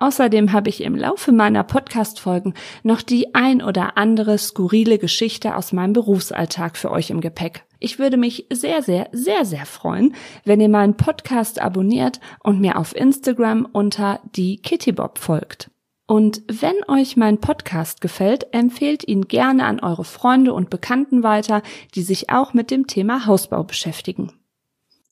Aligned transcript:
Außerdem 0.00 0.52
habe 0.52 0.68
ich 0.68 0.82
im 0.82 0.94
Laufe 0.94 1.32
meiner 1.32 1.64
Podcast-Folgen 1.64 2.54
noch 2.84 3.02
die 3.02 3.34
ein 3.34 3.60
oder 3.62 3.98
andere 3.98 4.38
skurrile 4.38 4.98
Geschichte 4.98 5.56
aus 5.56 5.72
meinem 5.72 5.92
Berufsalltag 5.92 6.76
für 6.76 6.92
euch 6.92 7.10
im 7.10 7.20
Gepäck. 7.20 7.64
Ich 7.80 7.98
würde 7.98 8.16
mich 8.16 8.46
sehr, 8.50 8.82
sehr, 8.82 9.08
sehr, 9.12 9.44
sehr 9.44 9.66
freuen, 9.66 10.14
wenn 10.44 10.60
ihr 10.60 10.68
meinen 10.68 10.96
Podcast 10.96 11.60
abonniert 11.60 12.20
und 12.42 12.60
mir 12.60 12.78
auf 12.78 12.94
Instagram 12.94 13.66
unter 13.72 14.20
die 14.36 14.62
Kittybob 14.62 15.18
folgt. 15.18 15.70
Und 16.06 16.42
wenn 16.48 16.76
euch 16.88 17.16
mein 17.16 17.38
Podcast 17.38 18.00
gefällt, 18.00 18.54
empfehlt 18.54 19.06
ihn 19.06 19.28
gerne 19.28 19.64
an 19.64 19.80
eure 19.80 20.04
Freunde 20.04 20.54
und 20.54 20.70
Bekannten 20.70 21.22
weiter, 21.22 21.62
die 21.94 22.02
sich 22.02 22.30
auch 22.30 22.54
mit 22.54 22.70
dem 22.70 22.86
Thema 22.86 23.26
Hausbau 23.26 23.64
beschäftigen. 23.64 24.32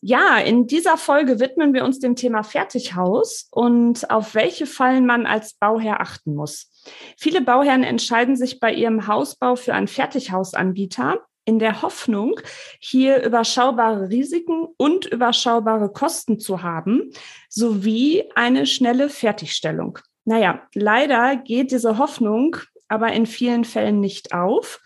Ja, 0.01 0.39
in 0.39 0.67
dieser 0.67 0.97
Folge 0.97 1.41
widmen 1.41 1.75
wir 1.75 1.85
uns 1.85 1.99
dem 1.99 2.17
Thema 2.17 2.43
Fertighaus 2.43 3.49
und 3.51 4.11
auf 4.11 4.35
welche 4.35 4.67
Fallen 4.67 5.07
man 5.07 5.27
als 5.27 5.55
Bauherr 5.55 6.01
achten 6.01 6.35
muss. 6.35 6.71
Viele 7.17 7.41
Bauherren 7.41 7.83
entscheiden 7.83 8.37
sich 8.37 8.61
bei 8.61 8.73
ihrem 8.73 9.07
Hausbau 9.07 9.57
für 9.57 9.75
einen 9.75 9.89
Fertighausanbieter 9.89 11.21
in 11.45 11.59
der 11.59 11.83
Hoffnung, 11.83 12.41
hier 12.81 13.23
überschaubare 13.23 14.11
Risiken 14.11 14.67
und 14.77 15.07
überschaubare 15.07 15.93
Kosten 15.93 16.39
zu 16.41 16.63
haben, 16.63 17.11
sowie 17.49 18.25
eine 18.35 18.67
schnelle 18.67 19.09
Fertigstellung. 19.09 19.99
Naja, 20.25 20.63
leider 20.75 21.37
geht 21.37 21.71
diese 21.71 21.99
Hoffnung 21.99 22.57
aber 22.89 23.13
in 23.13 23.27
vielen 23.27 23.65
Fällen 23.65 24.01
nicht 24.01 24.33
auf. 24.33 24.81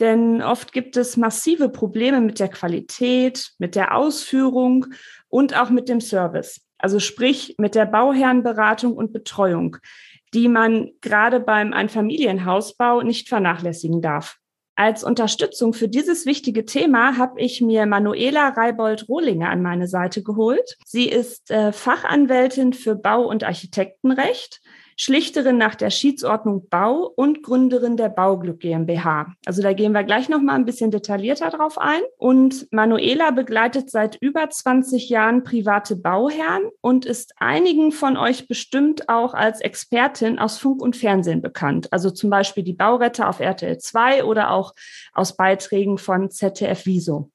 Denn 0.00 0.42
oft 0.42 0.72
gibt 0.72 0.96
es 0.96 1.16
massive 1.16 1.68
Probleme 1.68 2.20
mit 2.20 2.38
der 2.38 2.48
Qualität, 2.48 3.50
mit 3.58 3.74
der 3.74 3.96
Ausführung 3.96 4.86
und 5.28 5.58
auch 5.58 5.70
mit 5.70 5.88
dem 5.88 6.00
Service. 6.00 6.60
Also 6.78 7.00
sprich 7.00 7.56
mit 7.58 7.74
der 7.74 7.86
Bauherrenberatung 7.86 8.96
und 8.96 9.12
Betreuung, 9.12 9.78
die 10.32 10.48
man 10.48 10.90
gerade 11.00 11.40
beim 11.40 11.72
Einfamilienhausbau 11.72 13.02
nicht 13.02 13.28
vernachlässigen 13.28 14.00
darf. 14.00 14.38
Als 14.76 15.02
Unterstützung 15.02 15.74
für 15.74 15.88
dieses 15.88 16.24
wichtige 16.24 16.64
Thema 16.64 17.16
habe 17.16 17.40
ich 17.40 17.60
mir 17.60 17.84
Manuela 17.86 18.50
Reibold-Rohlinger 18.50 19.50
an 19.50 19.60
meine 19.60 19.88
Seite 19.88 20.22
geholt. 20.22 20.76
Sie 20.84 21.08
ist 21.08 21.50
äh, 21.50 21.72
Fachanwältin 21.72 22.72
für 22.72 22.94
Bau- 22.94 23.26
und 23.26 23.42
Architektenrecht 23.42 24.60
Schlichterin 25.00 25.58
nach 25.58 25.76
der 25.76 25.90
Schiedsordnung 25.90 26.68
Bau 26.68 27.12
und 27.14 27.44
Gründerin 27.44 27.96
der 27.96 28.08
Bauglück 28.08 28.58
GmbH. 28.58 29.32
Also 29.46 29.62
da 29.62 29.72
gehen 29.72 29.92
wir 29.92 30.02
gleich 30.02 30.28
noch 30.28 30.42
mal 30.42 30.56
ein 30.56 30.64
bisschen 30.64 30.90
detaillierter 30.90 31.50
drauf 31.50 31.78
ein. 31.78 32.00
Und 32.16 32.66
Manuela 32.72 33.30
begleitet 33.30 33.90
seit 33.90 34.16
über 34.20 34.50
20 34.50 35.08
Jahren 35.08 35.44
private 35.44 35.94
Bauherren 35.94 36.70
und 36.80 37.06
ist 37.06 37.32
einigen 37.36 37.92
von 37.92 38.16
euch 38.16 38.48
bestimmt 38.48 39.08
auch 39.08 39.34
als 39.34 39.60
Expertin 39.60 40.40
aus 40.40 40.58
Funk 40.58 40.82
und 40.82 40.96
Fernsehen 40.96 41.42
bekannt. 41.42 41.92
Also 41.92 42.10
zum 42.10 42.28
Beispiel 42.28 42.64
die 42.64 42.72
Bauretter 42.72 43.28
auf 43.28 43.38
RTL 43.38 43.78
2 43.78 44.24
oder 44.24 44.50
auch 44.50 44.74
aus 45.12 45.36
Beiträgen 45.36 45.98
von 45.98 46.28
ZDF 46.28 46.86
Viso. 46.86 47.30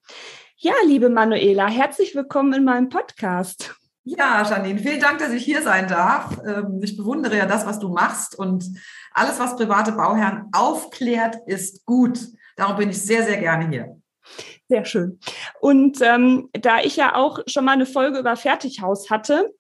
Ja, 0.58 0.74
liebe 0.86 1.10
Manuela, 1.10 1.70
herzlich 1.70 2.14
willkommen 2.14 2.52
in 2.52 2.66
meinem 2.66 2.90
Podcast. 2.90 3.74
Ja, 4.06 4.44
Janine, 4.44 4.80
vielen 4.80 5.00
Dank, 5.00 5.20
dass 5.20 5.32
ich 5.32 5.46
hier 5.46 5.62
sein 5.62 5.88
darf. 5.88 6.38
Ähm, 6.46 6.82
ich 6.84 6.98
bewundere 6.98 7.38
ja 7.38 7.46
das, 7.46 7.66
was 7.66 7.80
du 7.80 7.88
machst 7.90 8.38
und 8.38 8.66
alles, 9.12 9.40
was 9.40 9.56
private 9.56 9.94
Bauherren 9.94 10.50
aufklärt, 10.52 11.38
ist 11.46 11.86
gut. 11.86 12.20
Darum 12.58 12.76
bin 12.76 12.90
ich 12.90 13.02
sehr, 13.02 13.24
sehr 13.24 13.38
gerne 13.38 13.70
hier. 13.70 13.98
Sehr 14.68 14.86
schön. 14.86 15.20
Und 15.62 16.00
ähm, 16.02 16.50
da 16.54 16.80
ich 16.82 16.98
ja 16.98 17.16
auch 17.16 17.40
schon 17.48 17.66
mal 17.66 17.74
eine 17.74 17.86
Folge 17.86 18.20
über 18.20 18.36
Fertighaus 18.36 19.10
hatte, 19.10 19.54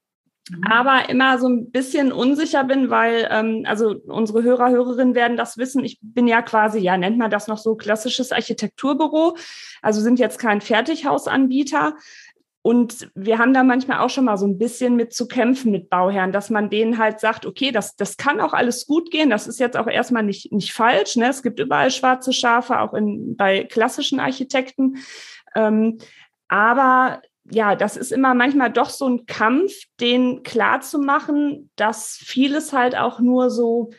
mhm. 0.50 0.64
aber 0.70 1.09
immer 1.09 1.38
so 1.40 1.48
ein 1.48 1.72
bisschen 1.72 2.12
unsicher 2.12 2.64
bin, 2.64 2.90
weil 2.90 3.28
ähm, 3.30 3.64
also 3.66 3.96
unsere 4.08 4.44
Hörer, 4.44 4.70
Hörerinnen 4.72 5.16
werden 5.16 5.38
das 5.38 5.58
wissen. 5.58 5.86
Ich 5.86 6.00
bin 6.02 6.28
ja 6.28 6.42
quasi, 6.42 6.80
ja, 6.80 6.98
nennt 6.98 7.18
man 7.18 7.32
das 7.32 7.48
noch 7.48 7.58
so 7.58 7.76
klassisches 7.76 8.32
Architekturbüro. 8.32 9.38
Also 9.82 10.02
sind 10.02 10.20
jetzt 10.20 10.40
kein 10.40 10.62
Fertighausanbieter. 10.62 11.96
Und 12.63 13.09
wir 13.13 13.40
haben 13.40 13.53
da 13.53 13.62
manchmal 13.62 14.00
auch 14.00 14.09
schon 14.09 14.24
mal 14.24 14.38
so 14.38 14.47
ein 14.47 14.57
bisschen 14.57 14.96
mit 14.96 15.13
zu 15.13 15.28
kämpfen 15.28 15.69
mit 15.69 15.90
Bauherren, 15.90 16.31
dass 16.31 16.50
man 16.50 16.69
denen 16.69 16.97
halt 16.97 17.19
sagt, 17.19 17.46
okay, 17.46 17.72
das, 17.72 17.97
das 17.97 18.16
kann 18.16 18.40
auch 18.40 18.53
alles 18.53 18.88
gut 18.88 19.12
gehen. 19.12 19.29
Das 19.29 19.47
ist 19.47 19.59
jetzt 19.59 19.75
auch 19.75 19.88
erstmal 19.88 20.24
nicht, 20.24 20.53
nicht 20.53 20.72
falsch. 20.72 21.18
Ne? 21.18 21.28
Es 21.28 21.44
gibt 21.44 21.59
überall 21.59 21.91
schwarze 21.91 22.31
Schafe, 22.31 22.79
auch 22.79 22.94
in, 22.94 23.35
bei 23.35 23.66
klassischen 23.66 24.22
Architekten. 24.22 24.96
Ähm, 25.56 25.97
aber 26.47 27.22
ja, 27.52 27.75
das 27.75 27.97
ist 27.97 28.13
immer 28.13 28.34
manchmal 28.34 28.72
doch 28.72 28.90
so 28.90 29.09
ein 29.09 29.25
Kampf, 29.25 29.73
den 30.00 30.44
klar 30.44 30.79
zu 30.79 31.00
machen, 31.00 31.69
dass 31.75 32.16
vieles 32.16 32.72
halt 32.72 32.96
auch 32.96 33.19
nur 33.19 33.50
so 33.50 33.90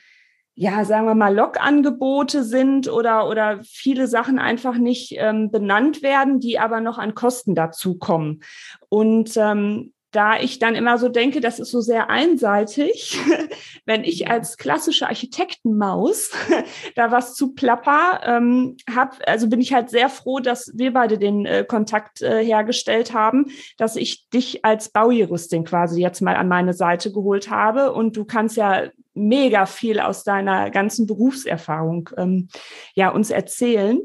ja, 0.56 0.84
sagen 0.84 1.06
wir 1.06 1.14
mal, 1.14 1.34
Logangebote 1.34 2.44
sind 2.44 2.88
oder, 2.88 3.28
oder 3.28 3.60
viele 3.64 4.06
Sachen 4.06 4.38
einfach 4.38 4.76
nicht 4.76 5.14
ähm, 5.18 5.50
benannt 5.50 6.02
werden, 6.02 6.38
die 6.38 6.58
aber 6.58 6.80
noch 6.80 6.98
an 6.98 7.14
Kosten 7.14 7.54
dazukommen. 7.56 8.42
Und 8.88 9.36
ähm, 9.36 9.92
da 10.14 10.38
ich 10.38 10.60
dann 10.60 10.76
immer 10.76 10.96
so 10.96 11.08
denke, 11.08 11.40
das 11.40 11.58
ist 11.58 11.72
so 11.72 11.80
sehr 11.80 12.08
einseitig, 12.08 13.18
wenn 13.84 14.04
ich 14.04 14.30
als 14.30 14.56
klassische 14.56 15.08
Architektenmaus 15.08 16.30
da 16.94 17.10
was 17.10 17.34
zu 17.34 17.54
plapper 17.54 18.20
ähm, 18.24 18.76
habe, 18.94 19.16
also 19.26 19.48
bin 19.48 19.60
ich 19.60 19.74
halt 19.74 19.90
sehr 19.90 20.08
froh, 20.08 20.38
dass 20.38 20.70
wir 20.74 20.92
beide 20.92 21.18
den 21.18 21.46
äh, 21.46 21.64
Kontakt 21.64 22.22
äh, 22.22 22.44
hergestellt 22.44 23.12
haben, 23.12 23.46
dass 23.76 23.96
ich 23.96 24.28
dich 24.30 24.64
als 24.64 24.90
Baujuristin 24.90 25.64
quasi 25.64 26.00
jetzt 26.00 26.20
mal 26.20 26.36
an 26.36 26.46
meine 26.46 26.74
Seite 26.74 27.10
geholt 27.10 27.50
habe 27.50 27.92
und 27.92 28.16
du 28.16 28.24
kannst 28.24 28.56
ja 28.56 28.84
mega 29.14 29.66
viel 29.66 30.00
aus 30.00 30.24
deiner 30.24 30.70
ganzen 30.70 31.06
Berufserfahrung 31.06 32.10
ähm, 32.16 32.48
ja 32.94 33.10
uns 33.10 33.30
erzählen. 33.30 34.00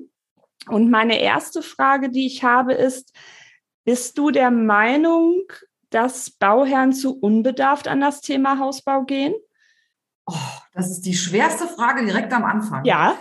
Und 0.68 0.90
meine 0.90 1.20
erste 1.20 1.62
Frage, 1.62 2.09
die 2.09 2.25
ich 2.25 2.44
habe, 2.44 2.74
ist, 2.74 3.14
bist 3.86 4.18
du 4.18 4.30
der 4.30 4.52
Meinung, 4.52 5.42
dass 5.90 6.30
Bauherren 6.30 6.94
zu 6.94 7.18
unbedarft 7.18 7.88
an 7.88 8.02
das 8.02 8.22
Thema 8.22 8.59
Hausbau 8.59 9.03
gehen? 9.03 9.34
Oh, 10.28 10.36
das 10.74 10.92
ist 10.92 11.02
die 11.02 11.16
schwerste 11.16 11.68
Frage 11.68 12.06
direkt 12.06 12.31
am 12.34 12.46
Anfang. 12.46 12.86
Ja. 12.86 13.18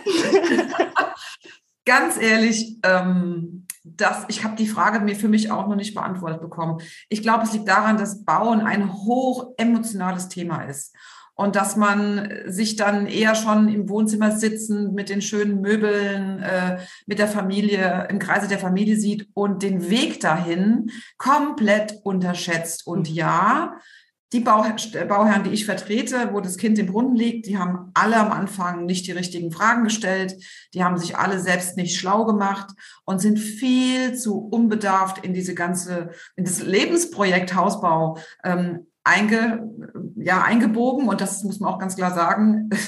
Ganz 1.85 2.21
ehrlich, 2.21 2.77
ähm, 2.83 3.65
das, 3.83 4.25
ich 4.27 4.43
habe 4.43 4.55
die 4.55 4.67
Frage 4.67 4.99
mir 4.99 5.15
für 5.15 5.29
mich 5.29 5.49
auch 5.49 5.67
noch 5.67 5.75
nicht 5.75 5.95
beantwortet 5.95 6.41
bekommen. 6.41 6.81
Ich 7.07 7.23
glaube, 7.23 7.45
es 7.45 7.53
liegt 7.53 7.67
daran, 7.67 7.97
dass 7.97 8.23
Bauen 8.23 8.61
ein 8.61 8.93
hoch 8.93 9.53
emotionales 9.57 10.29
Thema 10.29 10.65
ist 10.65 10.93
und 11.39 11.55
dass 11.55 11.77
man 11.77 12.29
sich 12.47 12.75
dann 12.75 13.07
eher 13.07 13.33
schon 13.33 13.69
im 13.69 13.87
Wohnzimmer 13.87 14.31
sitzend 14.31 14.93
mit 14.93 15.07
den 15.07 15.21
schönen 15.21 15.61
Möbeln, 15.61 16.39
äh, 16.39 16.79
mit 17.05 17.17
der 17.17 17.29
Familie, 17.29 18.09
im 18.09 18.19
Kreise 18.19 18.49
der 18.49 18.59
Familie 18.59 18.97
sieht 18.97 19.29
und 19.33 19.63
den 19.63 19.89
Weg 19.89 20.19
dahin 20.19 20.91
komplett 21.17 21.95
unterschätzt. 22.03 22.85
Und 22.85 23.07
ja, 23.07 23.77
die 24.33 24.41
Bauherren, 24.41 25.43
die 25.45 25.51
ich 25.51 25.65
vertrete, 25.65 26.33
wo 26.33 26.41
das 26.41 26.57
Kind 26.57 26.77
im 26.77 26.87
Brunnen 26.87 27.15
liegt, 27.15 27.45
die 27.47 27.57
haben 27.57 27.89
alle 27.93 28.17
am 28.17 28.33
Anfang 28.33 28.85
nicht 28.85 29.07
die 29.07 29.13
richtigen 29.13 29.53
Fragen 29.53 29.85
gestellt. 29.85 30.35
Die 30.73 30.83
haben 30.83 30.97
sich 30.97 31.15
alle 31.15 31.39
selbst 31.39 31.77
nicht 31.77 31.97
schlau 31.97 32.25
gemacht 32.25 32.69
und 33.05 33.19
sind 33.19 33.39
viel 33.39 34.13
zu 34.13 34.39
unbedarft 34.39 35.23
in 35.23 35.33
diese 35.33 35.55
ganze, 35.55 36.09
in 36.35 36.43
das 36.43 36.61
Lebensprojekt 36.61 37.55
Hausbau 37.55 38.17
ähm, 38.43 38.87
einge, 39.03 39.69
ja, 40.15 40.43
eingebogen 40.43 41.07
und 41.07 41.21
das 41.21 41.43
muss 41.43 41.59
man 41.59 41.73
auch 41.73 41.79
ganz 41.79 41.95
klar 41.95 42.13
sagen, 42.13 42.69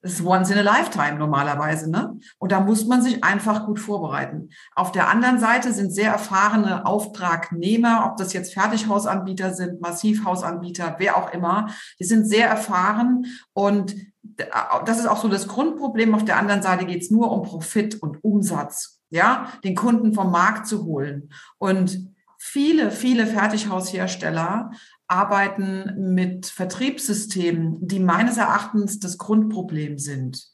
ist 0.00 0.24
once 0.24 0.50
in 0.50 0.58
a 0.58 0.62
lifetime 0.62 1.18
normalerweise, 1.18 1.90
ne? 1.90 2.16
Und 2.38 2.52
da 2.52 2.60
muss 2.60 2.86
man 2.86 3.02
sich 3.02 3.24
einfach 3.24 3.66
gut 3.66 3.80
vorbereiten. 3.80 4.50
Auf 4.76 4.92
der 4.92 5.08
anderen 5.08 5.40
Seite 5.40 5.72
sind 5.72 5.92
sehr 5.92 6.12
erfahrene 6.12 6.86
Auftragnehmer, 6.86 8.06
ob 8.06 8.16
das 8.16 8.32
jetzt 8.32 8.54
Fertighausanbieter 8.54 9.54
sind, 9.54 9.80
Massivhausanbieter, 9.80 10.96
wer 10.98 11.16
auch 11.16 11.32
immer, 11.32 11.68
die 11.98 12.04
sind 12.04 12.28
sehr 12.28 12.48
erfahren 12.48 13.26
und 13.52 13.96
das 14.86 14.98
ist 14.98 15.06
auch 15.06 15.20
so 15.20 15.28
das 15.28 15.48
Grundproblem. 15.48 16.14
Auf 16.14 16.24
der 16.24 16.36
anderen 16.36 16.62
Seite 16.62 16.86
geht 16.86 17.02
es 17.02 17.10
nur 17.10 17.32
um 17.32 17.42
Profit 17.42 18.00
und 18.00 18.22
Umsatz, 18.22 19.00
ja, 19.10 19.48
den 19.64 19.74
Kunden 19.74 20.14
vom 20.14 20.30
Markt 20.30 20.66
zu 20.66 20.84
holen. 20.84 21.30
Und 21.58 22.14
viele, 22.38 22.90
viele 22.90 23.26
Fertighaushersteller 23.26 24.70
arbeiten 25.08 26.14
mit 26.14 26.46
Vertriebssystemen, 26.46 27.86
die 27.86 27.98
meines 27.98 28.36
Erachtens 28.36 29.00
das 29.00 29.18
Grundproblem 29.18 29.98
sind. 29.98 30.50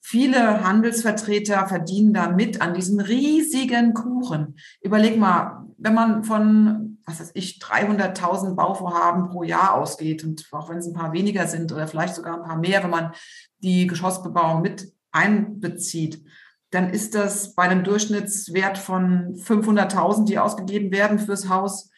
Viele 0.00 0.64
Handelsvertreter 0.64 1.68
verdienen 1.68 2.12
damit 2.12 2.60
an 2.60 2.74
diesem 2.74 2.98
riesigen 2.98 3.94
Kuchen. 3.94 4.56
Überleg 4.80 5.16
mal, 5.16 5.64
wenn 5.78 5.94
man 5.94 6.24
von, 6.24 6.98
was 7.06 7.20
weiß 7.20 7.30
ich, 7.34 7.60
300.000 7.62 8.56
Bauvorhaben 8.56 9.28
pro 9.28 9.44
Jahr 9.44 9.74
ausgeht 9.74 10.24
und 10.24 10.48
auch 10.50 10.68
wenn 10.70 10.78
es 10.78 10.88
ein 10.88 10.94
paar 10.94 11.12
weniger 11.12 11.46
sind 11.46 11.70
oder 11.70 11.86
vielleicht 11.86 12.16
sogar 12.16 12.34
ein 12.34 12.42
paar 12.42 12.58
mehr, 12.58 12.82
wenn 12.82 12.90
man 12.90 13.12
die 13.58 13.86
Geschossbebauung 13.86 14.60
mit 14.60 14.92
einbezieht, 15.12 16.24
dann 16.70 16.90
ist 16.90 17.14
das 17.14 17.54
bei 17.54 17.64
einem 17.64 17.84
Durchschnittswert 17.84 18.78
von 18.78 19.36
500.000, 19.36 20.24
die 20.24 20.38
ausgegeben 20.38 20.90
werden 20.90 21.18
fürs 21.20 21.48
Haus, 21.48 21.91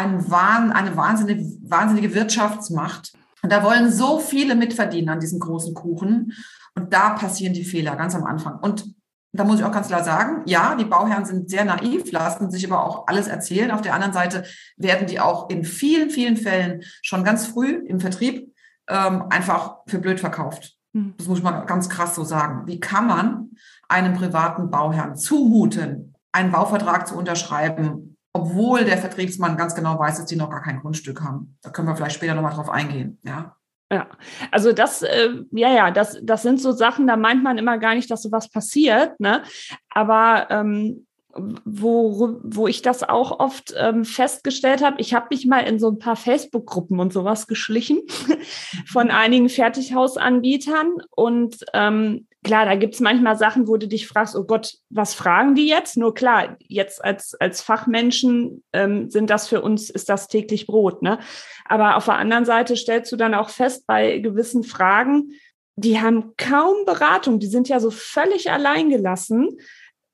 ein 0.00 0.30
Wahn, 0.30 0.72
eine 0.72 0.96
wahnsinnige, 0.96 1.44
wahnsinnige 1.62 2.14
Wirtschaftsmacht. 2.14 3.12
Und 3.42 3.52
da 3.52 3.62
wollen 3.62 3.92
so 3.92 4.18
viele 4.18 4.54
mitverdienen 4.54 5.10
an 5.10 5.20
diesem 5.20 5.38
großen 5.38 5.74
Kuchen. 5.74 6.32
Und 6.74 6.92
da 6.92 7.10
passieren 7.10 7.52
die 7.52 7.64
Fehler 7.64 7.96
ganz 7.96 8.14
am 8.14 8.24
Anfang. 8.24 8.58
Und 8.60 8.94
da 9.32 9.44
muss 9.44 9.60
ich 9.60 9.64
auch 9.64 9.72
ganz 9.72 9.88
klar 9.88 10.02
sagen, 10.02 10.42
ja, 10.46 10.74
die 10.74 10.84
Bauherren 10.84 11.24
sind 11.24 11.50
sehr 11.50 11.64
naiv, 11.64 12.10
lassen 12.10 12.50
sich 12.50 12.66
aber 12.66 12.84
auch 12.84 13.06
alles 13.06 13.28
erzählen. 13.28 13.70
Auf 13.70 13.82
der 13.82 13.94
anderen 13.94 14.12
Seite 14.12 14.44
werden 14.76 15.06
die 15.06 15.20
auch 15.20 15.50
in 15.50 15.64
vielen, 15.64 16.10
vielen 16.10 16.36
Fällen 16.36 16.82
schon 17.02 17.22
ganz 17.22 17.46
früh 17.46 17.84
im 17.86 18.00
Vertrieb 18.00 18.52
ähm, 18.88 19.24
einfach 19.30 19.76
für 19.86 19.98
blöd 19.98 20.18
verkauft. 20.18 20.76
Hm. 20.94 21.14
Das 21.16 21.28
muss 21.28 21.42
mal 21.42 21.60
ganz 21.60 21.88
krass 21.88 22.14
so 22.14 22.24
sagen. 22.24 22.66
Wie 22.66 22.80
kann 22.80 23.06
man 23.06 23.50
einem 23.88 24.14
privaten 24.14 24.70
Bauherrn 24.70 25.14
zumuten, 25.14 26.14
einen 26.32 26.50
Bauvertrag 26.50 27.06
zu 27.06 27.16
unterschreiben, 27.16 28.09
obwohl 28.32 28.84
der 28.84 28.98
Vertriebsmann 28.98 29.56
ganz 29.56 29.74
genau 29.74 29.98
weiß, 29.98 30.18
dass 30.18 30.26
die 30.26 30.36
noch 30.36 30.50
gar 30.50 30.62
kein 30.62 30.80
Grundstück 30.80 31.22
haben? 31.22 31.56
Da 31.62 31.70
können 31.70 31.88
wir 31.88 31.96
vielleicht 31.96 32.16
später 32.16 32.34
nochmal 32.34 32.54
drauf 32.54 32.70
eingehen. 32.70 33.18
Ja. 33.24 33.56
Ja, 33.92 34.06
also 34.52 34.72
das, 34.72 35.02
äh, 35.02 35.30
ja, 35.50 35.72
ja, 35.72 35.90
das, 35.90 36.16
das 36.22 36.42
sind 36.42 36.60
so 36.60 36.70
Sachen, 36.70 37.08
da 37.08 37.16
meint 37.16 37.42
man 37.42 37.58
immer 37.58 37.76
gar 37.76 37.96
nicht, 37.96 38.08
dass 38.08 38.22
sowas 38.22 38.48
passiert, 38.48 39.18
ne? 39.18 39.42
Aber 39.88 40.46
ähm, 40.50 41.06
wo, 41.34 42.38
wo 42.42 42.68
ich 42.68 42.82
das 42.82 43.02
auch 43.02 43.38
oft 43.38 43.74
ähm, 43.76 44.04
festgestellt 44.04 44.82
habe, 44.82 45.00
ich 45.00 45.14
habe 45.14 45.28
mich 45.30 45.46
mal 45.46 45.60
in 45.60 45.78
so 45.78 45.90
ein 45.90 45.98
paar 45.98 46.16
Facebook-Gruppen 46.16 46.98
und 46.98 47.12
sowas 47.12 47.46
geschlichen 47.46 48.02
von 48.86 49.10
einigen 49.10 49.48
Fertighausanbietern 49.48 50.94
und 51.10 51.64
ähm, 51.72 52.26
klar, 52.42 52.64
da 52.64 52.74
gibt's 52.74 53.00
manchmal 53.00 53.36
Sachen, 53.36 53.68
wo 53.68 53.76
du 53.76 53.86
dich 53.86 54.08
fragst, 54.08 54.34
oh 54.34 54.44
Gott, 54.44 54.74
was 54.88 55.14
fragen 55.14 55.54
die 55.54 55.68
jetzt? 55.68 55.96
Nur 55.96 56.14
klar, 56.14 56.56
jetzt 56.60 57.04
als, 57.04 57.34
als 57.34 57.60
Fachmenschen 57.60 58.62
ähm, 58.72 59.10
sind 59.10 59.30
das 59.30 59.48
für 59.48 59.60
uns, 59.60 59.90
ist 59.90 60.08
das 60.08 60.28
täglich 60.28 60.66
Brot. 60.66 61.02
Ne? 61.02 61.18
Aber 61.66 61.96
auf 61.96 62.06
der 62.06 62.16
anderen 62.16 62.44
Seite 62.44 62.76
stellst 62.76 63.12
du 63.12 63.16
dann 63.16 63.34
auch 63.34 63.50
fest, 63.50 63.86
bei 63.86 64.18
gewissen 64.18 64.62
Fragen, 64.62 65.32
die 65.76 66.00
haben 66.00 66.34
kaum 66.36 66.84
Beratung, 66.84 67.38
die 67.38 67.46
sind 67.46 67.68
ja 67.68 67.80
so 67.80 67.90
völlig 67.90 68.50
alleingelassen. 68.50 69.58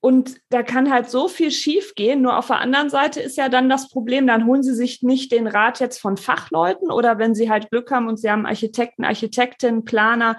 Und 0.01 0.37
da 0.51 0.63
kann 0.63 0.93
halt 0.93 1.11
so 1.11 1.27
viel 1.27 1.51
schiefgehen. 1.51 2.23
Nur 2.23 2.39
auf 2.39 2.47
der 2.47 2.61
anderen 2.61 2.91
Seite 2.91 3.21
ist 3.21 3.37
ja 3.37 3.49
dann 3.49 3.69
das 3.69 3.89
Problem, 3.89 4.27
dann 4.27 4.47
holen 4.47 4.63
sie 4.63 4.75
sich 4.75 5.03
nicht 5.03 5.33
den 5.33 5.49
Rat 5.49 5.81
jetzt 5.81 5.99
von 5.99 6.17
Fachleuten 6.17 6.93
oder 6.93 7.19
wenn 7.19 7.35
sie 7.35 7.51
halt 7.51 7.71
Glück 7.71 7.91
haben 7.91 8.07
und 8.07 8.19
sie 8.19 8.31
haben 8.31 8.47
Architekten, 8.47 9.05
Architektin, 9.05 9.85
Planer, 9.85 10.39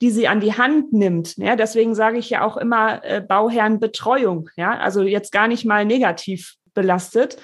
die 0.00 0.10
sie 0.10 0.28
an 0.28 0.40
die 0.40 0.54
Hand 0.54 0.92
nimmt. 0.92 1.36
Ja, 1.36 1.56
deswegen 1.56 1.94
sage 1.94 2.18
ich 2.18 2.30
ja 2.30 2.44
auch 2.44 2.56
immer 2.56 3.04
äh, 3.04 3.20
Bauherrenbetreuung. 3.20 4.50
Ja, 4.56 4.78
also 4.78 5.02
jetzt 5.02 5.32
gar 5.32 5.48
nicht 5.48 5.64
mal 5.64 5.84
negativ 5.84 6.54
belastet. 6.74 7.36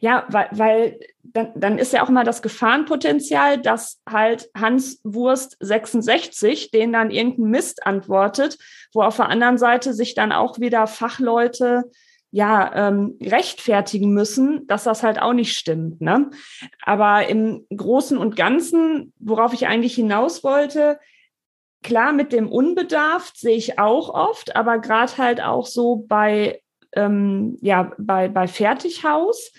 Ja, 0.00 0.26
weil, 0.28 0.48
weil 0.52 1.00
dann, 1.24 1.50
dann 1.56 1.78
ist 1.78 1.92
ja 1.92 2.04
auch 2.04 2.08
mal 2.08 2.24
das 2.24 2.40
Gefahrenpotenzial, 2.40 3.58
dass 3.58 4.00
halt 4.08 4.48
Hans 4.56 5.00
Wurst 5.02 5.56
66 5.58 6.70
den 6.70 6.92
dann 6.92 7.10
irgendein 7.10 7.50
Mist 7.50 7.84
antwortet, 7.84 8.58
wo 8.92 9.02
auf 9.02 9.16
der 9.16 9.28
anderen 9.28 9.58
Seite 9.58 9.92
sich 9.92 10.14
dann 10.14 10.30
auch 10.30 10.60
wieder 10.60 10.86
Fachleute 10.86 11.90
ja 12.30 12.88
ähm, 12.88 13.18
rechtfertigen 13.22 14.12
müssen, 14.12 14.66
dass 14.66 14.84
das 14.84 15.02
halt 15.02 15.20
auch 15.20 15.32
nicht 15.32 15.56
stimmt. 15.56 16.00
Ne? 16.00 16.30
Aber 16.82 17.26
im 17.26 17.66
Großen 17.74 18.18
und 18.18 18.36
Ganzen, 18.36 19.12
worauf 19.18 19.52
ich 19.52 19.66
eigentlich 19.66 19.94
hinaus 19.94 20.44
wollte, 20.44 21.00
Klar, 21.88 22.12
mit 22.12 22.34
dem 22.34 22.52
Unbedarft 22.52 23.38
sehe 23.38 23.56
ich 23.56 23.78
auch 23.78 24.10
oft, 24.10 24.54
aber 24.54 24.78
gerade 24.78 25.16
halt 25.16 25.40
auch 25.40 25.64
so 25.64 26.04
bei, 26.06 26.60
ähm, 26.94 27.56
ja, 27.62 27.92
bei, 27.96 28.28
bei 28.28 28.46
Fertighaus, 28.46 29.54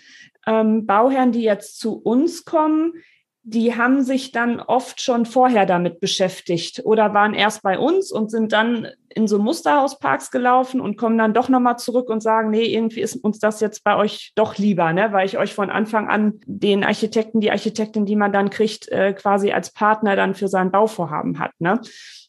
ähm, 0.45 0.85
Bauherren, 0.85 1.31
die 1.31 1.41
jetzt 1.41 1.79
zu 1.79 1.99
uns 1.99 2.45
kommen, 2.45 2.93
die 3.41 3.75
haben 3.75 4.03
sich 4.03 4.31
dann 4.31 4.59
oft 4.59 5.01
schon 5.01 5.25
vorher 5.25 5.65
damit 5.65 5.99
beschäftigt 5.99 6.83
oder 6.85 7.15
waren 7.15 7.33
erst 7.33 7.63
bei 7.63 7.79
uns 7.79 8.11
und 8.11 8.29
sind 8.29 8.53
dann 8.53 8.89
in 9.15 9.27
so 9.27 9.39
Musterhausparks 9.39 10.31
gelaufen 10.31 10.81
und 10.81 10.97
kommen 10.97 11.17
dann 11.17 11.33
doch 11.33 11.49
nochmal 11.49 11.77
zurück 11.77 12.09
und 12.09 12.21
sagen, 12.21 12.51
nee, 12.51 12.65
irgendwie 12.65 13.01
ist 13.01 13.15
uns 13.15 13.39
das 13.39 13.59
jetzt 13.59 13.83
bei 13.83 13.95
euch 13.95 14.31
doch 14.35 14.57
lieber, 14.57 14.93
ne? 14.93 15.11
weil 15.11 15.25
ich 15.25 15.37
euch 15.37 15.53
von 15.53 15.69
Anfang 15.69 16.07
an 16.07 16.39
den 16.45 16.83
Architekten, 16.83 17.39
die 17.39 17.51
Architektin, 17.51 18.05
die 18.05 18.15
man 18.15 18.31
dann 18.31 18.49
kriegt, 18.49 18.87
äh, 18.89 19.13
quasi 19.13 19.51
als 19.51 19.73
Partner 19.73 20.15
dann 20.15 20.35
für 20.35 20.47
sein 20.47 20.71
Bauvorhaben 20.71 21.39
hat. 21.39 21.51
Ne? 21.59 21.81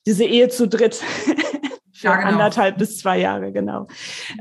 Diese 0.07 0.25
Ehe 0.25 0.49
zu 0.49 0.69
dritt 0.69 0.95
für 0.95 1.35
ja, 2.09 2.17
genau. 2.17 2.29
anderthalb 2.29 2.79
bis 2.79 2.99
zwei 2.99 3.19
Jahre, 3.19 3.53
genau. 3.53 3.83
Mhm. 3.83 3.87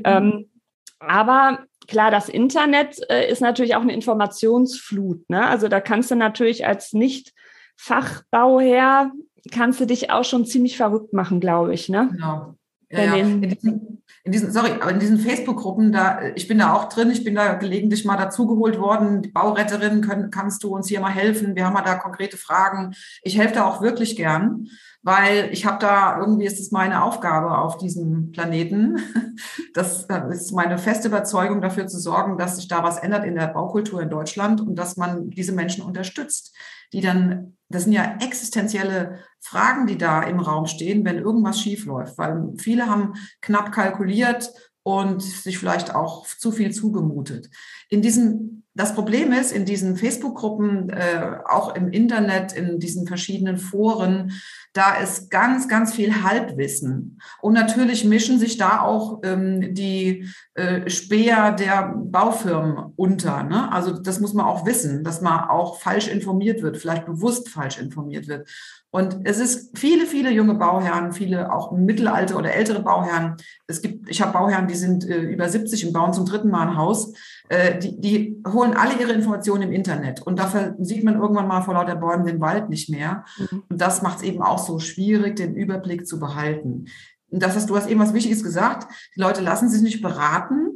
Ähm, 0.04 0.50
aber 0.98 1.60
klar, 1.88 2.10
das 2.10 2.28
Internet 2.28 2.98
äh, 3.10 3.30
ist 3.30 3.42
natürlich 3.42 3.74
auch 3.74 3.82
eine 3.82 3.94
Informationsflut. 3.94 5.28
Ne? 5.28 5.46
Also 5.46 5.68
da 5.68 5.80
kannst 5.80 6.10
du 6.10 6.14
natürlich 6.14 6.66
als 6.66 6.92
Nicht-Fachbauherr, 6.92 9.12
kannst 9.50 9.80
du 9.80 9.86
dich 9.86 10.10
auch 10.10 10.24
schon 10.24 10.46
ziemlich 10.46 10.76
verrückt 10.76 11.12
machen, 11.12 11.40
glaube 11.40 11.74
ich. 11.74 11.88
Ne? 11.88 12.08
Genau. 12.12 12.54
Ja, 12.90 13.04
ja. 13.04 13.14
In, 13.16 13.42
diesen, 13.42 14.02
in 14.24 14.32
diesen, 14.32 14.52
sorry, 14.52 14.72
aber 14.80 14.90
in 14.90 14.98
diesen 14.98 15.18
Facebook-Gruppen, 15.18 15.92
da, 15.92 16.20
ich 16.34 16.48
bin 16.48 16.58
da 16.58 16.74
auch 16.74 16.88
drin, 16.88 17.10
ich 17.10 17.22
bin 17.22 17.36
da 17.36 17.54
gelegentlich 17.54 18.04
mal 18.04 18.16
dazugeholt 18.16 18.78
worden. 18.78 19.22
Die 19.22 19.28
Bauretterin, 19.28 20.00
können, 20.00 20.30
kannst 20.30 20.64
du 20.64 20.74
uns 20.74 20.88
hier 20.88 21.00
mal 21.00 21.12
helfen? 21.12 21.54
Wir 21.54 21.66
haben 21.66 21.74
mal 21.74 21.82
da 21.82 21.94
konkrete 21.94 22.36
Fragen. 22.36 22.94
Ich 23.22 23.38
helfe 23.38 23.54
da 23.54 23.64
auch 23.64 23.80
wirklich 23.80 24.16
gern 24.16 24.68
weil 25.02 25.48
ich 25.52 25.64
habe 25.64 25.78
da, 25.78 26.18
irgendwie 26.18 26.44
ist 26.44 26.60
es 26.60 26.72
meine 26.72 27.02
Aufgabe 27.02 27.58
auf 27.58 27.78
diesem 27.78 28.32
Planeten. 28.32 28.98
Das 29.72 30.06
ist 30.30 30.52
meine 30.52 30.78
feste 30.78 31.06
Überzeugung, 31.06 31.60
dafür 31.60 31.86
zu 31.86 32.00
sorgen, 32.00 32.36
dass 32.36 32.56
sich 32.56 32.66
da 32.66 32.82
was 32.82 32.98
ändert 32.98 33.24
in 33.24 33.36
der 33.36 33.46
Baukultur 33.46 34.02
in 34.02 34.10
Deutschland 34.10 34.60
und 34.60 34.74
dass 34.74 34.96
man 34.96 35.30
diese 35.30 35.52
Menschen 35.52 35.84
unterstützt, 35.84 36.56
die 36.92 37.00
dann, 37.00 37.56
das 37.68 37.84
sind 37.84 37.92
ja 37.92 38.16
existenzielle 38.20 39.20
Fragen, 39.38 39.86
die 39.86 39.96
da 39.96 40.22
im 40.24 40.40
Raum 40.40 40.66
stehen, 40.66 41.04
wenn 41.04 41.18
irgendwas 41.18 41.60
schief 41.60 41.86
läuft, 41.86 42.18
weil 42.18 42.52
viele 42.58 42.86
haben 42.86 43.14
knapp 43.40 43.70
kalkuliert 43.70 44.52
und 44.82 45.22
sich 45.22 45.56
vielleicht 45.56 45.94
auch 45.94 46.26
zu 46.26 46.50
viel 46.50 46.72
zugemutet. 46.72 47.48
In 47.88 48.02
diesen 48.02 48.59
das 48.74 48.94
Problem 48.94 49.32
ist, 49.32 49.50
in 49.50 49.64
diesen 49.64 49.96
Facebook-Gruppen, 49.96 50.90
äh, 50.90 51.38
auch 51.44 51.74
im 51.74 51.90
Internet, 51.90 52.52
in 52.52 52.78
diesen 52.78 53.06
verschiedenen 53.06 53.58
Foren, 53.58 54.32
da 54.72 54.94
ist 54.94 55.28
ganz, 55.30 55.68
ganz 55.68 55.92
viel 55.92 56.22
Halbwissen. 56.22 57.20
Und 57.42 57.54
natürlich 57.54 58.04
mischen 58.04 58.38
sich 58.38 58.58
da 58.58 58.82
auch 58.82 59.20
ähm, 59.24 59.74
die 59.74 60.28
äh, 60.54 60.88
Späher 60.88 61.50
der 61.50 61.94
Baufirmen 61.96 62.92
unter. 62.94 63.42
Ne? 63.42 63.72
Also 63.72 63.98
das 63.98 64.20
muss 64.20 64.34
man 64.34 64.46
auch 64.46 64.64
wissen, 64.64 65.02
dass 65.02 65.20
man 65.20 65.48
auch 65.48 65.80
falsch 65.80 66.06
informiert 66.06 66.62
wird, 66.62 66.76
vielleicht 66.76 67.06
bewusst 67.06 67.48
falsch 67.48 67.78
informiert 67.78 68.28
wird. 68.28 68.48
Und 68.92 69.18
es 69.24 69.38
ist 69.38 69.78
viele, 69.78 70.04
viele 70.04 70.30
junge 70.30 70.54
Bauherren, 70.54 71.12
viele 71.12 71.52
auch 71.52 71.70
mittelalte 71.70 72.34
oder 72.34 72.52
ältere 72.52 72.82
Bauherren. 72.82 73.36
Es 73.68 73.82
gibt, 73.82 74.08
ich 74.08 74.20
habe 74.20 74.32
Bauherren, 74.32 74.66
die 74.66 74.74
sind 74.74 75.08
äh, 75.08 75.20
über 75.20 75.48
70 75.48 75.86
und 75.86 75.92
bauen 75.92 76.12
zum 76.12 76.26
dritten 76.26 76.50
Mal 76.50 76.68
ein 76.68 76.76
Haus. 76.76 77.12
Äh, 77.48 77.78
die, 77.78 78.00
die 78.00 78.42
holen 78.48 78.74
alle 78.74 78.94
ihre 79.00 79.12
Informationen 79.12 79.62
im 79.62 79.72
Internet. 79.72 80.22
Und 80.22 80.40
dafür 80.40 80.74
sieht 80.80 81.04
man 81.04 81.14
irgendwann 81.14 81.46
mal 81.46 81.62
vor 81.62 81.74
lauter 81.74 81.94
Bäumen 81.94 82.26
den 82.26 82.40
Wald 82.40 82.68
nicht 82.68 82.90
mehr. 82.90 83.24
Mhm. 83.38 83.62
Und 83.68 83.80
das 83.80 84.02
macht 84.02 84.18
es 84.18 84.24
eben 84.24 84.42
auch 84.42 84.58
so 84.58 84.80
schwierig, 84.80 85.36
den 85.36 85.54
Überblick 85.54 86.06
zu 86.06 86.18
behalten. 86.18 86.86
Und 87.28 87.42
das 87.42 87.54
hast, 87.54 87.70
du 87.70 87.76
hast 87.76 87.88
eben 87.88 88.00
was 88.00 88.12
Wichtiges 88.12 88.42
gesagt. 88.42 88.92
Die 89.14 89.20
Leute 89.20 89.40
lassen 89.40 89.68
sich 89.68 89.82
nicht 89.82 90.02
beraten. 90.02 90.68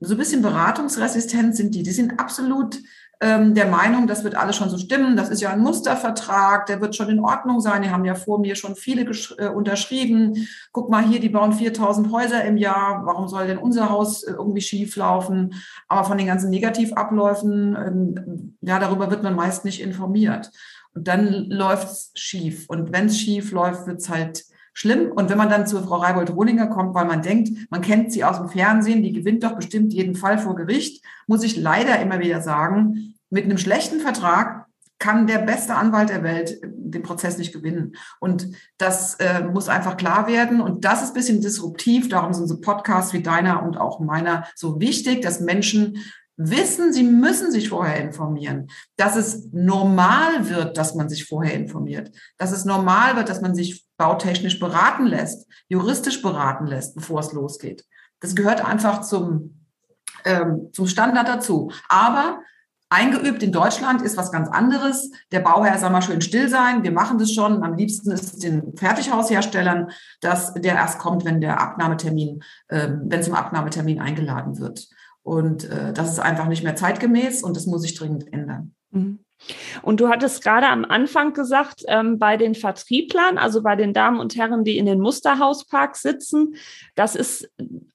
So 0.00 0.14
ein 0.14 0.18
bisschen 0.18 0.42
beratungsresistent 0.42 1.54
sind 1.54 1.74
die. 1.76 1.84
Die 1.84 1.92
sind 1.92 2.18
absolut 2.18 2.80
ähm, 3.22 3.54
der 3.54 3.66
Meinung, 3.66 4.06
das 4.06 4.24
wird 4.24 4.34
alles 4.34 4.56
schon 4.56 4.70
so 4.70 4.78
stimmen. 4.78 5.14
Das 5.14 5.28
ist 5.28 5.42
ja 5.42 5.50
ein 5.50 5.60
Mustervertrag, 5.60 6.64
der 6.66 6.80
wird 6.80 6.96
schon 6.96 7.10
in 7.10 7.20
Ordnung 7.20 7.60
sein. 7.60 7.82
Die 7.82 7.90
haben 7.90 8.06
ja 8.06 8.14
vor 8.14 8.38
mir 8.38 8.54
schon 8.56 8.76
viele 8.76 9.02
äh, 9.36 9.48
unterschrieben. 9.48 10.48
Guck 10.72 10.88
mal 10.88 11.04
hier, 11.04 11.20
die 11.20 11.28
bauen 11.28 11.52
4000 11.52 12.10
Häuser 12.10 12.42
im 12.44 12.56
Jahr. 12.56 13.02
Warum 13.04 13.28
soll 13.28 13.46
denn 13.46 13.58
unser 13.58 13.90
Haus 13.90 14.22
äh, 14.22 14.32
irgendwie 14.32 14.62
schief 14.62 14.96
laufen? 14.96 15.54
Aber 15.86 16.04
von 16.04 16.16
den 16.16 16.28
ganzen 16.28 16.48
Negativabläufen, 16.48 17.76
ähm, 17.76 18.56
ja, 18.62 18.78
darüber 18.78 19.10
wird 19.10 19.22
man 19.22 19.36
meist 19.36 19.66
nicht 19.66 19.82
informiert. 19.82 20.50
Und 20.94 21.06
dann 21.06 21.44
läuft's 21.50 22.12
schief. 22.14 22.64
Und 22.68 22.90
wenn 22.90 23.06
es 23.06 23.18
schief 23.18 23.52
läuft, 23.52 23.86
wird's 23.86 24.08
halt 24.08 24.44
schlimm. 24.80 25.12
Und 25.12 25.28
wenn 25.28 25.36
man 25.36 25.50
dann 25.50 25.66
zu 25.66 25.80
Frau 25.82 25.96
Reibold-Rohlinger 25.96 26.68
kommt, 26.68 26.94
weil 26.94 27.04
man 27.04 27.20
denkt, 27.20 27.70
man 27.70 27.82
kennt 27.82 28.12
sie 28.12 28.24
aus 28.24 28.38
dem 28.38 28.48
Fernsehen, 28.48 29.02
die 29.02 29.12
gewinnt 29.12 29.44
doch 29.44 29.54
bestimmt 29.54 29.92
jeden 29.92 30.14
Fall 30.14 30.38
vor 30.38 30.56
Gericht, 30.56 31.04
muss 31.26 31.42
ich 31.42 31.56
leider 31.56 32.00
immer 32.00 32.18
wieder 32.20 32.40
sagen, 32.40 33.14
mit 33.28 33.44
einem 33.44 33.58
schlechten 33.58 34.00
Vertrag 34.00 34.66
kann 34.98 35.26
der 35.26 35.38
beste 35.38 35.74
Anwalt 35.74 36.08
der 36.08 36.22
Welt 36.22 36.60
den 36.62 37.02
Prozess 37.02 37.36
nicht 37.38 37.52
gewinnen. 37.52 37.96
Und 38.20 38.48
das 38.78 39.14
äh, 39.14 39.44
muss 39.44 39.68
einfach 39.68 39.96
klar 39.96 40.26
werden. 40.28 40.60
Und 40.60 40.84
das 40.84 41.02
ist 41.02 41.10
ein 41.10 41.14
bisschen 41.14 41.40
disruptiv. 41.40 42.08
Darum 42.08 42.32
sind 42.32 42.48
so 42.48 42.60
Podcasts 42.60 43.12
wie 43.12 43.22
deiner 43.22 43.62
und 43.62 43.78
auch 43.78 44.00
meiner 44.00 44.44
so 44.54 44.80
wichtig, 44.80 45.22
dass 45.22 45.40
Menschen 45.40 45.98
wissen, 46.36 46.92
sie 46.92 47.02
müssen 47.02 47.52
sich 47.52 47.68
vorher 47.68 47.96
informieren, 48.00 48.68
dass 48.96 49.16
es 49.16 49.48
normal 49.52 50.48
wird, 50.48 50.76
dass 50.76 50.94
man 50.94 51.08
sich 51.08 51.26
vorher 51.26 51.54
informiert, 51.54 52.10
dass 52.38 52.52
es 52.52 52.64
normal 52.64 53.16
wird, 53.16 53.28
dass 53.28 53.40
man 53.40 53.54
sich 53.54 53.86
bautechnisch 53.96 54.58
beraten 54.58 55.06
lässt, 55.06 55.46
juristisch 55.68 56.22
beraten 56.22 56.66
lässt, 56.66 56.94
bevor 56.94 57.20
es 57.20 57.32
losgeht. 57.32 57.84
Das 58.20 58.34
gehört 58.34 58.64
einfach 58.64 59.02
zum, 59.02 59.66
ähm, 60.24 60.70
zum 60.72 60.86
Standard 60.86 61.28
dazu. 61.28 61.70
Aber 61.88 62.40
Eingeübt 62.92 63.40
in 63.44 63.52
Deutschland 63.52 64.02
ist 64.02 64.16
was 64.16 64.32
ganz 64.32 64.48
anderes. 64.48 65.12
Der 65.30 65.38
Bauherr 65.38 65.78
soll 65.78 65.90
mal 65.90 66.02
schön 66.02 66.20
still 66.20 66.48
sein. 66.48 66.82
Wir 66.82 66.90
machen 66.90 67.18
das 67.18 67.32
schon. 67.32 67.62
Am 67.62 67.74
liebsten 67.74 68.10
ist 68.10 68.34
es 68.34 68.38
den 68.40 68.76
Fertighausherstellern, 68.76 69.92
dass 70.20 70.54
der 70.54 70.74
erst 70.74 70.98
kommt, 70.98 71.24
wenn 71.24 71.40
der 71.40 71.60
Abnahmetermin, 71.60 72.42
äh, 72.66 72.88
wenn 73.04 73.22
zum 73.22 73.34
Abnahmetermin 73.34 74.00
eingeladen 74.00 74.58
wird. 74.58 74.88
Und 75.22 75.64
äh, 75.64 75.92
das 75.92 76.10
ist 76.10 76.18
einfach 76.18 76.48
nicht 76.48 76.64
mehr 76.64 76.76
zeitgemäß 76.76 77.42
und 77.42 77.56
das 77.56 77.66
muss 77.66 77.82
sich 77.82 77.94
dringend 77.94 78.32
ändern. 78.32 78.74
Mhm. 78.90 79.20
Und 79.82 80.00
du 80.00 80.08
hattest 80.08 80.42
gerade 80.42 80.68
am 80.68 80.84
Anfang 80.84 81.32
gesagt, 81.32 81.82
ähm, 81.88 82.18
bei 82.18 82.36
den 82.36 82.54
Vertrieblern, 82.54 83.38
also 83.38 83.62
bei 83.62 83.74
den 83.74 83.94
Damen 83.94 84.20
und 84.20 84.36
Herren, 84.36 84.64
die 84.64 84.76
in 84.76 84.86
den 84.86 85.00
Musterhausparks 85.00 86.02
sitzen, 86.02 86.56
das 86.94 87.16
ist 87.16 87.50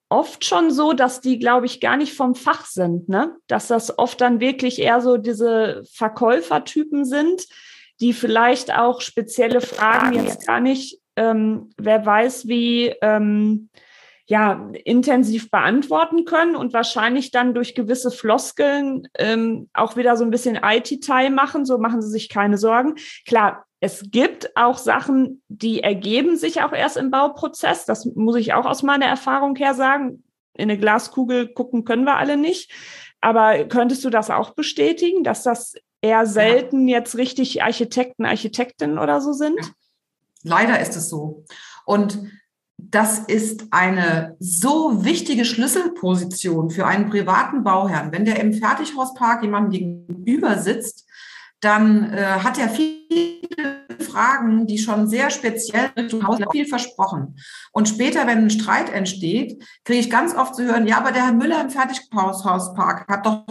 oft 0.10 0.46
schon 0.46 0.72
so, 0.72 0.94
dass 0.94 1.22
die, 1.22 1.38
glaube 1.40 1.66
ich, 1.66 1.82
gar 1.82 1.98
nicht 1.98 2.14
vom 2.14 2.36
Fach 2.36 2.66
sind, 2.66 3.10
ne? 3.10 3.36
Dass 3.48 3.68
das 3.68 3.98
oft 3.98 4.22
dann 4.22 4.40
wirklich 4.40 4.80
eher 4.80 5.02
so 5.02 5.18
diese 5.18 5.84
Verkäufertypen 5.92 7.06
sind, 7.06 7.46
die 8.00 8.14
vielleicht 8.14 8.74
auch 8.76 9.02
spezielle 9.02 9.62
Fragen 9.62 10.14
jetzt 10.14 10.46
gar 10.48 10.60
nicht, 10.60 11.00
ähm, 11.16 11.70
wer 11.78 12.06
weiß, 12.06 12.48
wie 12.48 12.94
ähm, 13.02 13.70
ja, 14.28 14.72
intensiv 14.84 15.52
beantworten 15.52 16.26
können 16.26 16.56
und 16.56 16.74
wahrscheinlich 16.74 17.30
dann 17.32 17.54
durch 17.54 17.76
gewisse 17.76 18.10
Floskeln 18.10 19.08
ähm, 19.18 19.70
auch 19.74 19.98
wieder 19.98 20.18
so 20.18 20.24
ein 20.24 20.32
bisschen 20.32 20.60
IT-Teil 20.64 21.30
machen. 21.30 21.66
So 21.66 21.78
machen 21.78 22.02
Sie 22.02 22.10
sich 22.10 22.30
keine 22.30 22.58
Sorgen. 22.58 22.96
Klar, 23.28 23.66
es 23.80 24.06
gibt 24.10 24.58
auch 24.58 24.80
Sachen, 24.80 25.44
die 25.48 25.84
ergeben 25.84 26.38
sich 26.38 26.64
auch 26.64 26.74
erst 26.74 26.98
im 26.98 27.12
Bauprozess. 27.12 27.86
Das 27.86 28.06
muss 28.16 28.38
ich 28.38 28.54
auch 28.54 28.66
aus 28.66 28.82
meiner 28.82 29.06
Erfahrung 29.06 29.56
her 29.58 29.76
sagen. 29.76 30.24
In 30.54 30.72
eine 30.72 30.80
Glaskugel 30.80 31.54
gucken 31.54 31.84
können 31.84 32.06
wir 32.06 32.18
alle 32.18 32.36
nicht. 32.36 32.72
Aber 33.22 33.66
könntest 33.66 34.04
du 34.04 34.10
das 34.10 34.32
auch 34.32 34.52
bestätigen, 34.52 35.24
dass 35.24 35.44
das 35.44 35.76
eher 36.02 36.26
selten 36.26 36.88
ja. 36.88 36.98
jetzt 36.98 37.16
richtig 37.16 37.62
Architekten, 37.62 38.26
Architektinnen 38.26 38.98
oder 38.98 39.22
so 39.22 39.34
sind? 39.34 39.60
Leider 40.42 40.80
ist 40.80 40.96
es 40.96 41.10
so. 41.10 41.44
Und 41.86 42.20
das 42.78 43.20
ist 43.20 43.68
eine 43.72 44.36
so 44.40 45.04
wichtige 45.04 45.46
Schlüsselposition 45.46 46.70
für 46.70 46.86
einen 46.86 47.10
privaten 47.10 47.64
Bauherrn. 47.64 48.12
Wenn 48.12 48.26
der 48.26 48.40
im 48.40 48.54
Fertighauspark 48.54 49.44
jemandem 49.44 50.08
gegenüber 50.08 50.58
sitzt, 50.58 51.06
dann 51.62 52.14
äh, 52.14 52.22
hat 52.22 52.60
er 52.60 52.70
viele 52.70 53.86
Fragen, 54.00 54.68
die 54.68 54.78
schon 54.78 55.08
sehr 55.08 55.30
speziell 55.30 55.92
Richtung 55.98 56.28
Haus 56.28 56.40
viel 56.52 56.68
versprochen. 56.68 57.38
Und 57.72 57.90
später, 57.90 58.28
wenn 58.28 58.46
ein 58.46 58.50
Streit 58.50 58.92
entsteht, 58.94 59.64
kriege 59.84 60.00
ich 60.00 60.10
ganz 60.10 60.36
oft 60.36 60.56
zu 60.56 60.64
hören, 60.64 60.86
ja, 60.86 60.98
aber 60.98 61.12
der 61.12 61.26
Herr 61.26 61.34
Müller 61.34 61.62
im 61.62 61.70
Fertighauspark 61.70 63.08
hat 63.08 63.26
doch 63.26 63.46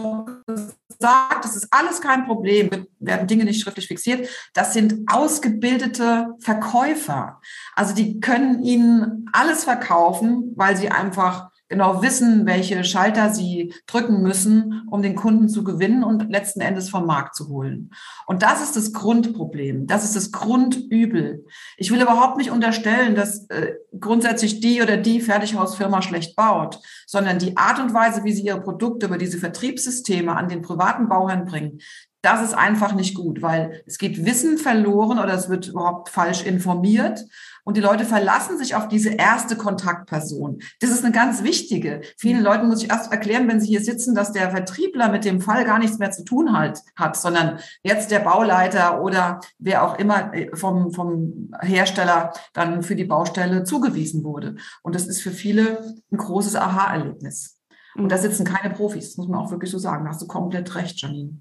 das 0.99 1.55
ist 1.55 1.67
alles 1.71 2.01
kein 2.01 2.25
Problem, 2.25 2.87
werden 2.99 3.27
Dinge 3.27 3.45
nicht 3.45 3.61
schriftlich 3.61 3.87
fixiert. 3.87 4.27
Das 4.53 4.73
sind 4.73 5.11
ausgebildete 5.11 6.35
Verkäufer. 6.39 7.41
Also 7.75 7.93
die 7.93 8.19
können 8.19 8.63
Ihnen 8.63 9.29
alles 9.33 9.63
verkaufen, 9.63 10.53
weil 10.55 10.77
sie 10.77 10.89
einfach 10.89 11.49
genau 11.75 12.01
wissen, 12.01 12.45
welche 12.45 12.85
Schalter 12.85 13.33
sie 13.33 13.73
drücken 13.85 14.21
müssen, 14.21 14.87
um 14.89 15.01
den 15.01 15.15
Kunden 15.15 15.49
zu 15.49 15.65
gewinnen 15.65 16.05
und 16.05 16.31
letzten 16.31 16.61
Endes 16.61 16.89
vom 16.89 17.05
Markt 17.05 17.35
zu 17.35 17.49
holen. 17.49 17.91
Und 18.27 18.43
das 18.43 18.63
ist 18.63 18.77
das 18.77 18.93
Grundproblem. 18.93 19.85
Das 19.85 20.05
ist 20.05 20.15
das 20.15 20.31
Grundübel. 20.31 21.45
Ich 21.75 21.91
will 21.91 22.01
überhaupt 22.01 22.37
nicht 22.37 22.49
unterstellen, 22.49 23.13
dass 23.13 23.49
äh, 23.49 23.73
grundsätzlich 23.99 24.61
die 24.61 24.81
oder 24.81 24.95
die 24.95 25.19
Fertighausfirma 25.19 26.01
schlecht 26.01 26.37
baut, 26.37 26.79
sondern 27.05 27.39
die 27.39 27.57
Art 27.57 27.79
und 27.79 27.93
Weise, 27.93 28.23
wie 28.23 28.31
sie 28.31 28.45
ihre 28.45 28.61
Produkte 28.61 29.07
über 29.07 29.17
diese 29.17 29.37
Vertriebssysteme 29.37 30.35
an 30.35 30.47
den 30.47 30.61
privaten 30.61 31.09
Bauherrn 31.09 31.45
bringen, 31.45 31.79
das 32.25 32.41
ist 32.41 32.53
einfach 32.53 32.95
nicht 32.95 33.15
gut, 33.15 33.43
weil 33.43 33.83
es 33.85 33.99
geht 33.99 34.25
Wissen 34.25 34.57
verloren 34.57 35.19
oder 35.19 35.33
es 35.33 35.47
wird 35.47 35.67
überhaupt 35.67 36.09
falsch 36.09 36.43
informiert. 36.43 37.23
Und 37.63 37.77
die 37.77 37.81
Leute 37.81 38.05
verlassen 38.05 38.57
sich 38.57 38.75
auf 38.75 38.87
diese 38.87 39.09
erste 39.09 39.55
Kontaktperson. 39.55 40.59
Das 40.79 40.89
ist 40.89 41.03
eine 41.03 41.13
ganz 41.13 41.43
wichtige. 41.43 42.01
Vielen 42.17 42.43
Leuten 42.43 42.67
muss 42.67 42.83
ich 42.83 42.89
erst 42.89 43.11
erklären, 43.11 43.47
wenn 43.47 43.59
sie 43.59 43.67
hier 43.67 43.81
sitzen, 43.81 44.15
dass 44.15 44.31
der 44.31 44.51
Vertriebler 44.51 45.09
mit 45.09 45.25
dem 45.25 45.41
Fall 45.41 45.65
gar 45.65 45.79
nichts 45.79 45.97
mehr 45.99 46.11
zu 46.11 46.23
tun 46.23 46.57
hat, 46.57 46.81
hat 46.95 47.15
sondern 47.15 47.59
jetzt 47.83 48.11
der 48.11 48.19
Bauleiter 48.19 49.01
oder 49.01 49.39
wer 49.57 49.83
auch 49.83 49.97
immer 49.97 50.33
äh, 50.33 50.55
vom, 50.55 50.91
vom 50.91 51.51
Hersteller 51.61 52.33
dann 52.53 52.83
für 52.83 52.95
die 52.95 53.05
Baustelle 53.05 53.63
zugewiesen 53.63 54.23
wurde. 54.23 54.55
Und 54.83 54.95
das 54.95 55.07
ist 55.07 55.21
für 55.21 55.31
viele 55.31 55.95
ein 56.11 56.17
großes 56.17 56.55
Aha-Erlebnis. 56.55 57.59
Und 57.95 58.11
da 58.11 58.17
sitzen 58.17 58.45
keine 58.45 58.73
Profis, 58.73 59.09
das 59.09 59.17
muss 59.17 59.27
man 59.27 59.39
auch 59.39 59.51
wirklich 59.51 59.71
so 59.71 59.77
sagen. 59.77 60.05
Da 60.05 60.11
hast 60.11 60.21
du 60.21 60.27
komplett 60.27 60.75
recht, 60.75 60.99
Janine. 61.01 61.39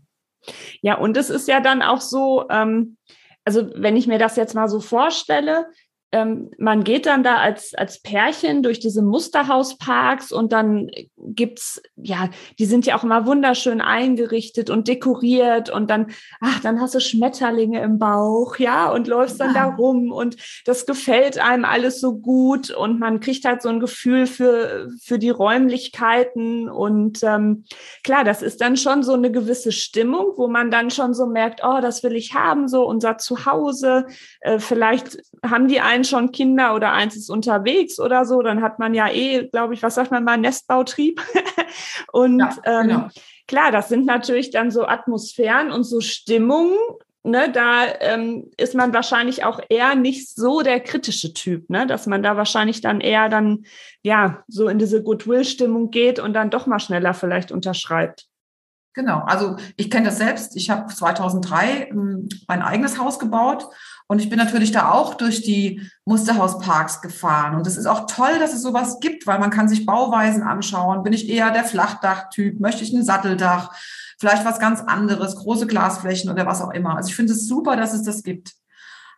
Ja, 0.82 0.96
und 0.98 1.16
es 1.16 1.30
ist 1.30 1.48
ja 1.48 1.60
dann 1.60 1.82
auch 1.82 2.00
so, 2.00 2.46
ähm, 2.50 2.96
also 3.44 3.70
wenn 3.74 3.96
ich 3.96 4.06
mir 4.06 4.18
das 4.18 4.36
jetzt 4.36 4.54
mal 4.54 4.68
so 4.68 4.80
vorstelle, 4.80 5.66
ähm, 6.14 6.52
man 6.59 6.85
geht 6.85 7.06
dann 7.06 7.25
da 7.25 7.38
als, 7.38 7.75
als 7.75 8.00
Pärchen 8.00 8.62
durch 8.62 8.78
diese 8.78 9.02
Musterhausparks 9.02 10.30
und 10.30 10.52
dann 10.52 10.88
gibt's, 11.16 11.83
ja, 11.97 12.30
die 12.61 12.66
sind 12.66 12.87
ja 12.87 12.97
auch 12.97 13.02
immer 13.02 13.26
wunderschön 13.26 13.80
eingerichtet 13.80 14.71
und 14.71 14.87
dekoriert 14.87 15.71
und 15.71 15.90
dann, 15.90 16.12
ach, 16.40 16.61
dann 16.61 16.80
hast 16.80 16.94
du 16.94 17.00
Schmetterlinge 17.00 17.83
im 17.83 17.99
Bauch, 17.99 18.59
ja, 18.59 18.92
und 18.92 19.09
läufst 19.09 19.40
dann 19.40 19.54
ja. 19.54 19.71
da 19.71 19.75
rum 19.75 20.12
und 20.12 20.37
das 20.66 20.87
gefällt 20.87 21.38
einem 21.38 21.64
alles 21.64 22.00
so 22.00 22.16
gut 22.16 22.71
und 22.71 23.00
man 23.00 23.18
kriegt 23.18 23.44
halt 23.44 23.61
so 23.61 23.68
ein 23.68 23.80
Gefühl 23.80 24.28
für, 24.28 24.88
für 25.02 25.18
die 25.18 25.30
Räumlichkeiten 25.30 26.68
und 26.68 27.25
ähm, 27.25 27.64
klar, 28.04 28.23
das 28.23 28.40
ist 28.40 28.61
dann 28.61 28.76
schon 28.76 29.02
so 29.02 29.14
eine 29.14 29.33
gewisse 29.33 29.73
Stimmung, 29.73 30.35
wo 30.37 30.47
man 30.47 30.71
dann 30.71 30.92
schon 30.92 31.12
so 31.12 31.26
merkt, 31.26 31.62
oh, 31.64 31.80
das 31.80 32.04
will 32.04 32.14
ich 32.14 32.35
haben, 32.35 32.68
so 32.68 32.87
unser 32.87 33.18
Zuhause, 33.18 34.06
äh, 34.42 34.61
vielleicht 34.61 35.18
haben 35.44 35.66
die 35.66 35.80
einen 35.80 36.03
schon 36.04 36.32
Kinder 36.32 36.75
oder 36.75 36.92
eins 36.92 37.16
ist 37.16 37.30
unterwegs 37.30 37.99
oder 37.99 38.25
so, 38.25 38.42
dann 38.42 38.62
hat 38.62 38.78
man 38.78 38.94
ja 38.94 39.08
eh, 39.11 39.49
glaube 39.49 39.75
ich, 39.75 39.82
was 39.82 39.94
sagt 39.94 40.11
man 40.11 40.25
mal, 40.25 40.37
Nestbautrieb. 40.37 41.20
und 42.12 42.40
ja, 42.40 42.56
ähm, 42.64 42.88
genau. 42.88 43.08
klar, 43.46 43.73
das 43.73 43.88
sind 43.88 44.06
natürlich 44.06 44.50
dann 44.50 44.70
so 44.70 44.87
Atmosphären 44.87 45.70
und 45.70 45.84
so 45.84 46.00
Stimmungen, 46.00 46.78
Ne, 47.26 47.50
da 47.50 47.87
ähm, 48.00 48.50
ist 48.58 48.75
man 48.75 48.92
wahrscheinlich 48.92 49.44
auch 49.44 49.58
eher 49.70 49.94
nicht 49.94 50.28
so 50.28 50.61
der 50.61 50.78
kritische 50.78 51.32
Typ, 51.32 51.70
ne, 51.70 51.87
dass 51.87 52.06
man 52.06 52.23
da 52.23 52.37
wahrscheinlich 52.37 52.82
dann 52.82 53.00
eher 53.00 53.30
dann 53.30 53.64
ja 54.02 54.44
so 54.46 54.68
in 54.68 54.78
diese 54.78 55.02
Goodwill-Stimmung 55.02 55.90
geht 55.90 56.18
und 56.18 56.34
dann 56.34 56.50
doch 56.50 56.66
mal 56.66 56.80
schneller 56.80 57.14
vielleicht 57.14 57.50
unterschreibt. 57.50 58.26
Genau, 58.92 59.23
also 59.25 59.56
ich 59.78 59.90
kenne 59.90 60.04
das 60.04 60.18
selbst. 60.18 60.54
Ich 60.54 60.68
habe 60.68 60.92
2003 60.92 61.88
ähm, 61.92 62.28
mein 62.46 62.61
eigenes 62.61 62.99
Haus 62.99 63.18
gebaut 63.18 63.68
und 64.06 64.18
ich 64.18 64.28
bin 64.28 64.38
natürlich 64.38 64.70
da 64.70 64.90
auch 64.90 65.14
durch 65.14 65.42
die 65.42 65.80
Musterhausparks 66.04 67.00
gefahren. 67.00 67.54
Und 67.54 67.66
es 67.66 67.76
ist 67.76 67.87
auch 67.87 68.06
toll, 68.06 68.38
dass 68.38 68.52
es 68.52 68.62
sowas 68.62 69.00
gibt, 69.00 69.26
weil 69.26 69.38
man 69.38 69.50
kann 69.50 69.68
sich 69.68 69.87
Bauweisen 69.87 70.42
anschauen. 70.42 71.02
Bin 71.02 71.14
ich 71.14 71.28
eher 71.28 71.50
der 71.50 71.64
Flachdachtyp? 71.64 72.61
Möchte 72.61 72.84
ich 72.84 72.92
ein 72.92 73.04
Satteldach? 73.04 73.73
Vielleicht 74.18 74.44
was 74.44 74.58
ganz 74.58 74.80
anderes, 74.80 75.37
große 75.37 75.66
Glasflächen 75.66 76.30
oder 76.30 76.46
was 76.46 76.61
auch 76.61 76.70
immer. 76.70 76.96
Also 76.96 77.08
ich 77.08 77.16
finde 77.16 77.32
es 77.32 77.49
super, 77.49 77.76
dass 77.76 77.94
es 77.94 78.02
das 78.02 78.23
gibt. 78.23 78.52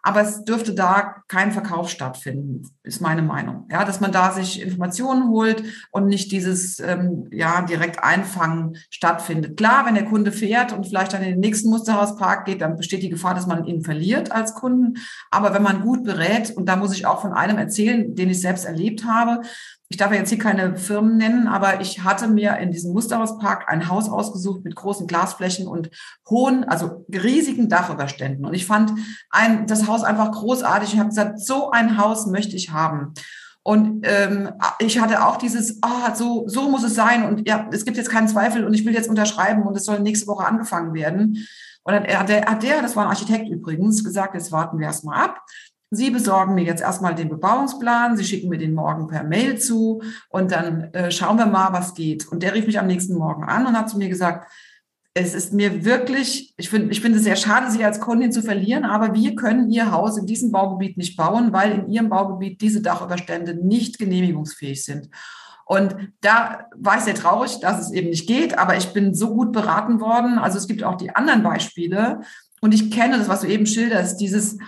Aber 0.06 0.20
es 0.20 0.44
dürfte 0.44 0.72
da 0.72 1.16
kein 1.26 1.50
Verkauf 1.50 1.90
stattfinden, 1.90 2.62
ist 2.84 3.00
meine 3.00 3.22
Meinung. 3.22 3.66
Ja, 3.72 3.84
dass 3.84 3.98
man 3.98 4.12
da 4.12 4.30
sich 4.30 4.62
Informationen 4.62 5.30
holt 5.30 5.64
und 5.90 6.06
nicht 6.06 6.30
dieses 6.30 6.78
ähm, 6.78 7.26
ja 7.32 7.62
direkt 7.62 8.04
Einfangen 8.04 8.76
stattfindet. 8.88 9.56
Klar, 9.56 9.84
wenn 9.84 9.96
der 9.96 10.04
Kunde 10.04 10.30
fährt 10.30 10.72
und 10.72 10.86
vielleicht 10.86 11.12
dann 11.12 11.24
in 11.24 11.30
den 11.30 11.40
nächsten 11.40 11.70
Musterhauspark 11.70 12.44
geht, 12.44 12.60
dann 12.60 12.76
besteht 12.76 13.02
die 13.02 13.08
Gefahr, 13.08 13.34
dass 13.34 13.48
man 13.48 13.64
ihn 13.64 13.82
verliert 13.82 14.30
als 14.30 14.54
Kunden. 14.54 14.94
Aber 15.32 15.52
wenn 15.52 15.64
man 15.64 15.80
gut 15.80 16.04
berät, 16.04 16.52
und 16.56 16.68
da 16.68 16.76
muss 16.76 16.94
ich 16.94 17.04
auch 17.04 17.20
von 17.20 17.32
einem 17.32 17.58
erzählen, 17.58 18.14
den 18.14 18.30
ich 18.30 18.40
selbst 18.40 18.64
erlebt 18.64 19.04
habe, 19.06 19.40
ich 19.88 19.96
darf 19.96 20.12
jetzt 20.12 20.30
hier 20.30 20.38
keine 20.38 20.76
Firmen 20.76 21.16
nennen, 21.16 21.46
aber 21.46 21.80
ich 21.80 22.02
hatte 22.02 22.26
mir 22.26 22.56
in 22.58 22.72
diesem 22.72 22.92
Musterhauspark 22.92 23.68
ein 23.68 23.88
Haus 23.88 24.08
ausgesucht 24.08 24.64
mit 24.64 24.74
großen 24.74 25.06
Glasflächen 25.06 25.68
und 25.68 25.90
hohen, 26.28 26.64
also 26.64 27.06
riesigen 27.12 27.68
Dachüberständen. 27.68 28.44
Und 28.44 28.54
ich 28.54 28.66
fand 28.66 28.92
ein, 29.30 29.66
das 29.66 29.86
Haus 29.86 30.02
einfach 30.02 30.32
großartig. 30.32 30.94
Ich 30.94 30.98
habe 30.98 31.10
gesagt, 31.10 31.40
so 31.40 31.70
ein 31.70 31.98
Haus 31.98 32.26
möchte 32.26 32.56
ich 32.56 32.70
haben. 32.70 33.14
Und 33.62 34.06
ähm, 34.06 34.50
ich 34.78 35.00
hatte 35.00 35.24
auch 35.24 35.36
dieses, 35.36 35.80
ah, 35.82 36.14
so, 36.14 36.44
so 36.46 36.68
muss 36.68 36.84
es 36.84 36.94
sein. 36.94 37.24
Und 37.24 37.48
ja, 37.48 37.68
es 37.72 37.84
gibt 37.84 37.96
jetzt 37.96 38.10
keinen 38.10 38.28
Zweifel 38.28 38.64
und 38.64 38.74
ich 38.74 38.84
will 38.84 38.94
jetzt 38.94 39.08
unterschreiben 39.08 39.62
und 39.62 39.76
es 39.76 39.84
soll 39.84 40.00
nächste 40.00 40.26
Woche 40.26 40.46
angefangen 40.46 40.94
werden. 40.94 41.46
Und 41.82 41.92
dann 41.92 42.04
hat 42.06 42.28
der, 42.28 42.46
hat 42.46 42.62
der, 42.64 42.82
das 42.82 42.96
war 42.96 43.04
ein 43.04 43.10
Architekt 43.10 43.48
übrigens, 43.48 44.02
gesagt, 44.02 44.34
jetzt 44.34 44.50
warten 44.50 44.78
wir 44.78 44.86
erstmal 44.86 45.22
ab. 45.22 45.40
Sie 45.90 46.10
besorgen 46.10 46.54
mir 46.54 46.64
jetzt 46.64 46.82
erstmal 46.82 47.14
den 47.14 47.28
Bebauungsplan, 47.28 48.16
Sie 48.16 48.24
schicken 48.24 48.48
mir 48.48 48.58
den 48.58 48.74
morgen 48.74 49.06
per 49.06 49.22
Mail 49.22 49.58
zu 49.58 50.02
und 50.28 50.50
dann 50.50 50.92
äh, 50.92 51.10
schauen 51.10 51.38
wir 51.38 51.46
mal, 51.46 51.72
was 51.72 51.94
geht. 51.94 52.26
Und 52.28 52.42
der 52.42 52.54
rief 52.54 52.66
mich 52.66 52.78
am 52.78 52.88
nächsten 52.88 53.14
Morgen 53.14 53.44
an 53.44 53.66
und 53.66 53.78
hat 53.78 53.88
zu 53.88 53.98
mir 53.98 54.08
gesagt, 54.08 54.50
es 55.14 55.32
ist 55.32 55.52
mir 55.54 55.84
wirklich, 55.84 56.52
ich 56.58 56.68
finde 56.68 56.90
ich 56.92 57.00
finde 57.00 57.18
es 57.18 57.24
sehr 57.24 57.36
schade, 57.36 57.70
Sie 57.70 57.82
als 57.84 58.00
Kundin 58.00 58.32
zu 58.32 58.42
verlieren, 58.42 58.84
aber 58.84 59.14
wir 59.14 59.34
können 59.34 59.70
Ihr 59.70 59.90
Haus 59.90 60.18
in 60.18 60.26
diesem 60.26 60.52
Baugebiet 60.52 60.98
nicht 60.98 61.16
bauen, 61.16 61.52
weil 61.52 61.72
in 61.72 61.88
Ihrem 61.88 62.10
Baugebiet 62.10 62.60
diese 62.60 62.82
Dachüberstände 62.82 63.54
nicht 63.54 63.98
genehmigungsfähig 63.98 64.84
sind. 64.84 65.08
Und 65.64 65.96
da 66.20 66.66
war 66.76 66.98
ich 66.98 67.04
sehr 67.04 67.14
traurig, 67.14 67.60
dass 67.60 67.80
es 67.80 67.92
eben 67.92 68.10
nicht 68.10 68.28
geht, 68.28 68.58
aber 68.58 68.76
ich 68.76 68.92
bin 68.92 69.14
so 69.14 69.34
gut 69.34 69.52
beraten 69.52 70.00
worden. 70.00 70.38
Also 70.38 70.58
es 70.58 70.68
gibt 70.68 70.84
auch 70.84 70.96
die 70.96 71.14
anderen 71.16 71.42
Beispiele. 71.42 72.20
Und 72.60 72.72
ich 72.72 72.90
kenne 72.92 73.18
das, 73.18 73.28
was 73.28 73.40
du 73.40 73.48
eben 73.48 73.66
schilderst, 73.66 74.20
dieses, 74.20 74.58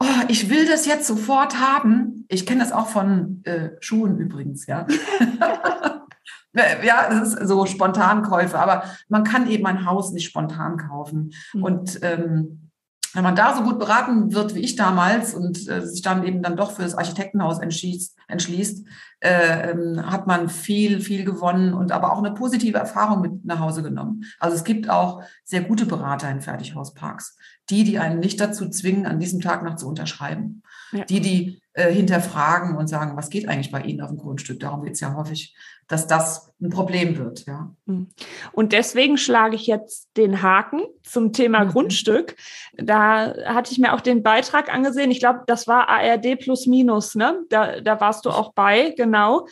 oh, 0.00 0.24
ich 0.28 0.50
will 0.50 0.66
das 0.66 0.86
jetzt 0.86 1.06
sofort 1.06 1.60
haben. 1.60 2.24
Ich 2.28 2.46
kenne 2.46 2.60
das 2.60 2.72
auch 2.72 2.88
von 2.88 3.42
äh, 3.44 3.70
Schuhen 3.80 4.18
übrigens, 4.18 4.66
ja. 4.66 4.86
ja, 6.54 7.08
das 7.10 7.34
ist 7.34 7.48
so 7.48 7.66
Spontankäufe, 7.66 8.58
aber 8.58 8.84
man 9.08 9.24
kann 9.24 9.48
eben 9.48 9.66
ein 9.66 9.86
Haus 9.86 10.12
nicht 10.12 10.24
spontan 10.24 10.76
kaufen. 10.78 11.32
Mhm. 11.52 11.62
Und 11.62 12.00
ähm, 12.02 12.69
wenn 13.12 13.24
man 13.24 13.36
da 13.36 13.56
so 13.56 13.62
gut 13.62 13.78
beraten 13.78 14.32
wird 14.32 14.54
wie 14.54 14.60
ich 14.60 14.76
damals 14.76 15.34
und 15.34 15.68
äh, 15.68 15.86
sich 15.86 16.02
dann 16.02 16.24
eben 16.24 16.42
dann 16.42 16.56
doch 16.56 16.72
für 16.72 16.82
das 16.82 16.94
Architektenhaus 16.94 17.58
entschließt, 17.58 18.16
entschließt 18.28 18.86
äh, 19.20 19.70
ähm, 19.70 20.10
hat 20.10 20.26
man 20.26 20.48
viel, 20.48 21.00
viel 21.00 21.24
gewonnen 21.24 21.74
und 21.74 21.92
aber 21.92 22.12
auch 22.12 22.18
eine 22.18 22.32
positive 22.32 22.78
Erfahrung 22.78 23.20
mit 23.20 23.44
nach 23.44 23.60
Hause 23.60 23.82
genommen. 23.82 24.24
Also 24.38 24.56
es 24.56 24.64
gibt 24.64 24.88
auch 24.88 25.22
sehr 25.44 25.62
gute 25.62 25.86
Berater 25.86 26.30
in 26.30 26.40
Fertighausparks, 26.40 27.36
die, 27.68 27.84
die 27.84 27.98
einen 27.98 28.20
nicht 28.20 28.40
dazu 28.40 28.68
zwingen, 28.70 29.06
an 29.06 29.18
diesem 29.18 29.40
Tag 29.40 29.62
noch 29.62 29.76
zu 29.76 29.88
unterschreiben. 29.88 30.62
Ja. 30.92 31.04
Die, 31.04 31.20
die 31.20 31.60
äh, 31.80 31.94
hinterfragen 31.94 32.76
und 32.76 32.88
sagen, 32.88 33.16
was 33.16 33.30
geht 33.30 33.48
eigentlich 33.48 33.70
bei 33.70 33.82
Ihnen 33.82 34.00
auf 34.00 34.10
dem 34.10 34.18
Grundstück? 34.18 34.60
Darum 34.60 34.82
geht 34.82 34.94
es 34.94 35.00
ja 35.00 35.14
häufig, 35.14 35.54
dass 35.88 36.06
das 36.06 36.52
ein 36.60 36.70
Problem 36.70 37.16
wird. 37.18 37.46
Ja. 37.46 37.74
Hm. 37.86 38.08
Und 38.52 38.72
deswegen 38.72 39.16
schlage 39.16 39.56
ich 39.56 39.66
jetzt 39.66 40.08
den 40.16 40.42
Haken 40.42 40.82
zum 41.02 41.32
Thema 41.32 41.64
mhm. 41.64 41.70
Grundstück. 41.70 42.36
Da 42.76 43.34
hatte 43.46 43.72
ich 43.72 43.78
mir 43.78 43.94
auch 43.94 44.00
den 44.00 44.22
Beitrag 44.22 44.72
angesehen. 44.72 45.10
Ich 45.10 45.20
glaube, 45.20 45.40
das 45.46 45.66
war 45.66 45.88
ARD 45.88 46.38
plus 46.38 46.66
minus, 46.66 47.14
ne? 47.14 47.40
Da, 47.48 47.80
da 47.80 48.00
warst 48.00 48.24
du 48.24 48.30
auch 48.30 48.52
bei, 48.52 48.94
genau. 48.96 49.46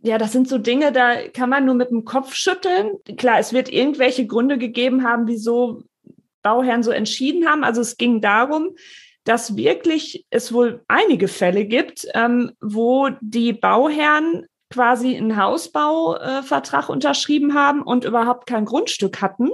Ja, 0.00 0.18
das 0.18 0.32
sind 0.32 0.48
so 0.48 0.58
Dinge, 0.58 0.92
da 0.92 1.28
kann 1.28 1.50
man 1.50 1.64
nur 1.64 1.74
mit 1.74 1.90
dem 1.90 2.04
Kopf 2.04 2.34
schütteln. 2.34 2.92
Klar, 3.16 3.38
es 3.38 3.52
wird 3.52 3.68
irgendwelche 3.68 4.26
Gründe 4.26 4.58
gegeben 4.58 5.04
haben, 5.04 5.26
wieso 5.26 5.82
Bauherren 6.42 6.82
so 6.82 6.90
entschieden 6.90 7.48
haben. 7.48 7.64
Also 7.64 7.80
es 7.80 7.96
ging 7.96 8.20
darum, 8.20 8.76
dass 9.26 9.56
wirklich 9.56 10.24
es 10.30 10.52
wohl 10.52 10.84
einige 10.86 11.28
Fälle 11.28 11.66
gibt, 11.66 12.06
ähm, 12.14 12.52
wo 12.60 13.08
die 13.20 13.52
Bauherren 13.52 14.46
quasi 14.70 15.16
einen 15.16 15.36
Hausbauvertrag 15.36 16.88
äh, 16.88 16.92
unterschrieben 16.92 17.54
haben 17.54 17.82
und 17.82 18.04
überhaupt 18.04 18.46
kein 18.46 18.64
Grundstück 18.64 19.20
hatten. 19.20 19.50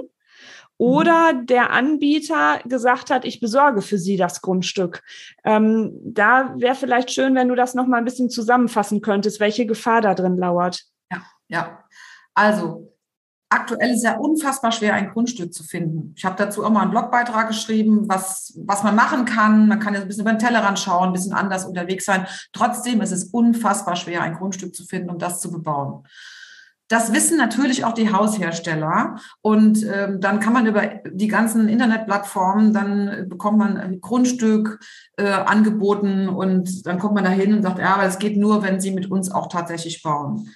Oder 0.77 1.33
mhm. 1.33 1.45
der 1.47 1.71
Anbieter 1.71 2.59
gesagt 2.65 3.09
hat, 3.09 3.25
ich 3.25 3.39
besorge 3.39 3.81
für 3.81 3.97
Sie 3.97 4.15
das 4.15 4.41
Grundstück. 4.41 5.01
Ähm, 5.43 5.99
da 6.03 6.53
wäre 6.57 6.75
vielleicht 6.75 7.11
schön, 7.11 7.35
wenn 7.35 7.47
du 7.47 7.55
das 7.55 7.73
noch 7.73 7.87
mal 7.87 7.97
ein 7.97 8.05
bisschen 8.05 8.29
zusammenfassen 8.29 9.01
könntest, 9.01 9.39
welche 9.39 9.65
Gefahr 9.65 10.01
da 10.01 10.13
drin 10.13 10.37
lauert. 10.37 10.83
Ja, 11.11 11.23
ja. 11.47 11.83
Also 12.35 12.92
aktuell 13.53 13.91
ist 13.91 14.03
ja 14.03 14.17
unfassbar 14.17 14.71
schwer, 14.71 14.93
ein 14.93 15.11
Grundstück 15.11 15.53
zu 15.53 15.63
finden. 15.63 16.13
Ich 16.17 16.25
habe 16.25 16.35
dazu 16.37 16.65
auch 16.65 16.69
mal 16.69 16.81
einen 16.81 16.91
Blogbeitrag 16.91 17.47
geschrieben, 17.47 18.09
was, 18.09 18.53
was 18.65 18.83
man 18.83 18.95
machen 18.95 19.25
kann. 19.25 19.67
Man 19.67 19.79
kann 19.79 19.93
jetzt 19.93 20.03
ein 20.03 20.07
bisschen 20.07 20.23
über 20.23 20.33
den 20.33 20.39
Tellerrand 20.39 20.79
schauen, 20.79 21.07
ein 21.07 21.13
bisschen 21.13 21.33
anders 21.33 21.65
unterwegs 21.65 22.05
sein. 22.05 22.25
Trotzdem 22.51 23.01
ist 23.01 23.11
es 23.11 23.25
unfassbar 23.25 23.95
schwer, 23.95 24.21
ein 24.21 24.35
Grundstück 24.35 24.75
zu 24.75 24.85
finden, 24.85 25.09
um 25.09 25.19
das 25.19 25.39
zu 25.39 25.51
bebauen. 25.51 26.03
Das 26.89 27.13
wissen 27.13 27.37
natürlich 27.37 27.85
auch 27.85 27.93
die 27.93 28.11
Haushersteller. 28.11 29.15
Und 29.41 29.83
ähm, 29.83 30.19
dann 30.19 30.39
kann 30.39 30.53
man 30.53 30.67
über 30.67 30.81
die 31.11 31.27
ganzen 31.27 31.69
Internetplattformen, 31.69 32.73
dann 32.73 33.29
bekommt 33.29 33.57
man 33.57 33.77
ein 33.77 34.01
Grundstück 34.01 34.79
äh, 35.17 35.27
angeboten 35.27 36.27
und 36.27 36.85
dann 36.85 36.99
kommt 36.99 37.15
man 37.15 37.23
da 37.23 37.29
hin 37.29 37.53
und 37.53 37.63
sagt, 37.63 37.79
ja, 37.79 37.95
aber 37.95 38.03
es 38.03 38.19
geht 38.19 38.37
nur, 38.37 38.63
wenn 38.63 38.81
Sie 38.81 38.91
mit 38.91 39.09
uns 39.09 39.31
auch 39.31 39.47
tatsächlich 39.47 40.03
bauen. 40.03 40.49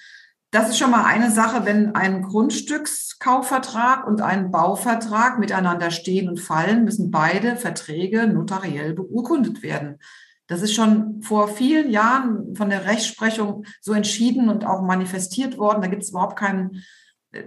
Das 0.50 0.70
ist 0.70 0.78
schon 0.78 0.90
mal 0.90 1.04
eine 1.04 1.30
Sache, 1.30 1.66
wenn 1.66 1.94
ein 1.94 2.22
Grundstückskaufvertrag 2.22 4.06
und 4.06 4.22
ein 4.22 4.50
Bauvertrag 4.50 5.38
miteinander 5.38 5.90
stehen 5.90 6.28
und 6.28 6.40
fallen, 6.40 6.84
müssen 6.84 7.10
beide 7.10 7.56
Verträge 7.56 8.26
notariell 8.26 8.94
beurkundet 8.94 9.62
werden. 9.62 9.98
Das 10.46 10.62
ist 10.62 10.74
schon 10.74 11.20
vor 11.20 11.48
vielen 11.48 11.90
Jahren 11.90 12.56
von 12.56 12.70
der 12.70 12.86
Rechtsprechung 12.86 13.66
so 13.82 13.92
entschieden 13.92 14.48
und 14.48 14.64
auch 14.64 14.80
manifestiert 14.80 15.58
worden. 15.58 15.82
Da 15.82 15.88
gibt 15.88 16.02
es 16.02 16.10
überhaupt 16.10 16.38
keinen, 16.38 16.82
äh, 17.32 17.44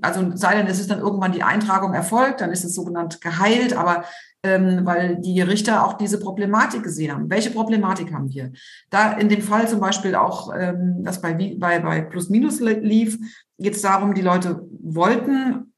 also 0.00 0.36
sei 0.36 0.54
denn, 0.54 0.68
es 0.68 0.78
ist 0.78 0.92
dann 0.92 1.00
irgendwann 1.00 1.32
die 1.32 1.42
Eintragung 1.42 1.92
erfolgt, 1.92 2.40
dann 2.40 2.52
ist 2.52 2.62
es 2.62 2.76
sogenannt 2.76 3.20
geheilt, 3.20 3.72
aber 3.76 4.04
ähm, 4.42 4.80
weil 4.84 5.16
die 5.16 5.40
Richter 5.40 5.86
auch 5.86 5.94
diese 5.94 6.18
Problematik 6.18 6.82
gesehen 6.82 7.12
haben. 7.12 7.30
Welche 7.30 7.50
Problematik 7.50 8.12
haben 8.12 8.30
wir? 8.30 8.52
Da 8.88 9.12
in 9.12 9.28
dem 9.28 9.42
Fall 9.42 9.68
zum 9.68 9.80
Beispiel 9.80 10.14
auch, 10.14 10.52
ähm, 10.56 11.04
das 11.04 11.20
bei, 11.20 11.34
bei, 11.58 11.78
bei 11.78 12.00
Plus 12.02 12.30
Minus 12.30 12.60
lief, 12.60 13.18
geht 13.58 13.74
es 13.74 13.82
darum, 13.82 14.14
die 14.14 14.22
Leute 14.22 14.66
wollten 14.82 15.70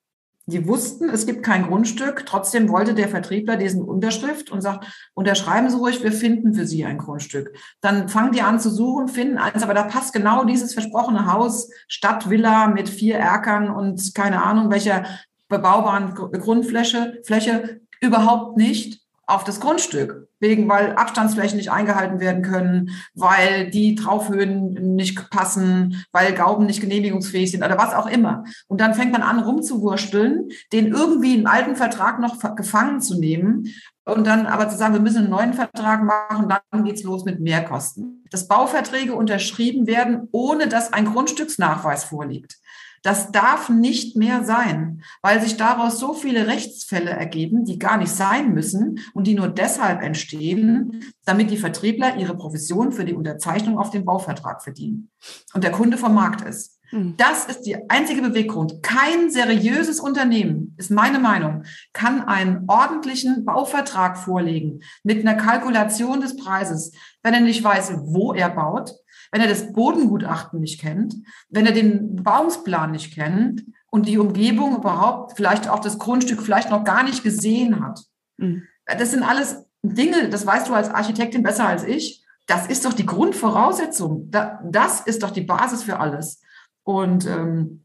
die 0.47 0.67
wussten, 0.67 1.09
es 1.09 1.25
gibt 1.25 1.45
kein 1.45 1.67
Grundstück. 1.67 2.25
Trotzdem 2.27 2.69
wollte 2.69 2.95
der 2.95 3.09
Vertriebler 3.09 3.57
diesen 3.57 3.83
Unterschrift 3.83 4.51
und 4.51 4.61
sagt, 4.61 4.87
unterschreiben 5.15 5.71
Sie 5.71 5.77
ruhig, 5.77 6.03
wir 6.03 6.13
finden 6.13 6.53
für 6.55 6.67
Sie 6.67 6.85
ein 6.85 6.99
Grundstück. 6.99 7.57
Dann 7.81 8.09
fangen 8.09 8.33
die 8.33 8.43
an 8.43 8.59
zu 8.59 8.69
suchen, 8.69 9.09
finden 9.09 9.39
eins, 9.39 9.63
aber 9.63 9.75
da 9.75 9.85
passt 9.85 10.13
genau 10.13 10.45
dieses 10.45 10.75
versprochene 10.75 11.33
Haus, 11.33 11.71
Stadtvilla 11.87 12.67
mit 12.67 12.89
vier 12.89 13.19
Erkern 13.19 13.71
und 13.71 14.15
keine 14.15 14.43
Ahnung 14.43 14.71
welcher 14.71 15.05
bebaubaren 15.49 16.15
Grundfläche, 16.15 17.21
Fläche 17.25 17.81
überhaupt 18.03 18.57
nicht 18.57 19.01
auf 19.27 19.45
das 19.45 19.61
Grundstück, 19.61 20.29
wegen 20.41 20.69
weil 20.69 20.95
Abstandsflächen 20.97 21.57
nicht 21.57 21.71
eingehalten 21.71 22.21
werden 22.21 22.43
können, 22.43 22.91
weil 23.15 23.71
die 23.71 23.95
Traufhöhen 23.95 24.95
nicht 24.97 25.31
passen, 25.31 26.05
weil 26.11 26.35
Gauben 26.35 26.67
nicht 26.67 26.81
genehmigungsfähig 26.81 27.51
sind 27.51 27.63
oder 27.65 27.79
was 27.79 27.95
auch 27.95 28.07
immer. 28.07 28.45
Und 28.67 28.81
dann 28.81 28.95
fängt 28.95 29.13
man 29.13 29.23
an 29.23 29.39
rumzuwursteln, 29.39 30.51
den 30.73 30.89
irgendwie 30.89 31.37
im 31.37 31.47
alten 31.47 31.77
Vertrag 31.77 32.21
noch 32.21 32.57
gefangen 32.57 33.01
zu 33.01 33.19
nehmen 33.19 33.69
und 34.05 34.27
dann 34.27 34.47
aber 34.47 34.69
zu 34.69 34.77
sagen, 34.77 34.95
wir 34.95 35.01
müssen 35.01 35.19
einen 35.19 35.31
neuen 35.31 35.55
Vertrag 35.55 36.03
machen, 36.03 36.49
dann 36.49 36.85
geht's 36.85 37.05
los 37.05 37.25
mit 37.25 37.41
Mehrkosten. 37.41 38.25
Dass 38.31 38.49
Bauverträge 38.49 39.15
unterschrieben 39.15 39.87
werden, 39.87 40.29
ohne 40.33 40.67
dass 40.67 40.93
ein 40.93 41.05
Grundstücksnachweis 41.05 42.05
vorliegt. 42.05 42.57
Das 43.03 43.33
darf 43.33 43.69
nicht 43.69 44.17
mehr 44.17 44.45
sein, 44.45 45.03
weil 45.23 45.41
sich 45.41 45.57
daraus 45.57 45.99
so 45.99 46.15
viele 46.15 46.47
Rechtsfälle 46.47 47.11
ergeben, 47.11 47.65
die 47.65 47.79
gar 47.79 47.97
nicht 47.97 48.13
sein 48.13 48.55
müssen 48.55 49.01
und 49.13 49.27
die 49.27 49.35
nur 49.35 49.49
deshalb 49.49 50.03
entstehen, 50.03 51.05
damit 51.25 51.51
die 51.51 51.57
Vertriebler 51.57 52.17
ihre 52.17 52.37
Provision 52.37 52.93
für 52.93 53.05
die 53.05 53.15
Unterzeichnung 53.15 53.79
auf 53.79 53.91
den 53.91 54.05
Bauvertrag 54.05 54.63
verdienen 54.63 55.11
und 55.53 55.65
der 55.65 55.73
Kunde 55.73 55.99
vom 55.99 56.15
Markt 56.15 56.43
ist. 56.43 56.79
Hm. 56.93 57.15
Das 57.17 57.47
ist 57.47 57.63
die 57.63 57.91
einzige 57.91 58.21
Beweggrund. 58.21 58.83
Kein 58.83 59.31
seriöses 59.31 59.99
Unternehmen, 59.99 60.75
ist 60.77 60.91
meine 60.91 61.19
Meinung, 61.19 61.65
kann 61.95 62.23
einen 62.23 62.65
ordentlichen 62.69 63.45
Bauvertrag 63.45 64.19
vorlegen 64.19 64.81
mit 65.03 65.21
einer 65.21 65.35
Kalkulation 65.35 66.21
des 66.21 66.37
Preises, 66.37 66.93
wenn 67.23 67.35
er 67.35 67.41
nicht 67.41 67.65
weiß, 67.65 67.95
wo 68.05 68.35
er 68.35 68.51
baut, 68.51 68.95
wenn 69.33 69.41
er 69.41 69.49
das 69.49 69.73
Bodengutachten 69.73 70.61
nicht 70.61 70.81
kennt, 70.81 71.17
wenn 71.49 71.67
er 71.67 71.73
den 71.73 72.17
Bebauungsplan 72.17 72.93
nicht 72.93 73.15
kennt 73.15 73.65
und 73.91 74.07
die 74.07 74.19
Umgebung 74.19 74.77
überhaupt, 74.77 75.37
vielleicht 75.37 75.69
auch 75.69 75.81
das 75.81 75.99
Grundstück 75.99 76.43
vielleicht 76.43 76.71
noch 76.71 76.85
gar 76.85 77.03
nicht 77.03 77.23
gesehen 77.23 77.85
hat. 77.85 78.05
Mhm. 78.37 78.65
Das 78.87 79.11
sind 79.11 79.23
alles 79.23 79.65
Dinge, 79.83 80.29
das 80.29 80.47
weißt 80.47 80.69
du 80.69 80.75
als 80.75 80.91
Architektin 80.91 81.43
besser 81.43 81.67
als 81.67 81.83
ich. 81.83 82.23
Das 82.47 82.67
ist 82.67 82.85
doch 82.85 82.93
die 82.93 83.07
Grundvoraussetzung. 83.07 84.31
Das 84.31 85.01
ist 85.01 85.23
doch 85.23 85.31
die 85.31 85.43
Basis 85.43 85.83
für 85.83 85.99
alles. 85.99 86.43
Und 86.83 87.27
ähm, 87.27 87.82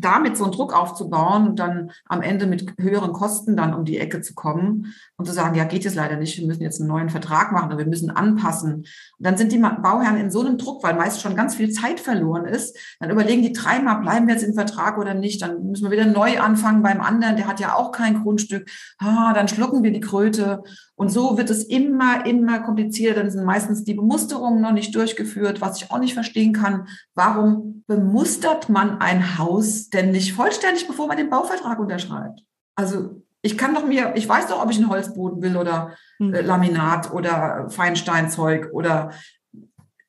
damit 0.00 0.36
so 0.36 0.44
einen 0.44 0.52
Druck 0.52 0.74
aufzubauen 0.74 1.48
und 1.48 1.58
dann 1.58 1.90
am 2.06 2.22
Ende 2.22 2.46
mit 2.46 2.74
höheren 2.78 3.12
Kosten 3.12 3.56
dann 3.56 3.74
um 3.74 3.84
die 3.84 3.98
Ecke 3.98 4.20
zu 4.20 4.34
kommen 4.34 4.94
und 5.16 5.26
zu 5.26 5.32
sagen, 5.32 5.54
ja, 5.54 5.64
geht 5.64 5.84
jetzt 5.84 5.94
leider 5.94 6.16
nicht, 6.16 6.38
wir 6.38 6.46
müssen 6.46 6.62
jetzt 6.62 6.80
einen 6.80 6.88
neuen 6.88 7.10
Vertrag 7.10 7.52
machen 7.52 7.68
oder 7.68 7.78
wir 7.78 7.86
müssen 7.86 8.10
anpassen. 8.10 8.74
Und 8.74 8.86
dann 9.18 9.36
sind 9.36 9.52
die 9.52 9.58
Bauherren 9.58 10.18
in 10.18 10.30
so 10.30 10.40
einem 10.40 10.58
Druck, 10.58 10.82
weil 10.82 10.94
meist 10.94 11.20
schon 11.20 11.36
ganz 11.36 11.54
viel 11.54 11.70
Zeit 11.70 12.00
verloren 12.00 12.44
ist. 12.44 12.76
Dann 12.98 13.10
überlegen 13.10 13.42
die 13.42 13.52
dreimal, 13.52 14.00
bleiben 14.00 14.26
wir 14.26 14.34
jetzt 14.34 14.44
im 14.44 14.54
Vertrag 14.54 14.98
oder 14.98 15.14
nicht? 15.14 15.42
Dann 15.42 15.64
müssen 15.66 15.84
wir 15.84 15.90
wieder 15.90 16.06
neu 16.06 16.40
anfangen 16.40 16.82
beim 16.82 17.00
anderen, 17.00 17.36
der 17.36 17.46
hat 17.46 17.60
ja 17.60 17.74
auch 17.74 17.92
kein 17.92 18.22
Grundstück. 18.22 18.68
Ah, 18.98 19.32
dann 19.32 19.48
schlucken 19.48 19.82
wir 19.82 19.92
die 19.92 20.00
Kröte. 20.00 20.62
Und 21.04 21.10
so 21.10 21.36
wird 21.36 21.50
es 21.50 21.64
immer, 21.64 22.24
immer 22.24 22.60
komplizierter. 22.60 23.20
Dann 23.20 23.30
sind 23.30 23.44
meistens 23.44 23.84
die 23.84 23.92
Bemusterungen 23.92 24.62
noch 24.62 24.72
nicht 24.72 24.94
durchgeführt, 24.94 25.60
was 25.60 25.82
ich 25.82 25.90
auch 25.90 25.98
nicht 25.98 26.14
verstehen 26.14 26.54
kann. 26.54 26.88
Warum 27.14 27.84
bemustert 27.86 28.70
man 28.70 29.02
ein 29.02 29.36
Haus 29.38 29.90
denn 29.90 30.12
nicht 30.12 30.32
vollständig, 30.32 30.86
bevor 30.86 31.06
man 31.06 31.18
den 31.18 31.28
Bauvertrag 31.28 31.78
unterschreibt? 31.78 32.40
Also 32.74 33.22
Ich 33.42 33.58
kann 33.58 33.74
doch 33.74 33.86
mir, 33.86 34.14
ich 34.16 34.26
weiß 34.26 34.46
doch, 34.46 34.62
ob 34.62 34.70
ich 34.70 34.78
einen 34.78 34.88
Holzboden 34.88 35.42
will 35.42 35.58
oder 35.58 35.94
hm. 36.16 36.32
äh, 36.32 36.40
Laminat 36.40 37.12
oder 37.12 37.68
Feinsteinzeug 37.68 38.70
oder 38.72 39.10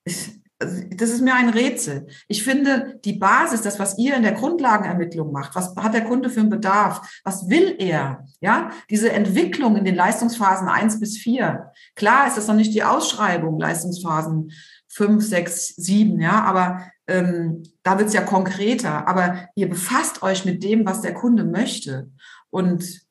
ich, 0.06 0.40
das 0.60 1.10
ist 1.10 1.22
mir 1.22 1.36
ein 1.36 1.50
Rätsel. 1.50 2.08
Ich 2.28 2.44
finde, 2.44 3.00
die 3.04 3.14
Basis, 3.14 3.62
das, 3.62 3.78
was 3.78 3.98
ihr 3.98 4.16
in 4.16 4.24
der 4.24 4.32
Grundlagenermittlung 4.32 5.32
macht, 5.32 5.54
was 5.56 5.76
hat 5.76 5.94
der 5.94 6.06
Kunde 6.06 6.30
für 6.30 6.40
einen 6.40 6.50
Bedarf? 6.50 7.02
Was 7.26 7.50
will 7.50 7.76
er? 7.78 8.26
Ja, 8.40 8.72
diese 8.90 9.12
Entwicklung 9.12 9.76
in 9.76 9.84
den 9.84 9.96
Leistungsphasen 9.96 10.70
eins 10.70 11.00
bis 11.00 11.18
vier. 11.18 11.72
Klar 11.96 12.28
ist 12.28 12.38
das 12.38 12.48
noch 12.48 12.56
nicht 12.56 12.74
die 12.74 12.84
Ausschreibung, 12.84 13.60
Leistungsphasen 13.60 14.52
fünf, 14.88 15.26
sechs, 15.26 15.76
sieben, 15.76 16.22
ja, 16.22 16.42
aber 16.44 16.90
ähm, 17.08 17.64
da 17.84 17.98
wird 17.98 18.08
es 18.08 18.14
ja 18.14 18.22
konkreter. 18.22 19.10
Aber 19.10 19.50
ihr 19.56 19.68
befasst 19.68 20.24
euch 20.24 20.46
mit 20.46 20.64
dem, 20.64 20.86
was 20.86 21.02
der 21.02 21.14
Kunde 21.14 21.44
möchte. 21.44 22.12
Und 22.50 23.02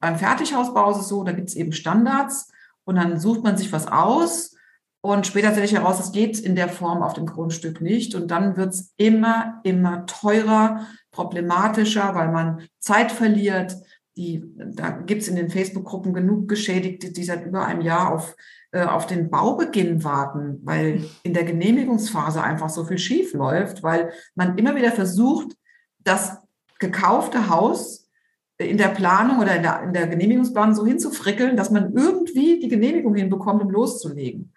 beim 0.00 0.18
Fertighausbau 0.18 0.90
ist 0.90 0.98
es 0.98 1.08
so, 1.08 1.24
da 1.24 1.32
gibt 1.32 1.48
es 1.48 1.56
eben 1.56 1.72
Standards 1.72 2.50
und 2.84 2.96
dann 2.96 3.18
sucht 3.18 3.42
man 3.42 3.56
sich 3.56 3.72
was 3.72 3.86
aus 3.86 4.54
und 5.02 5.26
später 5.26 5.50
stelle 5.50 5.64
ich 5.64 5.74
heraus, 5.74 5.98
es 5.98 6.12
geht 6.12 6.38
in 6.38 6.54
der 6.54 6.68
Form 6.68 7.02
auf 7.02 7.14
dem 7.14 7.24
Grundstück 7.24 7.80
nicht. 7.80 8.14
Und 8.14 8.30
dann 8.30 8.56
wird 8.56 8.74
es 8.74 8.92
immer, 8.96 9.60
immer 9.64 10.04
teurer, 10.06 10.86
problematischer, 11.10 12.14
weil 12.14 12.30
man 12.30 12.66
Zeit 12.80 13.10
verliert. 13.10 13.74
Die, 14.16 14.44
da 14.56 14.90
gibt 14.90 15.22
es 15.22 15.28
in 15.28 15.36
den 15.36 15.48
Facebook-Gruppen 15.48 16.12
genug 16.12 16.48
Geschädigte, 16.48 17.12
die 17.12 17.24
seit 17.24 17.46
über 17.46 17.64
einem 17.64 17.80
Jahr 17.80 18.12
auf, 18.12 18.36
äh, 18.72 18.82
auf 18.82 19.06
den 19.06 19.30
Baubeginn 19.30 20.04
warten, 20.04 20.60
weil 20.64 21.04
in 21.22 21.32
der 21.32 21.44
Genehmigungsphase 21.44 22.42
einfach 22.42 22.68
so 22.68 22.84
viel 22.84 22.98
schief 22.98 23.32
läuft, 23.32 23.82
weil 23.82 24.12
man 24.34 24.58
immer 24.58 24.76
wieder 24.76 24.92
versucht, 24.92 25.56
das 26.00 26.36
gekaufte 26.78 27.48
Haus 27.48 28.10
in 28.58 28.76
der 28.76 28.88
Planung 28.88 29.38
oder 29.38 29.56
in 29.56 29.62
der, 29.62 29.82
in 29.82 29.94
der 29.94 30.06
Genehmigungsplanung 30.08 30.74
so 30.74 30.84
hinzufrickeln, 30.84 31.56
dass 31.56 31.70
man 31.70 31.94
irgendwie 31.94 32.58
die 32.60 32.68
Genehmigung 32.68 33.14
hinbekommt, 33.14 33.62
um 33.62 33.70
loszulegen. 33.70 34.52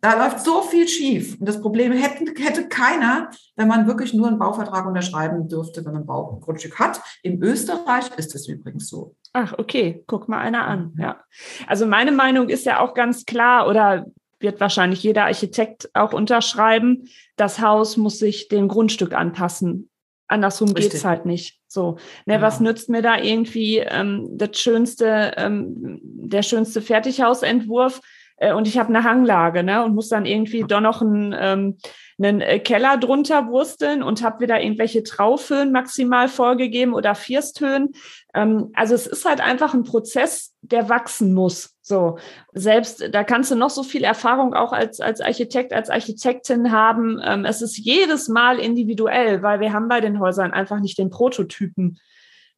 Da 0.00 0.16
läuft 0.16 0.40
so 0.40 0.62
viel 0.62 0.88
schief. 0.88 1.38
Und 1.38 1.46
das 1.46 1.60
Problem 1.60 1.92
hätte, 1.92 2.32
hätte 2.42 2.68
keiner, 2.68 3.30
wenn 3.56 3.68
man 3.68 3.86
wirklich 3.86 4.14
nur 4.14 4.28
einen 4.28 4.38
Bauvertrag 4.38 4.86
unterschreiben 4.86 5.48
dürfte, 5.48 5.84
wenn 5.84 5.92
man 5.92 6.02
ein 6.02 6.06
Baugrundstück 6.06 6.78
hat. 6.78 7.00
In 7.22 7.42
Österreich 7.42 8.06
ist 8.16 8.34
es 8.34 8.48
übrigens 8.48 8.88
so. 8.88 9.14
Ach, 9.32 9.54
okay. 9.58 10.02
Guck 10.06 10.28
mal 10.28 10.38
einer 10.38 10.66
an. 10.66 10.94
Ja. 10.98 11.20
Also 11.66 11.86
meine 11.86 12.12
Meinung 12.12 12.48
ist 12.48 12.64
ja 12.64 12.80
auch 12.80 12.94
ganz 12.94 13.26
klar 13.26 13.68
oder 13.68 14.06
wird 14.38 14.60
wahrscheinlich 14.60 15.02
jeder 15.02 15.24
Architekt 15.24 15.90
auch 15.94 16.12
unterschreiben. 16.12 17.08
Das 17.36 17.60
Haus 17.60 17.96
muss 17.96 18.18
sich 18.18 18.48
dem 18.48 18.68
Grundstück 18.68 19.14
anpassen. 19.14 19.90
Andersrum 20.28 20.70
Richtig. 20.70 20.92
geht's 20.92 21.04
halt 21.04 21.26
nicht. 21.26 21.60
So, 21.68 21.96
ne, 22.24 22.34
genau. 22.34 22.46
was 22.46 22.60
nützt 22.60 22.88
mir 22.88 23.02
da 23.02 23.18
irgendwie 23.18 23.78
ähm, 23.78 24.26
das 24.32 24.58
schönste, 24.58 25.32
ähm, 25.36 26.00
der 26.02 26.42
schönste 26.42 26.80
Fertighausentwurf, 26.80 28.00
äh, 28.36 28.52
und 28.52 28.68
ich 28.68 28.78
habe 28.78 28.88
eine 28.88 29.04
Hanglage 29.04 29.62
ne, 29.62 29.84
und 29.84 29.94
muss 29.94 30.08
dann 30.08 30.26
irgendwie 30.26 30.62
doch 30.62 30.80
noch 30.80 31.02
einen, 31.02 31.34
ähm, 31.38 31.78
einen 32.18 32.40
äh, 32.40 32.58
Keller 32.58 32.96
drunter 32.96 33.48
wursteln 33.48 34.02
und 34.02 34.22
habe 34.22 34.40
wieder 34.40 34.60
irgendwelche 34.60 35.02
Traufhöhen 35.02 35.72
maximal 35.72 36.28
vorgegeben 36.28 36.94
oder 36.94 37.14
Firsthöhen. 37.14 37.92
Ähm, 38.34 38.70
also 38.74 38.94
es 38.94 39.06
ist 39.06 39.24
halt 39.24 39.40
einfach 39.40 39.74
ein 39.74 39.84
Prozess, 39.84 40.54
der 40.60 40.88
wachsen 40.88 41.34
muss. 41.34 41.74
So, 41.82 42.18
selbst 42.52 43.08
da 43.12 43.24
kannst 43.24 43.50
du 43.50 43.54
noch 43.54 43.70
so 43.70 43.82
viel 43.82 44.04
Erfahrung 44.04 44.54
auch 44.54 44.72
als, 44.72 45.00
als 45.00 45.20
Architekt, 45.20 45.72
als 45.72 45.88
Architektin 45.88 46.72
haben. 46.72 47.20
Ähm, 47.22 47.44
es 47.44 47.62
ist 47.62 47.78
jedes 47.78 48.28
Mal 48.28 48.58
individuell, 48.58 49.42
weil 49.42 49.60
wir 49.60 49.72
haben 49.72 49.88
bei 49.88 50.00
den 50.00 50.20
Häusern 50.20 50.52
einfach 50.52 50.80
nicht 50.80 50.98
den 50.98 51.10
Prototypen 51.10 51.98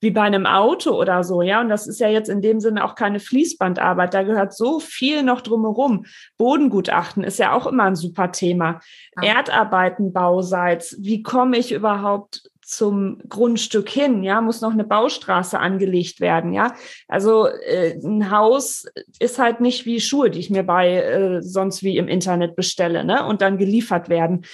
wie 0.00 0.10
bei 0.10 0.22
einem 0.22 0.46
Auto 0.46 0.92
oder 0.92 1.24
so, 1.24 1.42
ja. 1.42 1.60
Und 1.60 1.68
das 1.68 1.86
ist 1.86 2.00
ja 2.00 2.08
jetzt 2.08 2.28
in 2.28 2.40
dem 2.40 2.60
Sinne 2.60 2.84
auch 2.84 2.94
keine 2.94 3.20
Fließbandarbeit. 3.20 4.14
Da 4.14 4.22
gehört 4.22 4.54
so 4.54 4.80
viel 4.80 5.22
noch 5.22 5.40
drumherum. 5.40 6.06
Bodengutachten 6.36 7.24
ist 7.24 7.38
ja 7.38 7.52
auch 7.52 7.66
immer 7.66 7.84
ein 7.84 7.96
super 7.96 8.32
Thema. 8.32 8.80
Ja. 9.20 9.36
Erdarbeiten, 9.36 10.12
Bauseits. 10.12 10.96
Wie 11.00 11.22
komme 11.22 11.58
ich 11.58 11.72
überhaupt 11.72 12.42
zum 12.68 13.18
Grundstück 13.30 13.88
hin, 13.88 14.22
ja, 14.22 14.42
muss 14.42 14.60
noch 14.60 14.72
eine 14.72 14.84
Baustraße 14.84 15.58
angelegt 15.58 16.20
werden, 16.20 16.52
ja. 16.52 16.74
Also 17.08 17.46
äh, 17.46 17.98
ein 18.04 18.30
Haus 18.30 18.84
ist 19.18 19.38
halt 19.38 19.62
nicht 19.62 19.86
wie 19.86 20.02
Schuhe, 20.02 20.28
die 20.28 20.38
ich 20.38 20.50
mir 20.50 20.64
bei 20.64 20.96
äh, 20.96 21.42
sonst 21.42 21.82
wie 21.82 21.96
im 21.96 22.08
Internet 22.08 22.56
bestelle, 22.56 23.04
ne, 23.04 23.24
und 23.24 23.40
dann 23.40 23.56
geliefert 23.56 24.10
werden. 24.10 24.44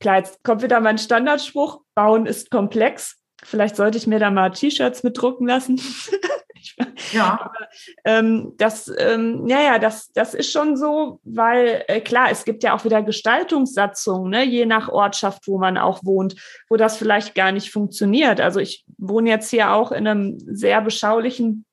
Klar, 0.00 0.16
jetzt 0.18 0.42
kommt 0.42 0.64
wieder 0.64 0.80
mein 0.80 0.98
Standardspruch, 0.98 1.82
Bauen 1.94 2.26
ist 2.26 2.50
komplex. 2.50 3.21
Vielleicht 3.44 3.76
sollte 3.76 3.98
ich 3.98 4.06
mir 4.06 4.18
da 4.18 4.30
mal 4.30 4.50
T-Shirts 4.50 5.02
mitdrucken 5.02 5.46
lassen. 5.46 5.80
ja. 7.12 7.40
Aber, 7.40 7.68
ähm, 8.04 8.52
das, 8.56 8.90
ähm, 8.98 9.46
ja, 9.48 9.60
ja, 9.60 9.78
das, 9.78 10.12
das 10.12 10.34
ist 10.34 10.52
schon 10.52 10.76
so, 10.76 11.20
weil 11.24 11.84
äh, 11.88 12.00
klar, 12.00 12.30
es 12.30 12.44
gibt 12.44 12.62
ja 12.62 12.74
auch 12.74 12.84
wieder 12.84 13.02
Gestaltungssatzungen, 13.02 14.30
ne, 14.30 14.44
je 14.44 14.66
nach 14.66 14.88
Ortschaft, 14.88 15.46
wo 15.48 15.58
man 15.58 15.76
auch 15.76 16.04
wohnt, 16.04 16.36
wo 16.68 16.76
das 16.76 16.96
vielleicht 16.96 17.34
gar 17.34 17.52
nicht 17.52 17.70
funktioniert. 17.70 18.40
Also 18.40 18.60
ich 18.60 18.84
wohne 18.96 19.30
jetzt 19.30 19.50
hier 19.50 19.72
auch 19.72 19.92
in 19.92 20.06
einem 20.06 20.38
sehr 20.38 20.80
beschaulichen, 20.80 21.64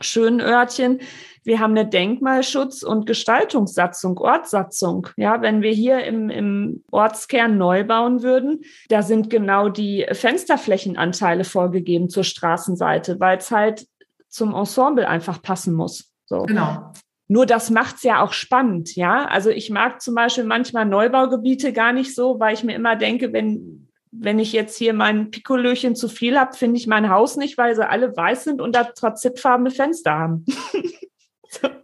schönen 0.00 0.40
Örtchen 0.40 1.00
wir 1.46 1.60
haben 1.60 1.78
eine 1.78 1.88
Denkmalschutz- 1.88 2.84
und 2.84 3.06
Gestaltungssatzung, 3.06 4.18
Ortssatzung. 4.18 5.06
Ja, 5.16 5.42
wenn 5.42 5.62
wir 5.62 5.70
hier 5.70 6.02
im, 6.02 6.28
im 6.28 6.82
Ortskern 6.90 7.56
neu 7.56 7.84
bauen 7.84 8.24
würden, 8.24 8.64
da 8.88 9.02
sind 9.02 9.30
genau 9.30 9.68
die 9.68 10.04
Fensterflächenanteile 10.10 11.44
vorgegeben 11.44 12.10
zur 12.10 12.24
Straßenseite, 12.24 13.20
weil 13.20 13.38
es 13.38 13.52
halt 13.52 13.86
zum 14.28 14.56
Ensemble 14.56 15.06
einfach 15.06 15.40
passen 15.40 15.74
muss. 15.74 16.12
So. 16.24 16.42
Genau. 16.42 16.92
Nur 17.28 17.46
das 17.46 17.70
macht's 17.70 18.02
ja 18.02 18.24
auch 18.24 18.32
spannend, 18.32 18.96
ja. 18.96 19.26
Also 19.26 19.50
ich 19.50 19.70
mag 19.70 20.02
zum 20.02 20.16
Beispiel 20.16 20.44
manchmal 20.44 20.84
Neubaugebiete 20.84 21.72
gar 21.72 21.92
nicht 21.92 22.12
so, 22.12 22.40
weil 22.40 22.54
ich 22.54 22.64
mir 22.64 22.74
immer 22.74 22.96
denke, 22.96 23.32
wenn 23.32 23.85
wenn 24.20 24.38
ich 24.38 24.52
jetzt 24.52 24.76
hier 24.76 24.94
mein 24.94 25.30
Pikolöchen 25.30 25.96
zu 25.96 26.08
viel 26.08 26.38
habe, 26.38 26.56
finde 26.56 26.76
ich 26.76 26.86
mein 26.86 27.10
Haus 27.10 27.36
nicht, 27.36 27.58
weil 27.58 27.74
sie 27.74 27.88
alle 27.88 28.16
weiß 28.16 28.44
sind 28.44 28.60
und 28.60 28.74
da 28.74 28.84
transittfarbene 28.84 29.70
Fenster 29.70 30.12
haben. 30.12 30.44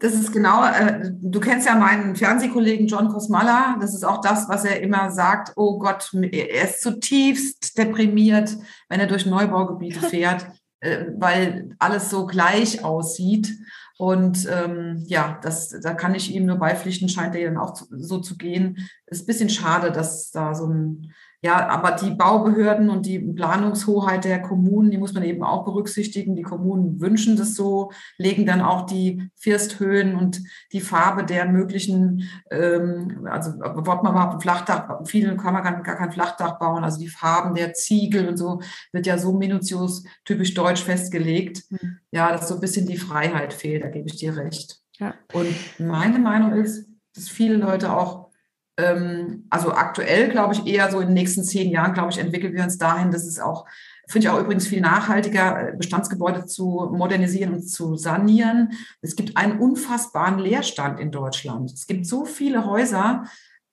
Das 0.00 0.12
ist 0.12 0.32
genau, 0.32 0.64
äh, 0.64 1.12
du 1.20 1.40
kennst 1.40 1.66
ja 1.66 1.76
meinen 1.76 2.16
Fernsehkollegen 2.16 2.88
John 2.88 3.08
Kosmala. 3.08 3.76
Das 3.80 3.94
ist 3.94 4.04
auch 4.04 4.20
das, 4.20 4.48
was 4.48 4.64
er 4.64 4.80
immer 4.80 5.10
sagt. 5.10 5.52
Oh 5.56 5.78
Gott, 5.78 6.10
er 6.12 6.64
ist 6.64 6.82
zutiefst 6.82 7.78
deprimiert, 7.78 8.56
wenn 8.88 9.00
er 9.00 9.06
durch 9.06 9.24
Neubaugebiete 9.24 10.00
fährt, 10.08 10.46
äh, 10.80 11.06
weil 11.16 11.74
alles 11.78 12.10
so 12.10 12.26
gleich 12.26 12.84
aussieht. 12.84 13.52
Und 13.98 14.48
ähm, 14.50 15.04
ja, 15.06 15.38
das, 15.42 15.68
da 15.80 15.94
kann 15.94 16.14
ich 16.14 16.34
ihm 16.34 16.46
nur 16.46 16.56
beipflichten, 16.56 17.08
scheint 17.08 17.36
er 17.36 17.48
dann 17.48 17.58
auch 17.58 17.80
so 17.90 18.18
zu 18.18 18.36
gehen. 18.36 18.88
Ist 19.06 19.22
ein 19.22 19.26
bisschen 19.26 19.48
schade, 19.48 19.92
dass 19.92 20.30
da 20.32 20.54
so 20.54 20.66
ein 20.66 21.12
ja, 21.44 21.68
aber 21.68 21.90
die 21.90 22.10
Baubehörden 22.10 22.88
und 22.88 23.04
die 23.04 23.18
Planungshoheit 23.18 24.24
der 24.24 24.40
Kommunen, 24.40 24.92
die 24.92 24.98
muss 24.98 25.12
man 25.12 25.24
eben 25.24 25.42
auch 25.42 25.64
berücksichtigen. 25.64 26.36
Die 26.36 26.42
Kommunen 26.42 27.00
wünschen 27.00 27.36
das 27.36 27.56
so, 27.56 27.90
legen 28.16 28.46
dann 28.46 28.60
auch 28.60 28.86
die 28.86 29.28
Firsthöhen 29.34 30.14
und 30.14 30.40
die 30.72 30.80
Farbe 30.80 31.24
der 31.24 31.46
möglichen, 31.46 32.28
ähm, 32.52 33.26
also 33.28 33.50
ob 33.60 34.04
man 34.04 34.12
überhaupt 34.12 34.34
ein 34.34 34.40
Flachdach, 34.40 35.00
viele 35.04 35.36
kann 35.36 35.52
man 35.52 35.64
gar, 35.64 35.82
gar 35.82 35.96
kein 35.96 36.12
Flachdach 36.12 36.60
bauen, 36.60 36.84
also 36.84 37.00
die 37.00 37.08
Farben 37.08 37.56
der 37.56 37.74
Ziegel 37.74 38.28
und 38.28 38.36
so 38.36 38.60
wird 38.92 39.06
ja 39.06 39.18
so 39.18 39.32
minutiös 39.32 40.04
typisch 40.24 40.54
deutsch 40.54 40.84
festgelegt. 40.84 41.64
Mhm. 41.70 41.98
Ja, 42.12 42.30
dass 42.30 42.48
so 42.48 42.54
ein 42.54 42.60
bisschen 42.60 42.86
die 42.86 42.96
Freiheit 42.98 43.52
fehlt, 43.52 43.82
da 43.82 43.88
gebe 43.88 44.06
ich 44.06 44.16
dir 44.16 44.36
recht. 44.36 44.80
Ja. 44.98 45.14
Und 45.32 45.56
meine 45.80 46.20
Meinung 46.20 46.52
ist, 46.52 46.88
dass 47.16 47.28
viele 47.28 47.56
Leute 47.56 47.96
auch 47.96 48.21
ähm, 48.82 49.46
also 49.50 49.72
aktuell 49.72 50.28
glaube 50.30 50.54
ich 50.54 50.66
eher 50.66 50.90
so 50.90 51.00
in 51.00 51.08
den 51.08 51.14
nächsten 51.14 51.44
zehn 51.44 51.70
Jahren, 51.70 51.94
glaube 51.94 52.10
ich, 52.10 52.18
entwickeln 52.18 52.54
wir 52.54 52.64
uns 52.64 52.78
dahin, 52.78 53.10
dass 53.10 53.26
es 53.26 53.40
auch, 53.40 53.66
finde 54.08 54.26
ich 54.26 54.32
auch 54.32 54.40
übrigens 54.40 54.66
viel 54.66 54.80
nachhaltiger, 54.80 55.68
äh, 55.68 55.76
Bestandsgebäude 55.76 56.46
zu 56.46 56.90
modernisieren 56.92 57.54
und 57.54 57.62
zu 57.62 57.96
sanieren. 57.96 58.72
Es 59.00 59.16
gibt 59.16 59.36
einen 59.36 59.58
unfassbaren 59.58 60.38
Leerstand 60.38 61.00
in 61.00 61.10
Deutschland. 61.10 61.72
Es 61.72 61.86
gibt 61.86 62.06
so 62.06 62.24
viele 62.24 62.66
Häuser, 62.66 63.24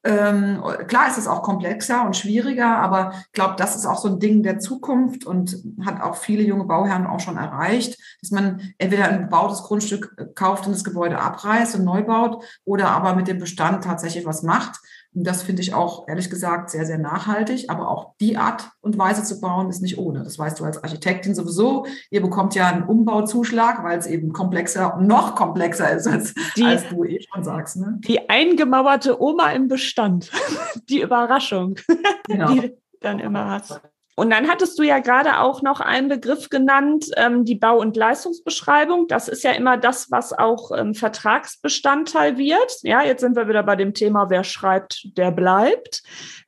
ähm, 0.06 0.64
klar 0.88 1.10
ist 1.10 1.18
es 1.18 1.28
auch 1.28 1.44
komplexer 1.44 2.06
und 2.06 2.16
schwieriger, 2.16 2.78
aber 2.78 3.12
ich 3.14 3.32
glaube, 3.34 3.56
das 3.58 3.76
ist 3.76 3.86
auch 3.86 3.98
so 3.98 4.08
ein 4.08 4.20
Ding 4.20 4.44
der 4.44 4.60
Zukunft 4.60 5.26
und 5.26 5.58
hat 5.86 6.02
auch 6.02 6.16
viele 6.16 6.44
junge 6.44 6.64
Bauherren 6.64 7.06
auch 7.06 7.20
schon 7.20 7.36
erreicht, 7.36 8.00
dass 8.22 8.32
man 8.32 8.74
entweder 8.78 9.10
ein 9.10 9.24
gebautes 9.24 9.64
Grundstück 9.64 10.16
äh, 10.18 10.26
kauft 10.36 10.66
und 10.66 10.74
das 10.74 10.86
Gebäude 10.86 11.20
abreißt 11.20 11.76
und 11.76 11.84
neu 11.84 12.04
baut 12.04 12.44
oder 12.64 12.90
aber 12.92 13.14
mit 13.14 13.28
dem 13.28 13.40
Bestand 13.40 13.84
tatsächlich 13.84 14.26
was 14.26 14.42
macht. 14.42 14.80
Und 15.16 15.26
das 15.26 15.42
finde 15.42 15.62
ich 15.62 15.74
auch, 15.74 16.08
ehrlich 16.08 16.30
gesagt, 16.30 16.70
sehr, 16.70 16.86
sehr 16.86 17.00
nachhaltig. 17.00 17.70
Aber 17.70 17.90
auch 17.90 18.14
die 18.20 18.38
Art 18.38 18.70
und 18.82 18.98
Weise 18.98 19.24
zu 19.24 19.42
bauen 19.42 19.70
ist 19.70 19.82
nicht 19.82 19.98
ohne. 19.98 20.24
Das 20.24 20.38
weißt 20.38 20.60
du 20.60 20.66
als 20.66 20.84
Architektin 20.84 21.34
sowieso. 21.34 21.88
Ihr 22.12 22.22
bekommt 22.22 22.54
ja 22.54 22.68
einen 22.68 22.84
Umbauzuschlag, 22.84 23.84
weil 23.84 23.98
es 23.98 24.06
eben 24.06 24.34
komplexer, 24.34 24.98
noch 25.02 25.36
komplexer 25.36 25.92
ist, 25.92 26.08
als, 26.08 26.36
die, 26.56 26.64
als 26.64 26.88
du 26.90 27.04
eh 27.04 27.20
schon 27.22 27.44
sagst. 27.44 27.78
Ne? 27.78 28.00
Die 28.08 28.30
eingemauerte 28.30 29.22
Oma 29.22 29.52
im 29.52 29.68
Bestand. 29.68 30.32
die 30.90 31.02
Überraschung, 31.02 31.76
genau. 32.28 32.54
die 32.54 32.74
dann 33.00 33.20
immer 33.20 33.50
hast. 33.50 33.82
Und 34.20 34.32
dann 34.32 34.50
hattest 34.50 34.78
du 34.78 34.84
ja 34.84 35.00
gerade 35.00 35.40
auch 35.40 35.62
noch 35.62 35.80
einen 35.80 36.10
Begriff 36.10 36.50
genannt, 36.50 37.06
ähm, 37.16 37.46
die 37.46 37.56
Bau- 37.56 37.80
und 37.80 37.96
Leistungsbeschreibung. 37.96 39.08
Das 39.08 39.30
ist 39.30 39.46
ja 39.46 39.52
immer 39.52 39.78
das, 39.78 40.12
was 40.12 40.34
auch 40.34 40.72
ähm, 40.78 40.94
Vertragsbestandteil 40.94 42.38
wird. 42.38 42.80
Ja, 42.82 43.02
jetzt 43.02 43.22
sind 43.22 43.38
wir 43.38 43.48
wieder 43.48 43.64
bei 43.64 43.78
dem 43.78 43.94
Thema, 43.94 44.30
wer 44.30 44.44
schreibt, 44.44 45.08
der 45.18 45.32
bleibt. 45.32 46.04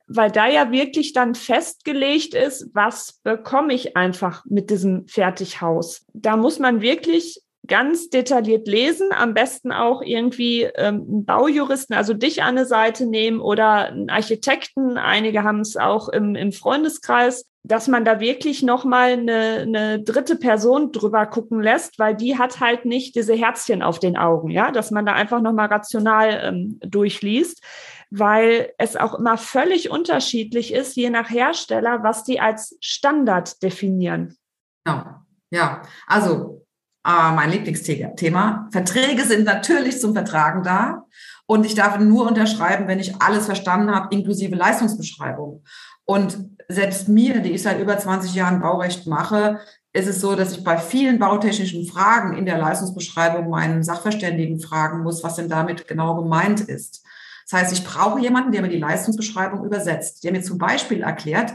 Weil 0.06 0.30
da 0.30 0.48
ja 0.48 0.70
wirklich 0.70 1.14
dann 1.14 1.34
festgelegt 1.34 2.34
ist, 2.34 2.68
was 2.74 3.20
bekomme 3.22 3.72
ich 3.72 3.96
einfach 3.96 4.44
mit 4.44 4.68
diesem 4.68 5.08
Fertighaus. 5.08 6.04
Da 6.12 6.36
muss 6.36 6.58
man 6.58 6.82
wirklich 6.82 7.41
ganz 7.66 8.10
detailliert 8.10 8.66
lesen, 8.66 9.10
am 9.12 9.34
besten 9.34 9.72
auch 9.72 10.02
irgendwie 10.02 10.62
ähm, 10.62 11.06
einen 11.08 11.24
Baujuristen, 11.24 11.94
also 11.94 12.12
dich 12.12 12.42
an 12.42 12.56
eine 12.56 12.66
Seite 12.66 13.06
nehmen 13.06 13.40
oder 13.40 13.86
einen 13.86 14.10
Architekten. 14.10 14.98
Einige 14.98 15.44
haben 15.44 15.60
es 15.60 15.76
auch 15.76 16.08
im, 16.08 16.34
im 16.34 16.52
Freundeskreis, 16.52 17.46
dass 17.62 17.86
man 17.86 18.04
da 18.04 18.18
wirklich 18.18 18.62
nochmal 18.62 19.12
eine, 19.12 19.60
eine 19.60 20.02
dritte 20.02 20.34
Person 20.36 20.90
drüber 20.90 21.26
gucken 21.26 21.62
lässt, 21.62 22.00
weil 22.00 22.16
die 22.16 22.36
hat 22.36 22.58
halt 22.58 22.84
nicht 22.84 23.14
diese 23.14 23.34
Herzchen 23.34 23.82
auf 23.82 24.00
den 24.00 24.16
Augen, 24.16 24.50
ja, 24.50 24.72
dass 24.72 24.90
man 24.90 25.06
da 25.06 25.12
einfach 25.12 25.40
nochmal 25.40 25.68
rational 25.68 26.40
ähm, 26.42 26.80
durchliest, 26.80 27.62
weil 28.10 28.72
es 28.78 28.96
auch 28.96 29.14
immer 29.14 29.38
völlig 29.38 29.90
unterschiedlich 29.90 30.74
ist, 30.74 30.96
je 30.96 31.10
nach 31.10 31.30
Hersteller, 31.30 32.02
was 32.02 32.24
die 32.24 32.40
als 32.40 32.76
Standard 32.80 33.62
definieren. 33.62 34.36
Genau. 34.84 35.04
Ja, 35.52 35.82
also 36.08 36.61
äh, 37.06 37.32
mein 37.32 37.50
Lieblingsthema. 37.50 38.68
Verträge 38.70 39.24
sind 39.24 39.44
natürlich 39.44 40.00
zum 40.00 40.14
Vertragen 40.14 40.62
da 40.62 41.04
und 41.46 41.66
ich 41.66 41.74
darf 41.74 41.98
nur 41.98 42.26
unterschreiben, 42.26 42.88
wenn 42.88 43.00
ich 43.00 43.20
alles 43.20 43.46
verstanden 43.46 43.94
habe, 43.94 44.14
inklusive 44.14 44.54
Leistungsbeschreibung. 44.54 45.64
Und 46.04 46.38
selbst 46.68 47.08
mir, 47.08 47.40
die 47.40 47.52
ich 47.52 47.62
seit 47.62 47.80
über 47.80 47.98
20 47.98 48.34
Jahren 48.34 48.60
Baurecht 48.60 49.06
mache, 49.06 49.60
ist 49.92 50.08
es 50.08 50.20
so, 50.20 50.34
dass 50.34 50.52
ich 50.52 50.64
bei 50.64 50.78
vielen 50.78 51.18
bautechnischen 51.18 51.86
Fragen 51.86 52.36
in 52.36 52.46
der 52.46 52.58
Leistungsbeschreibung 52.58 53.50
meinen 53.50 53.82
Sachverständigen 53.82 54.60
fragen 54.60 55.02
muss, 55.02 55.22
was 55.22 55.36
denn 55.36 55.48
damit 55.48 55.86
genau 55.86 56.14
gemeint 56.16 56.60
ist. 56.60 57.04
Das 57.50 57.60
heißt, 57.60 57.72
ich 57.72 57.84
brauche 57.84 58.20
jemanden, 58.20 58.52
der 58.52 58.62
mir 58.62 58.68
die 58.68 58.78
Leistungsbeschreibung 58.78 59.64
übersetzt, 59.64 60.24
der 60.24 60.32
mir 60.32 60.42
zum 60.42 60.56
Beispiel 60.56 61.02
erklärt, 61.02 61.52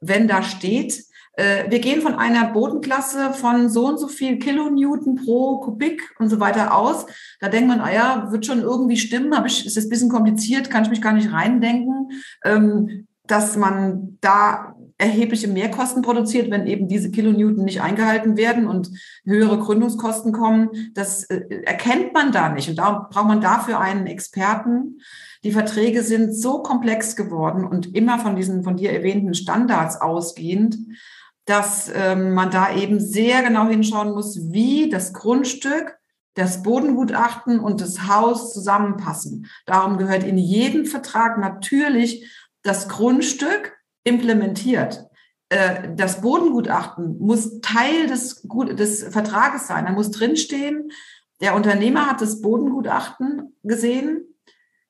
wenn 0.00 0.26
da 0.26 0.42
steht, 0.42 1.04
wir 1.36 1.78
gehen 1.80 2.00
von 2.00 2.14
einer 2.14 2.52
Bodenklasse 2.52 3.32
von 3.34 3.68
so 3.68 3.86
und 3.86 3.98
so 3.98 4.08
viel 4.08 4.38
Kilonewton 4.38 5.16
pro 5.16 5.58
Kubik 5.60 6.02
und 6.18 6.30
so 6.30 6.40
weiter 6.40 6.74
aus. 6.74 7.06
Da 7.40 7.48
denkt 7.48 7.68
man, 7.68 7.80
ah 7.80 7.92
ja, 7.92 8.32
wird 8.32 8.46
schon 8.46 8.60
irgendwie 8.60 8.96
stimmen, 8.96 9.34
aber 9.34 9.46
ist 9.46 9.76
das 9.76 9.84
ein 9.84 9.90
bisschen 9.90 10.10
kompliziert, 10.10 10.70
kann 10.70 10.84
ich 10.84 10.90
mich 10.90 11.02
gar 11.02 11.12
nicht 11.12 11.32
reindenken, 11.32 12.10
ähm, 12.44 13.06
dass 13.26 13.56
man 13.56 14.16
da 14.20 14.76
erhebliche 14.98 15.48
Mehrkosten 15.48 16.02
produziert, 16.02 16.50
wenn 16.50 16.66
eben 16.66 16.88
diese 16.88 17.10
Kilonewton 17.10 17.64
nicht 17.64 17.82
eingehalten 17.82 18.36
werden 18.36 18.66
und 18.66 18.90
höhere 19.24 19.58
Gründungskosten 19.58 20.32
kommen. 20.32 20.70
Das 20.94 21.24
äh, 21.24 21.42
erkennt 21.64 22.14
man 22.14 22.32
da 22.32 22.48
nicht. 22.48 22.70
Und 22.70 22.76
da 22.76 23.06
braucht 23.10 23.26
man 23.26 23.42
dafür 23.42 23.78
einen 23.78 24.06
Experten. 24.06 25.00
Die 25.44 25.52
Verträge 25.52 26.02
sind 26.02 26.34
so 26.34 26.62
komplex 26.62 27.14
geworden 27.14 27.66
und 27.66 27.94
immer 27.94 28.18
von 28.18 28.36
diesen 28.36 28.64
von 28.64 28.76
dir 28.76 28.92
erwähnten 28.92 29.34
Standards 29.34 30.00
ausgehend, 30.00 30.78
dass 31.46 31.90
ähm, 31.94 32.34
man 32.34 32.50
da 32.50 32.74
eben 32.74 33.00
sehr 33.00 33.42
genau 33.42 33.68
hinschauen 33.68 34.12
muss, 34.12 34.52
wie 34.52 34.90
das 34.90 35.12
Grundstück, 35.12 35.96
das 36.34 36.62
Bodengutachten 36.62 37.60
und 37.60 37.80
das 37.80 38.06
Haus 38.08 38.52
zusammenpassen. 38.52 39.46
Darum 39.64 39.96
gehört 39.96 40.22
in 40.22 40.36
jedem 40.36 40.84
Vertrag 40.84 41.38
natürlich 41.38 42.30
das 42.62 42.88
Grundstück 42.88 43.72
implementiert. 44.04 45.06
Äh, 45.48 45.94
das 45.94 46.20
Bodengutachten 46.20 47.18
muss 47.18 47.60
Teil 47.60 48.08
des, 48.08 48.42
des 48.74 49.04
Vertrages 49.04 49.68
sein. 49.68 49.86
Da 49.86 49.92
muss 49.92 50.10
drinstehen, 50.10 50.90
der 51.40 51.54
Unternehmer 51.54 52.06
hat 52.06 52.20
das 52.20 52.40
Bodengutachten 52.40 53.56
gesehen, 53.62 54.24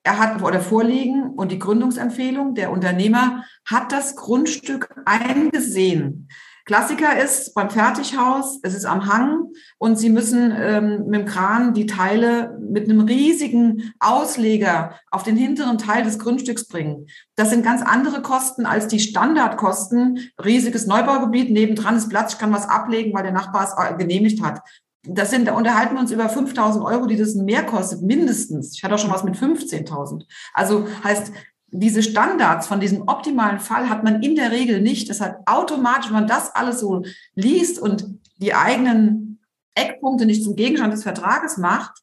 er 0.04 0.18
hat 0.18 0.40
oder 0.40 0.60
vorliegen 0.60 1.30
und 1.30 1.50
die 1.50 1.58
Gründungsempfehlung, 1.58 2.54
der 2.54 2.70
Unternehmer 2.70 3.44
hat 3.64 3.90
das 3.90 4.14
Grundstück 4.14 4.88
eingesehen. 5.04 6.28
Klassiker 6.66 7.16
ist 7.22 7.54
beim 7.54 7.70
Fertighaus, 7.70 8.58
es 8.64 8.74
ist 8.74 8.86
am 8.86 9.06
Hang 9.06 9.52
und 9.78 10.00
Sie 10.00 10.10
müssen 10.10 10.52
ähm, 10.52 11.06
mit 11.06 11.20
dem 11.20 11.26
Kran 11.26 11.74
die 11.74 11.86
Teile 11.86 12.58
mit 12.60 12.90
einem 12.90 13.02
riesigen 13.02 13.94
Ausleger 14.00 14.98
auf 15.12 15.22
den 15.22 15.36
hinteren 15.36 15.78
Teil 15.78 16.02
des 16.02 16.18
Grundstücks 16.18 16.66
bringen. 16.66 17.06
Das 17.36 17.50
sind 17.50 17.64
ganz 17.64 17.82
andere 17.82 18.20
Kosten 18.20 18.66
als 18.66 18.88
die 18.88 18.98
Standardkosten. 18.98 20.18
Riesiges 20.44 20.88
Neubaugebiet, 20.88 21.52
nebendran 21.52 21.96
ist 21.96 22.08
Platz, 22.08 22.32
ich 22.32 22.38
kann 22.40 22.52
was 22.52 22.68
ablegen, 22.68 23.14
weil 23.14 23.22
der 23.22 23.32
Nachbar 23.32 23.64
es 23.64 23.74
äh, 23.78 23.96
genehmigt 23.96 24.42
hat. 24.42 24.60
Das 25.08 25.30
sind, 25.30 25.46
da 25.46 25.54
unterhalten 25.54 25.94
wir 25.94 26.00
uns 26.00 26.10
über 26.10 26.28
5000 26.28 26.84
Euro, 26.84 27.06
die 27.06 27.16
das 27.16 27.36
mehr 27.36 27.62
kostet, 27.62 28.02
mindestens. 28.02 28.74
Ich 28.74 28.82
hatte 28.82 28.96
auch 28.96 28.98
schon 28.98 29.12
was 29.12 29.22
mit 29.22 29.36
15.000. 29.36 30.24
Also 30.52 30.88
heißt, 31.04 31.30
diese 31.68 32.02
Standards 32.02 32.66
von 32.66 32.80
diesem 32.80 33.02
optimalen 33.08 33.58
Fall 33.58 33.88
hat 33.88 34.04
man 34.04 34.22
in 34.22 34.36
der 34.36 34.52
Regel 34.52 34.80
nicht. 34.80 35.08
Deshalb 35.08 35.38
automatisch, 35.46 36.06
wenn 36.06 36.14
man 36.14 36.26
das 36.26 36.54
alles 36.54 36.80
so 36.80 37.04
liest 37.34 37.78
und 37.80 38.06
die 38.38 38.54
eigenen 38.54 39.40
Eckpunkte 39.74 40.26
nicht 40.26 40.44
zum 40.44 40.56
Gegenstand 40.56 40.92
des 40.92 41.02
Vertrages 41.02 41.56
macht, 41.56 42.02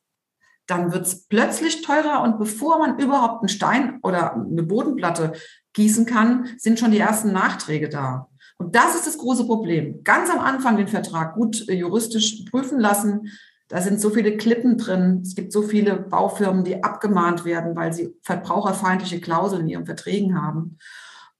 dann 0.67 0.93
wird 0.93 1.05
es 1.05 1.25
plötzlich 1.27 1.81
teurer 1.81 2.21
und 2.21 2.39
bevor 2.39 2.79
man 2.79 2.99
überhaupt 2.99 3.41
einen 3.41 3.49
Stein 3.49 3.99
oder 4.01 4.33
eine 4.33 4.63
Bodenplatte 4.63 5.33
gießen 5.73 6.05
kann, 6.05 6.49
sind 6.57 6.79
schon 6.79 6.91
die 6.91 6.99
ersten 6.99 7.33
Nachträge 7.33 7.89
da. 7.89 8.29
Und 8.57 8.75
das 8.75 8.95
ist 8.95 9.07
das 9.07 9.17
große 9.17 9.45
Problem. 9.45 10.03
Ganz 10.03 10.29
am 10.29 10.39
Anfang 10.39 10.77
den 10.77 10.87
Vertrag 10.87 11.35
gut 11.35 11.67
äh, 11.67 11.73
juristisch 11.73 12.45
prüfen 12.49 12.79
lassen, 12.79 13.29
da 13.67 13.81
sind 13.81 13.99
so 13.99 14.09
viele 14.09 14.37
Klippen 14.37 14.77
drin. 14.77 15.21
Es 15.23 15.35
gibt 15.35 15.51
so 15.51 15.61
viele 15.61 15.95
Baufirmen, 15.95 16.63
die 16.63 16.83
abgemahnt 16.83 17.45
werden, 17.45 17.75
weil 17.75 17.93
sie 17.93 18.13
verbraucherfeindliche 18.21 19.19
Klauseln 19.19 19.63
in 19.63 19.69
ihren 19.69 19.85
Verträgen 19.85 20.41
haben. 20.41 20.77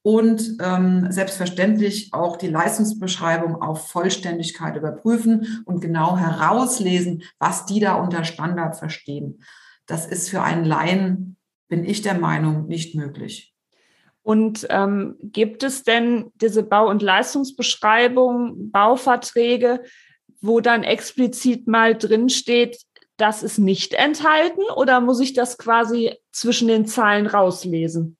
Und 0.02 0.58
ähm, 0.60 1.10
selbstverständlich 1.10 2.12
auch 2.12 2.36
die 2.36 2.48
Leistungsbeschreibung 2.48 3.62
auf 3.62 3.88
Vollständigkeit 3.88 4.76
überprüfen 4.76 5.62
und 5.64 5.80
genau 5.80 6.18
herauslesen, 6.18 7.22
was 7.38 7.64
die 7.64 7.80
da 7.80 7.94
unter 7.94 8.24
Standard 8.24 8.76
verstehen. 8.76 9.42
Das 9.86 10.04
ist 10.04 10.28
für 10.28 10.42
einen 10.42 10.64
Laien, 10.64 11.36
bin 11.68 11.84
ich 11.84 12.02
der 12.02 12.18
Meinung, 12.18 12.66
nicht 12.66 12.94
möglich. 12.94 13.54
Und 14.22 14.66
ähm, 14.70 15.16
gibt 15.20 15.62
es 15.62 15.82
denn 15.82 16.32
diese 16.36 16.62
Bau- 16.62 16.88
und 16.88 17.02
Leistungsbeschreibung, 17.02 18.70
Bauverträge, 18.70 19.82
wo 20.46 20.60
dann 20.60 20.82
explizit 20.82 21.66
mal 21.66 21.96
drin 21.96 22.28
steht, 22.28 22.78
das 23.16 23.42
ist 23.42 23.58
nicht 23.58 23.94
enthalten 23.94 24.62
oder 24.76 25.00
muss 25.00 25.20
ich 25.20 25.32
das 25.32 25.58
quasi 25.58 26.14
zwischen 26.32 26.68
den 26.68 26.86
Zeilen 26.86 27.26
rauslesen? 27.26 28.16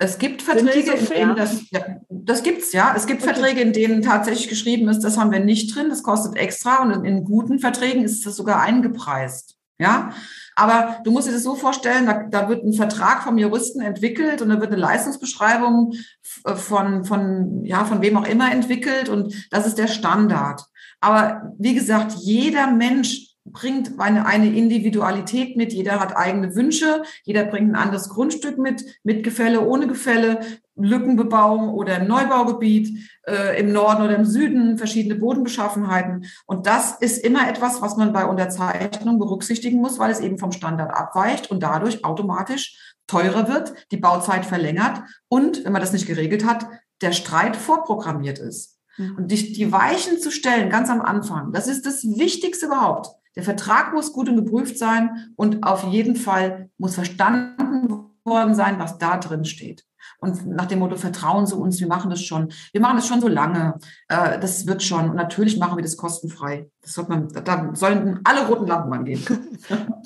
Es 0.00 0.18
gibt 0.18 0.42
Verträge, 0.42 0.92
so 0.92 0.92
in 0.92 1.06
denen 1.06 1.36
das, 1.36 1.68
ja, 1.70 1.80
das 2.08 2.44
gibt's 2.44 2.72
ja. 2.72 2.94
Es 2.96 3.06
gibt 3.06 3.22
okay. 3.22 3.32
Verträge, 3.32 3.60
in 3.60 3.72
denen 3.72 4.02
tatsächlich 4.02 4.48
geschrieben 4.48 4.88
ist, 4.88 5.00
das 5.00 5.18
haben 5.18 5.32
wir 5.32 5.40
nicht 5.40 5.74
drin, 5.74 5.88
das 5.88 6.04
kostet 6.04 6.36
extra 6.36 6.82
und 6.82 7.04
in 7.04 7.24
guten 7.24 7.58
Verträgen 7.58 8.04
ist 8.04 8.24
das 8.24 8.36
sogar 8.36 8.60
eingepreist. 8.60 9.56
Ja, 9.80 10.10
aber 10.56 10.98
du 11.04 11.12
musst 11.12 11.28
dir 11.28 11.32
das 11.32 11.44
so 11.44 11.54
vorstellen, 11.54 12.06
da, 12.06 12.24
da 12.24 12.48
wird 12.48 12.64
ein 12.64 12.72
Vertrag 12.72 13.22
vom 13.22 13.38
Juristen 13.38 13.80
entwickelt 13.80 14.42
und 14.42 14.48
da 14.48 14.60
wird 14.60 14.72
eine 14.72 14.80
Leistungsbeschreibung 14.80 15.94
von, 16.42 17.04
von, 17.04 17.64
ja, 17.64 17.84
von 17.84 18.02
wem 18.02 18.16
auch 18.16 18.26
immer 18.26 18.50
entwickelt 18.50 19.08
und 19.08 19.46
das 19.52 19.66
ist 19.66 19.78
der 19.78 19.86
Standard. 19.86 20.62
Aber 21.00 21.54
wie 21.58 21.74
gesagt, 21.74 22.14
jeder 22.18 22.70
Mensch 22.70 23.28
bringt 23.52 23.98
eine, 23.98 24.26
eine 24.26 24.54
Individualität 24.54 25.56
mit. 25.56 25.72
Jeder 25.72 26.00
hat 26.00 26.16
eigene 26.16 26.54
Wünsche. 26.54 27.02
Jeder 27.24 27.44
bringt 27.44 27.70
ein 27.70 27.76
anderes 27.76 28.08
Grundstück 28.08 28.58
mit, 28.58 28.84
mit 29.02 29.24
Gefälle, 29.24 29.66
ohne 29.66 29.86
Gefälle, 29.86 30.40
Lückenbebauung 30.76 31.70
oder 31.70 31.98
im 31.98 32.06
Neubaugebiet, 32.06 33.10
äh, 33.26 33.58
im 33.60 33.72
Norden 33.72 34.02
oder 34.02 34.16
im 34.16 34.24
Süden, 34.24 34.78
verschiedene 34.78 35.16
Bodenbeschaffenheiten. 35.16 36.26
Und 36.46 36.66
das 36.66 36.92
ist 37.00 37.24
immer 37.24 37.48
etwas, 37.48 37.82
was 37.82 37.96
man 37.96 38.12
bei 38.12 38.26
Unterzeichnung 38.26 39.18
berücksichtigen 39.18 39.80
muss, 39.80 39.98
weil 39.98 40.10
es 40.10 40.20
eben 40.20 40.38
vom 40.38 40.52
Standard 40.52 40.94
abweicht 40.94 41.50
und 41.50 41.62
dadurch 41.62 42.04
automatisch 42.04 42.94
teurer 43.06 43.48
wird, 43.48 43.72
die 43.90 43.96
Bauzeit 43.96 44.44
verlängert 44.44 45.02
und, 45.28 45.64
wenn 45.64 45.72
man 45.72 45.80
das 45.80 45.92
nicht 45.92 46.06
geregelt 46.06 46.44
hat, 46.44 46.66
der 47.00 47.12
Streit 47.12 47.56
vorprogrammiert 47.56 48.38
ist. 48.38 48.77
Mhm. 48.98 49.16
Und 49.16 49.30
die, 49.30 49.52
die 49.52 49.72
Weichen 49.72 50.18
zu 50.18 50.30
stellen, 50.30 50.70
ganz 50.70 50.90
am 50.90 51.00
Anfang, 51.00 51.52
das 51.52 51.66
ist 51.66 51.86
das 51.86 52.04
Wichtigste 52.04 52.66
überhaupt. 52.66 53.08
Der 53.36 53.42
Vertrag 53.42 53.94
muss 53.94 54.12
gut 54.12 54.28
und 54.28 54.36
geprüft 54.36 54.78
sein 54.78 55.32
und 55.36 55.62
auf 55.62 55.84
jeden 55.84 56.16
Fall 56.16 56.70
muss 56.76 56.96
verstanden 56.96 57.88
worden 58.24 58.54
sein, 58.54 58.78
was 58.78 58.98
da 58.98 59.16
drin 59.16 59.44
steht. 59.44 59.84
Und 60.20 60.46
nach 60.46 60.66
dem 60.66 60.80
Motto, 60.80 60.96
vertrauen 60.96 61.46
Sie 61.46 61.54
uns, 61.54 61.78
wir 61.80 61.86
machen 61.86 62.10
das 62.10 62.22
schon. 62.22 62.48
Wir 62.72 62.80
machen 62.80 62.96
das 62.96 63.06
schon 63.06 63.20
so 63.20 63.28
lange. 63.28 63.78
Äh, 64.08 64.40
das 64.40 64.66
wird 64.66 64.82
schon. 64.82 65.10
Und 65.10 65.16
natürlich 65.16 65.58
machen 65.58 65.76
wir 65.76 65.82
das 65.82 65.96
kostenfrei. 65.96 66.68
Das 66.82 66.94
sollte 66.94 67.10
man, 67.10 67.28
da 67.28 67.70
sollten 67.74 68.20
alle 68.24 68.46
roten 68.46 68.66
Lampen 68.66 68.92
angehen. 68.92 69.24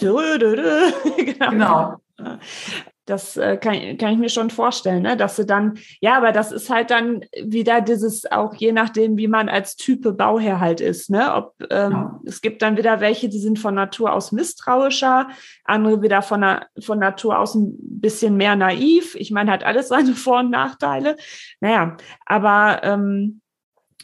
genau. 1.16 1.50
genau. 1.50 2.38
Das 3.04 3.36
äh, 3.36 3.56
kann, 3.56 3.98
kann 3.98 4.12
ich 4.12 4.18
mir 4.18 4.28
schon 4.28 4.50
vorstellen, 4.50 5.02
ne? 5.02 5.16
dass 5.16 5.34
sie 5.34 5.44
dann, 5.44 5.74
ja, 6.00 6.16
aber 6.16 6.30
das 6.30 6.52
ist 6.52 6.70
halt 6.70 6.90
dann 6.90 7.24
wieder 7.42 7.80
dieses, 7.80 8.30
auch 8.30 8.54
je 8.54 8.70
nachdem, 8.70 9.16
wie 9.16 9.26
man 9.26 9.48
als 9.48 9.74
Type 9.74 10.12
Bauherr 10.12 10.60
halt 10.60 10.80
ist, 10.80 11.10
ne? 11.10 11.34
Ob 11.34 11.54
ähm, 11.70 11.92
ja. 11.92 12.20
es 12.24 12.40
gibt 12.40 12.62
dann 12.62 12.76
wieder 12.76 13.00
welche, 13.00 13.28
die 13.28 13.40
sind 13.40 13.58
von 13.58 13.74
Natur 13.74 14.12
aus 14.12 14.30
misstrauischer, 14.30 15.28
andere 15.64 16.00
wieder 16.00 16.22
von, 16.22 16.40
na, 16.40 16.66
von 16.78 17.00
Natur 17.00 17.38
aus 17.40 17.56
ein 17.56 17.74
bisschen 17.78 18.36
mehr 18.36 18.54
naiv. 18.54 19.16
Ich 19.16 19.32
meine, 19.32 19.50
hat 19.50 19.64
alles 19.64 19.88
seine 19.92 20.14
Vor- 20.14 20.40
und 20.40 20.50
Nachteile. 20.50 21.16
Naja, 21.60 21.96
aber 22.24 22.82
ähm, 22.84 23.40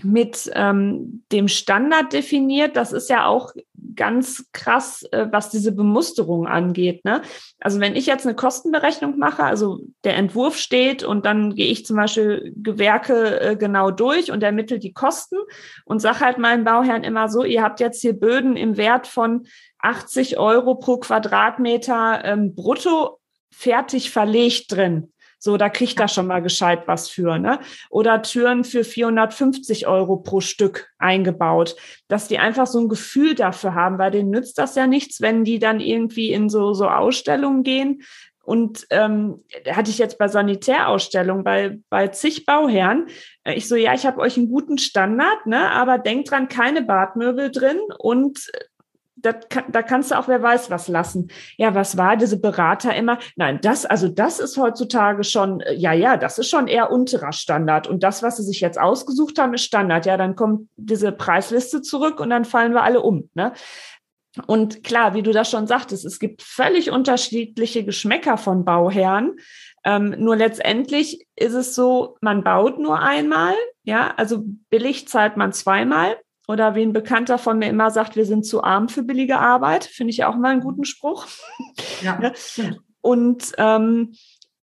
mit 0.03 0.51
ähm, 0.55 1.25
dem 1.33 1.49
Standard 1.49 2.13
definiert. 2.13 2.77
Das 2.77 2.93
ist 2.93 3.11
ja 3.11 3.27
auch 3.27 3.53
ganz 3.95 4.47
krass, 4.53 5.03
äh, 5.13 5.27
was 5.31 5.51
diese 5.51 5.73
Bemusterung 5.73 6.47
angeht. 6.47 7.05
Ne? 7.05 7.23
Also 7.61 7.81
wenn 7.81 7.97
ich 7.97 8.07
jetzt 8.07 8.27
eine 8.27 8.37
Kostenberechnung 8.37 9.19
mache, 9.19 9.45
also 9.45 9.81
der 10.05 10.17
Entwurf 10.17 10.57
steht 10.57 11.03
und 11.05 11.27
dann 11.27 11.55
gehe 11.55 11.71
ich 11.71 11.87
zum 11.87 11.97
Beispiel 11.97 12.53
Gewerke 12.57 13.41
äh, 13.41 13.57
genau 13.57 13.91
durch 13.91 14.31
und 14.31 14.43
ermittle 14.43 14.79
die 14.79 14.93
Kosten 14.93 15.37
und 15.85 16.01
sage 16.01 16.21
halt 16.21 16.39
meinen 16.39 16.65
Bauherren 16.65 17.05
immer 17.05 17.29
so, 17.29 17.45
ihr 17.45 17.63
habt 17.63 17.81
jetzt 17.81 18.01
hier 18.01 18.13
Böden 18.13 18.57
im 18.57 18.77
Wert 18.77 19.07
von 19.07 19.47
80 19.81 20.39
Euro 20.39 20.75
pro 20.75 20.99
Quadratmeter 20.99 22.25
ähm, 22.25 22.55
brutto 22.55 23.19
fertig 23.51 24.11
verlegt 24.11 24.73
drin. 24.73 25.13
So, 25.39 25.57
da 25.57 25.69
kriegt 25.69 26.01
er 26.01 26.09
schon 26.09 26.27
mal 26.27 26.43
gescheit 26.43 26.83
was 26.87 27.09
für, 27.09 27.39
ne? 27.39 27.61
Oder 27.91 28.23
Türen 28.23 28.65
für 28.65 28.85
450 28.85 29.87
Euro 29.87 30.17
pro 30.17 30.41
Stück 30.41 30.89
eingebaut, 30.99 31.77
dass 32.09 32.29
die 32.29 32.39
einfach 32.39 32.67
so 32.67 32.81
ein 32.81 32.89
Gefühl 32.89 33.35
dafür 33.35 33.75
haben, 33.75 33.99
weil 33.99 34.11
denen 34.11 34.31
nützt 34.31 34.59
das 34.59 34.75
ja 34.75 34.87
nichts, 34.87 35.21
wenn 35.21 35.45
die 35.45 35.59
dann 35.59 35.81
irgendwie 35.81 36.33
in 36.33 36.49
so, 36.49 36.75
so 36.75 36.89
Ausstellungen 36.89 37.63
gehen. 37.63 38.03
Und 38.49 38.87
ähm, 38.89 39.45
hatte 39.71 39.91
ich 39.91 39.99
jetzt 39.99 40.17
bei 40.19 40.27
Sanitärausstellungen 40.27 41.45
bei, 41.45 41.81
bei 41.91 42.09
zig 42.09 42.47
Bauherren. 42.47 43.07
Äh, 43.45 43.55
ich 43.57 43.69
so, 43.69 43.77
ja, 43.77 43.93
ich 43.93 44.07
habe 44.07 44.23
euch 44.23 44.39
einen 44.39 44.49
guten 44.49 44.79
Standard, 44.79 45.45
ne, 45.45 45.71
aber 45.71 45.99
denkt 45.99 46.31
dran, 46.31 46.49
keine 46.49 46.81
Badmöbel 46.81 47.51
drin 47.51 47.79
und 47.99 48.51
kann, 49.33 49.65
da 49.69 49.83
kannst 49.83 50.11
du 50.11 50.19
auch 50.19 50.29
wer 50.29 50.43
weiß 50.43 50.71
was 50.71 50.89
lassen. 50.89 51.29
Ja, 51.57 51.75
was 51.75 51.97
war 51.97 52.17
diese 52.17 52.41
Berater 52.41 52.95
immer? 52.95 53.19
Nein, 53.37 53.59
das, 53.63 53.87
also 53.87 54.09
das 54.09 54.39
ist 54.39 54.57
heutzutage 54.57 55.25
schon, 55.25 55.61
äh, 55.61 55.75
ja, 55.75 55.93
ja, 55.93 56.17
das 56.17 56.39
ist 56.39 56.51
schon 56.51 56.69
eher 56.69 56.91
unterer 56.91 57.33
Standard. 57.33 57.87
Und 57.87 58.03
das, 58.03 58.23
was 58.23 58.37
sie 58.37 58.45
sich 58.45 58.61
jetzt 58.61 58.79
ausgesucht 58.79 59.39
haben, 59.39 59.55
ist 59.55 59.65
Standard. 59.65 60.07
Ja, 60.07 60.17
dann 60.17 60.37
kommt 60.37 60.69
diese 60.77 61.13
Preisliste 61.13 61.83
zurück 61.83 62.21
und 62.21 62.31
dann 62.31 62.45
fallen 62.45 62.73
wir 62.73 62.83
alle 62.83 63.01
um. 63.01 63.31
Ne? 63.35 63.53
Und 64.47 64.85
klar, 64.85 65.15
wie 65.15 65.23
du 65.23 65.33
das 65.33 65.51
schon 65.51 65.67
sagtest, 65.67 66.05
es 66.05 66.19
gibt 66.19 66.43
völlig 66.43 66.91
unterschiedliche 66.91 67.85
Geschmäcker 67.85 68.37
von 68.37 68.65
Bauherren. 68.65 69.37
Ähm, 69.85 70.15
nur 70.19 70.37
letztendlich 70.37 71.27
ist 71.37 71.55
es 71.55 71.75
so, 71.75 72.17
man 72.21 72.45
baut 72.45 72.79
nur 72.79 73.01
einmal, 73.01 73.55
ja, 73.85 74.13
also 74.17 74.45
billig 74.71 75.09
zahlt 75.09 75.37
man 75.37 75.53
zweimal. 75.53 76.17
Oder 76.49 76.75
wie 76.75 76.83
ein 76.83 76.95
Bekannter 76.95 77.37
von 77.37 77.59
mir 77.59 77.69
immer 77.69 77.91
sagt, 77.91 78.17
wir 78.17 78.25
sind 78.25 78.47
zu 78.47 78.65
arm 78.65 78.89
für 78.89 79.03
billige 79.03 79.39
Arbeit. 79.39 79.85
Finde 79.85 80.13
ich 80.13 80.25
auch 80.25 80.35
mal 80.35 80.49
einen 80.49 80.63
guten 80.63 80.85
Spruch. 80.85 81.27
Ja. 82.03 82.33
Und 83.01 83.53
ähm, 83.59 84.15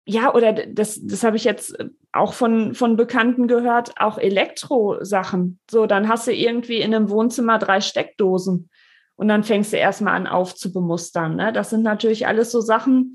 ja, 0.05 0.33
oder 0.33 0.53
das, 0.53 0.99
das 1.01 1.23
habe 1.23 1.35
ich 1.37 1.45
jetzt 1.45 1.75
auch 2.11 2.33
von, 2.33 2.75
von 2.75 2.95
Bekannten 2.95 3.47
gehört, 3.47 3.99
auch 3.99 4.17
Elektrosachen. 4.17 5.59
So, 5.69 5.87
dann 5.87 6.07
hast 6.07 6.27
du 6.27 6.33
irgendwie 6.33 6.77
in 6.77 6.93
einem 6.93 7.09
Wohnzimmer 7.09 7.57
drei 7.57 7.81
Steckdosen. 7.81 8.69
Und 9.15 9.27
dann 9.27 9.43
fängst 9.43 9.73
du 9.73 9.77
erstmal 9.77 10.15
an 10.15 10.27
aufzubemustern. 10.27 11.35
Ne? 11.35 11.53
Das 11.53 11.69
sind 11.69 11.83
natürlich 11.83 12.27
alles 12.27 12.51
so 12.51 12.61
Sachen, 12.61 13.13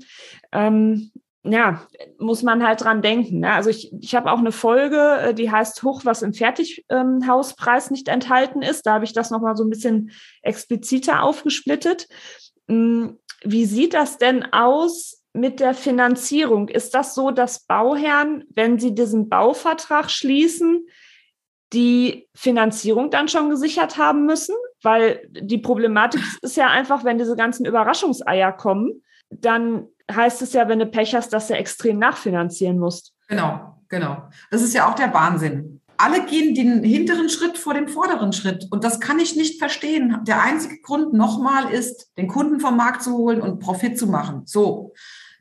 ähm, 0.51 1.11
ja, 1.43 1.87
muss 2.17 2.43
man 2.43 2.65
halt 2.65 2.81
dran 2.81 3.01
denken. 3.01 3.39
Ne? 3.39 3.53
Also 3.53 3.69
ich, 3.69 3.91
ich 4.01 4.13
habe 4.13 4.31
auch 4.31 4.39
eine 4.39 4.51
Folge, 4.51 5.17
äh, 5.19 5.33
die 5.33 5.49
heißt 5.49 5.83
Hoch, 5.83 6.01
was 6.03 6.21
im 6.21 6.33
Fertighauspreis 6.33 7.91
nicht 7.91 8.09
enthalten 8.09 8.61
ist. 8.61 8.85
Da 8.85 8.95
habe 8.95 9.05
ich 9.05 9.13
das 9.13 9.31
nochmal 9.31 9.55
so 9.55 9.63
ein 9.63 9.69
bisschen 9.69 10.11
expliziter 10.41 11.23
aufgesplittet. 11.23 12.07
Hm, 12.67 13.19
wie 13.43 13.65
sieht 13.65 13.93
das 13.93 14.17
denn 14.17 14.51
aus 14.51 15.23
mit 15.31 15.61
der 15.61 15.73
Finanzierung? 15.73 16.67
Ist 16.67 16.93
das 16.93 17.15
so, 17.15 17.31
dass 17.31 17.65
Bauherren, 17.65 18.43
wenn 18.53 18.77
sie 18.77 18.93
diesen 18.93 19.29
Bauvertrag 19.29 20.11
schließen, 20.11 20.87
die 21.71 22.27
Finanzierung 22.35 23.11
dann 23.11 23.29
schon 23.29 23.49
gesichert 23.49 23.97
haben 23.97 24.25
müssen? 24.25 24.55
Weil 24.81 25.25
die 25.31 25.57
Problematik 25.57 26.21
ist 26.41 26.57
ja 26.57 26.67
einfach, 26.67 27.05
wenn 27.05 27.17
diese 27.17 27.37
ganzen 27.37 27.65
Überraschungseier 27.65 28.51
kommen, 28.51 29.03
dann 29.29 29.87
heißt 30.09 30.41
es 30.41 30.53
ja, 30.53 30.67
wenn 30.67 30.79
du 30.79 30.85
Pech 30.85 31.15
hast, 31.15 31.33
dass 31.33 31.47
du 31.47 31.55
extrem 31.55 31.99
nachfinanzieren 31.99 32.79
musst. 32.79 33.13
Genau, 33.27 33.75
genau. 33.87 34.29
Das 34.51 34.61
ist 34.61 34.73
ja 34.73 34.89
auch 34.89 34.95
der 34.95 35.13
Wahnsinn. 35.13 35.81
Alle 35.97 36.25
gehen 36.25 36.55
den 36.55 36.83
hinteren 36.83 37.29
Schritt 37.29 37.57
vor 37.57 37.73
dem 37.73 37.89
vorderen 37.89 38.31
Schritt. 38.31 38.67
Und 38.71 38.85
das 38.85 39.01
kann 39.01 39.19
ich 39.19 39.35
nicht 39.35 39.59
verstehen. 39.59 40.19
Der 40.23 40.41
einzige 40.41 40.79
Grund 40.81 41.13
nochmal 41.13 41.71
ist, 41.71 42.11
den 42.17 42.29
Kunden 42.29 42.61
vom 42.61 42.77
Markt 42.77 43.03
zu 43.03 43.17
holen 43.17 43.41
und 43.41 43.59
Profit 43.59 43.99
zu 43.99 44.07
machen. 44.07 44.43
So. 44.45 44.93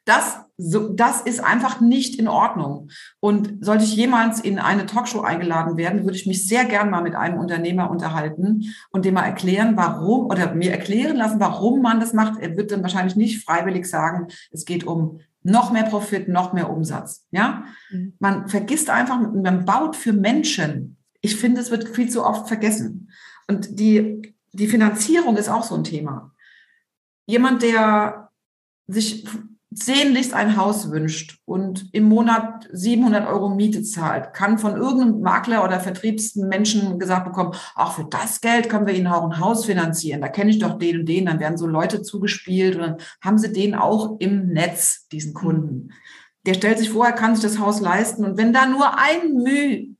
Das, 0.04 0.40
so, 0.60 0.88
das 0.88 1.20
ist 1.20 1.38
einfach 1.38 1.80
nicht 1.80 2.18
in 2.18 2.26
Ordnung. 2.26 2.90
Und 3.20 3.64
sollte 3.64 3.84
ich 3.84 3.94
jemals 3.94 4.40
in 4.40 4.58
eine 4.58 4.86
Talkshow 4.86 5.20
eingeladen 5.20 5.76
werden, 5.76 6.02
würde 6.02 6.16
ich 6.16 6.26
mich 6.26 6.48
sehr 6.48 6.64
gern 6.64 6.90
mal 6.90 7.02
mit 7.02 7.14
einem 7.14 7.38
Unternehmer 7.38 7.88
unterhalten 7.88 8.74
und 8.90 9.04
dem 9.04 9.14
mal 9.14 9.22
erklären, 9.22 9.76
warum 9.76 10.26
oder 10.26 10.54
mir 10.54 10.72
erklären 10.72 11.16
lassen, 11.16 11.38
warum 11.38 11.80
man 11.80 12.00
das 12.00 12.12
macht. 12.12 12.40
Er 12.40 12.56
wird 12.56 12.72
dann 12.72 12.82
wahrscheinlich 12.82 13.14
nicht 13.14 13.44
freiwillig 13.44 13.86
sagen, 13.86 14.26
es 14.50 14.64
geht 14.64 14.84
um 14.84 15.20
noch 15.44 15.70
mehr 15.70 15.84
Profit, 15.84 16.26
noch 16.26 16.52
mehr 16.52 16.68
Umsatz. 16.68 17.24
Ja, 17.30 17.64
mhm. 17.90 18.14
man 18.18 18.48
vergisst 18.48 18.90
einfach, 18.90 19.20
man 19.20 19.64
baut 19.64 19.94
für 19.94 20.12
Menschen. 20.12 20.96
Ich 21.20 21.36
finde, 21.36 21.60
es 21.60 21.70
wird 21.70 21.88
viel 21.88 22.10
zu 22.10 22.24
oft 22.24 22.48
vergessen. 22.48 23.10
Und 23.46 23.78
die, 23.78 24.34
die 24.52 24.66
Finanzierung 24.66 25.36
ist 25.36 25.48
auch 25.48 25.62
so 25.62 25.76
ein 25.76 25.84
Thema. 25.84 26.32
Jemand, 27.26 27.62
der 27.62 28.30
sich 28.88 29.24
sehnlichst 29.70 30.32
ein 30.32 30.56
Haus 30.56 30.90
wünscht 30.90 31.40
und 31.44 31.88
im 31.92 32.04
Monat 32.04 32.66
700 32.72 33.28
Euro 33.28 33.50
Miete 33.50 33.82
zahlt, 33.82 34.32
kann 34.32 34.58
von 34.58 34.76
irgendeinem 34.76 35.20
Makler 35.20 35.62
oder 35.62 35.78
Vertriebsmenschen 35.78 36.98
gesagt 36.98 37.26
bekommen, 37.26 37.54
auch 37.74 37.92
für 37.92 38.04
das 38.04 38.40
Geld 38.40 38.70
können 38.70 38.86
wir 38.86 38.94
Ihnen 38.94 39.08
auch 39.08 39.24
ein 39.24 39.40
Haus 39.40 39.66
finanzieren. 39.66 40.22
Da 40.22 40.28
kenne 40.28 40.50
ich 40.50 40.58
doch 40.58 40.78
den 40.78 41.00
und 41.00 41.08
den. 41.08 41.26
Dann 41.26 41.40
werden 41.40 41.58
so 41.58 41.66
Leute 41.66 42.02
zugespielt 42.02 42.76
und 42.76 42.82
dann 42.82 42.96
haben 43.22 43.38
Sie 43.38 43.52
den 43.52 43.74
auch 43.74 44.18
im 44.20 44.48
Netz, 44.48 45.06
diesen 45.08 45.34
Kunden. 45.34 45.90
Der 46.46 46.54
stellt 46.54 46.78
sich 46.78 46.90
vor, 46.90 47.04
er 47.04 47.12
kann 47.12 47.34
sich 47.34 47.44
das 47.44 47.58
Haus 47.58 47.80
leisten. 47.80 48.24
Und 48.24 48.38
wenn 48.38 48.54
da 48.54 48.66
nur 48.66 48.98
ein 48.98 49.34
Müh, 49.34 49.94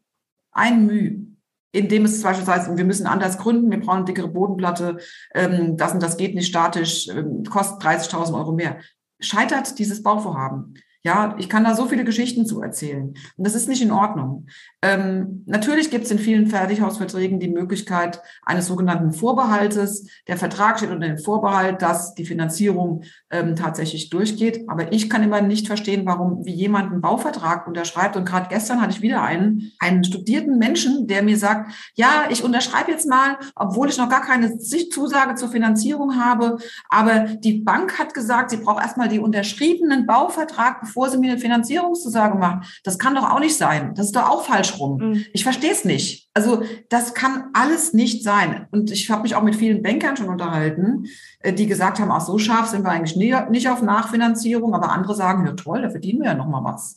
ein 0.51 0.87
Müh, 0.87 1.29
in 1.73 1.89
dem 1.89 2.07
es 2.07 2.23
beispielsweise, 2.23 2.75
wir 2.79 2.85
müssen 2.87 3.07
anders 3.07 3.37
gründen, 3.37 3.71
wir 3.71 3.81
brauchen 3.81 3.99
eine 3.99 4.05
dickere 4.07 4.29
Bodenplatte, 4.29 4.97
ähm, 5.35 5.77
das 5.77 5.93
und 5.93 6.03
das 6.03 6.17
geht 6.17 6.35
nicht 6.35 6.49
statisch, 6.49 7.09
ähm, 7.09 7.43
kostet 7.45 7.83
30.000 7.83 8.35
Euro 8.35 8.53
mehr 8.53 8.79
scheitert 9.21 9.79
dieses 9.79 10.03
Bauvorhaben. 10.03 10.75
Ja, 11.05 11.37
ich 11.39 11.49
kann 11.49 11.63
da 11.63 11.77
so 11.77 11.87
viele 11.87 12.05
Geschichten 12.05 12.45
zu 12.45 12.61
erzählen. 12.61 13.15
Und 13.37 13.47
das 13.47 13.55
ist 13.55 13.69
nicht 13.69 13.81
in 13.81 13.93
Ordnung. 13.93 14.47
Ähm, 14.83 15.45
natürlich 15.47 15.91
gibt 15.91 16.07
es 16.07 16.11
in 16.11 16.19
vielen 16.19 16.49
Fertighausverträgen 16.49 17.39
die 17.39 17.49
Möglichkeit 17.49 18.21
eines 18.43 18.67
sogenannten 18.67 19.13
Vorbehaltes. 19.13 20.09
Der 20.27 20.37
Vertrag 20.37 20.79
steht 20.79 20.91
unter 20.91 21.07
dem 21.07 21.19
Vorbehalt, 21.19 21.83
dass 21.83 22.15
die 22.15 22.25
Finanzierung 22.25 23.05
ähm, 23.31 23.55
tatsächlich 23.55 24.11
durchgeht. 24.11 24.65
Aber 24.69 24.93
ich 24.93 25.09
kann 25.09 25.23
immer 25.23 25.41
nicht 25.41 25.69
verstehen, 25.69 26.05
warum 26.05 26.45
wie 26.45 26.55
jemand 26.55 26.91
einen 26.91 27.01
Bauvertrag 27.01 27.69
unterschreibt. 27.69 28.17
Und 28.17 28.25
gerade 28.25 28.49
gestern 28.49 28.81
hatte 28.81 28.91
ich 28.91 29.01
wieder 29.01 29.23
einen, 29.23 29.71
einen 29.79 30.03
studierten 30.03 30.59
Menschen, 30.59 31.07
der 31.07 31.23
mir 31.23 31.37
sagt, 31.37 31.73
ja, 31.95 32.25
ich 32.29 32.43
unterschreibe 32.43 32.91
jetzt 32.91 33.09
mal, 33.09 33.37
obwohl 33.55 33.89
ich 33.89 33.99
noch 33.99 34.09
gar 34.09 34.23
keine 34.23 34.59
Zusage 34.59 35.37
zur 35.37 35.49
Finanzierung 35.49 36.17
habe. 36.17 36.59
Aber 36.89 37.21
die 37.21 37.61
Bank 37.61 38.01
hat 38.01 38.15
gesagt, 38.15 38.51
sie 38.51 38.57
braucht 38.57 38.83
erstmal 38.83 39.09
die 39.09 39.21
unterschriebenen 39.21 40.05
Bauvertrag, 40.05 40.88
bevor 40.89 41.11
sie 41.11 41.19
mir 41.19 41.33
eine 41.33 41.41
Finanzierungszusage 41.41 42.37
macht. 42.37 42.81
Das 42.83 42.99
kann 42.99 43.15
doch 43.15 43.31
auch 43.31 43.41
nicht 43.41 43.57
sein. 43.57 43.95
Das 43.95 44.07
ist 44.07 44.17
doch 44.17 44.29
auch 44.29 44.45
falsch 44.45 44.79
rum. 44.79 44.99
Mhm. 44.99 45.25
Ich 45.33 45.45
verstehe 45.45 45.71
es 45.71 45.85
nicht. 45.85 46.29
Also 46.35 46.63
das 46.89 47.15
kann 47.15 47.51
alles 47.53 47.93
nicht 47.93 48.25
sein. 48.25 48.67
Und 48.71 48.91
ich 48.91 49.11
habe 49.11 49.23
mich 49.23 49.35
auch 49.35 49.43
mit 49.43 49.57
vielen 49.57 49.83
Bankern 49.83 50.17
schon 50.17 50.29
unterhalten, 50.29 51.05
äh, 51.41 51.53
die 51.53 51.67
gesagt 51.67 52.01
haben, 52.01 52.11
ach 52.11 52.23
so 52.23 52.39
scharf 52.39 52.67
sind 52.67 52.85
wir 52.85 52.91
eigentlich 52.91 53.17
nicht 53.17 53.69
auf 53.69 53.83
Nachfinanzierung, 53.83 54.75
aber 54.75 54.91
andere 54.91 55.15
sagen, 55.15 55.47
ja 55.47 55.53
toll, 55.53 55.83
da 55.83 55.91
verdienen 55.91 56.21
wir 56.21 56.31
ja 56.31 56.35
noch 56.35 56.49
mal 56.49 56.65
was. 56.65 56.97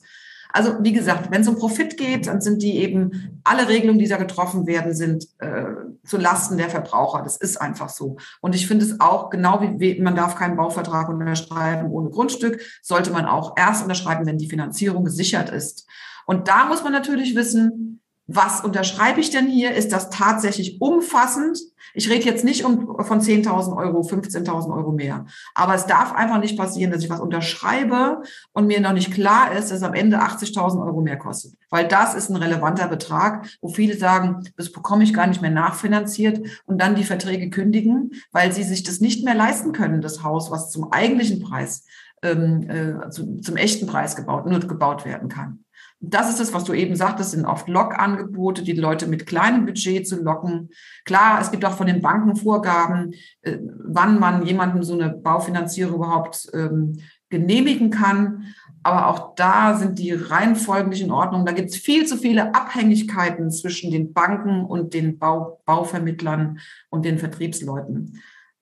Also 0.54 0.76
wie 0.82 0.92
gesagt, 0.92 1.32
wenn 1.32 1.42
es 1.42 1.48
um 1.48 1.58
Profit 1.58 1.98
geht, 1.98 2.28
dann 2.28 2.42
sind 2.42 2.62
die 2.62 2.78
eben, 2.78 3.42
alle 3.44 3.68
Regelungen, 3.68 4.00
die 4.00 4.08
da 4.08 4.18
getroffen 4.18 4.68
werden, 4.68 4.94
sind 4.94 5.28
äh, 5.40 5.64
zu 6.06 6.18
Lasten 6.18 6.58
der 6.58 6.70
Verbraucher. 6.70 7.22
Das 7.24 7.38
ist 7.38 7.58
einfach 7.58 7.90
so. 7.90 8.18
Und 8.42 8.56
ich 8.56 8.68
finde 8.68 8.86
es 8.86 9.00
auch, 9.00 9.30
genau 9.30 9.62
wie 9.62 10.00
man 10.02 10.16
darf 10.16 10.36
keinen 10.36 10.58
Bauvertrag 10.58 11.10
unterschreiben 11.10 11.90
ohne 11.92 12.10
Grundstück, 12.10 12.62
sollte 12.82 13.12
man 13.12 13.26
auch 13.26 13.56
erst 13.58 13.84
unterschreiben, 13.84 14.26
wenn 14.26 14.38
die 14.38 14.50
Finanzierung 14.50 15.04
gesichert 15.04 15.50
ist. 15.50 15.88
Und 16.26 16.48
da 16.48 16.66
muss 16.66 16.84
man 16.84 16.94
natürlich 16.94 17.36
wissen, 17.36 17.91
was 18.36 18.62
unterschreibe 18.62 19.20
ich 19.20 19.30
denn 19.30 19.48
hier? 19.48 19.74
Ist 19.74 19.92
das 19.92 20.10
tatsächlich 20.10 20.82
umfassend? 20.82 21.60
Ich 21.94 22.10
rede 22.10 22.26
jetzt 22.26 22.46
nicht 22.46 22.64
um, 22.64 23.04
von 23.04 23.20
10.000 23.20 23.76
Euro, 23.76 24.02
15.000 24.02 24.74
Euro 24.74 24.92
mehr. 24.92 25.26
Aber 25.56 25.76
es 25.76 25.86
darf 25.86 26.14
einfach 26.14 26.40
nicht 26.40 26.58
passieren, 26.58 26.92
dass 26.92 27.04
ich 27.04 27.10
was 27.10 27.20
unterschreibe 27.20 28.24
und 28.54 28.68
mir 28.68 28.80
noch 28.80 28.94
nicht 28.94 29.14
klar 29.14 29.52
ist, 29.52 29.72
dass 29.72 29.80
es 29.80 29.84
am 29.84 29.94
Ende 29.94 30.22
80.000 30.22 30.86
Euro 30.86 31.02
mehr 31.02 31.18
kostet. 31.18 31.54
Weil 31.70 31.88
das 31.88 32.16
ist 32.16 32.30
ein 32.30 32.38
relevanter 32.38 32.88
Betrag, 32.88 33.48
wo 33.62 33.70
viele 33.70 33.98
sagen, 33.98 34.48
das 34.56 34.72
bekomme 34.72 35.04
ich 35.04 35.14
gar 35.14 35.28
nicht 35.28 35.42
mehr 35.42 35.52
nachfinanziert 35.52 36.48
und 36.66 36.80
dann 36.80 36.96
die 36.96 37.04
Verträge 37.04 37.50
kündigen, 37.50 38.12
weil 38.32 38.52
sie 38.54 38.64
sich 38.64 38.84
das 38.84 39.02
nicht 39.02 39.26
mehr 39.26 39.36
leisten 39.36 39.74
können, 39.74 40.02
das 40.02 40.24
Haus, 40.24 40.52
was 40.52 40.70
zum 40.70 40.92
eigentlichen 40.92 41.42
Preis, 41.42 41.86
ähm, 42.24 42.70
äh, 42.70 43.10
zu, 43.10 43.42
zum 43.42 43.58
echten 43.58 43.88
Preis 43.88 44.16
gebaut, 44.16 44.46
nur 44.46 44.60
gebaut 44.60 45.06
werden 45.06 45.28
kann. 45.28 45.66
Das 46.04 46.30
ist 46.30 46.40
es, 46.40 46.52
was 46.52 46.64
du 46.64 46.74
eben 46.74 46.96
sagtest, 46.96 47.32
sind 47.32 47.46
oft 47.46 47.70
Lockangebote, 47.70 48.64
die 48.64 48.72
Leute 48.74 49.06
mit 49.06 49.28
kleinem 49.28 49.68
Budget 49.68 50.08
zu 50.08 50.22
locken. 50.22 50.70
Klar, 51.06 51.40
es 51.40 51.52
gibt 51.52 51.64
auch 51.64 51.74
von 51.78 51.86
den 51.86 52.02
Banken 52.02 52.36
Vorgaben, 52.36 53.14
äh, 53.42 53.60
wann 53.62 54.20
man 54.20 54.44
jemandem 54.46 54.82
so 54.82 54.96
eine 54.96 55.10
Baufinanzierung 55.10 55.96
überhaupt 55.96 56.50
ähm, 56.54 56.98
genehmigen 57.30 57.92
kann. 57.92 58.46
Aber 58.82 59.08
auch 59.08 59.36
da 59.36 59.78
sind 59.78 60.00
die 60.00 60.12
Reihenfolgen 60.12 60.90
nicht 60.90 61.04
in 61.04 61.12
Ordnung. 61.12 61.46
Da 61.46 61.52
gibt 61.52 61.70
es 61.70 61.76
viel 61.76 62.08
zu 62.08 62.18
viele 62.18 62.56
Abhängigkeiten 62.56 63.52
zwischen 63.52 63.92
den 63.92 64.12
Banken 64.12 64.66
und 64.66 64.96
den 64.96 65.20
Bau, 65.20 65.62
Bauvermittlern 65.66 66.60
und 66.90 67.06
den 67.06 67.20
Vertriebsleuten. 67.20 68.20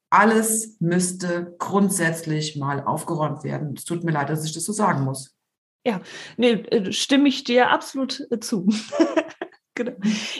Alles 0.09 0.75
müsste 0.81 1.55
grundsätzlich 1.57 2.57
mal 2.57 2.83
aufgeräumt 2.83 3.45
werden. 3.45 3.75
Es 3.77 3.85
tut 3.85 4.03
mir 4.03 4.11
leid, 4.11 4.29
dass 4.29 4.43
ich 4.43 4.53
das 4.53 4.65
so 4.65 4.73
sagen 4.73 5.05
muss. 5.05 5.38
Ja, 5.85 6.01
nee, 6.37 6.51
äh, 6.51 6.91
stimme 6.91 7.29
ich 7.29 7.43
dir 7.43 7.69
absolut 7.69 8.25
äh, 8.31 8.39
zu. 8.39 8.67
Genau. 9.75 9.93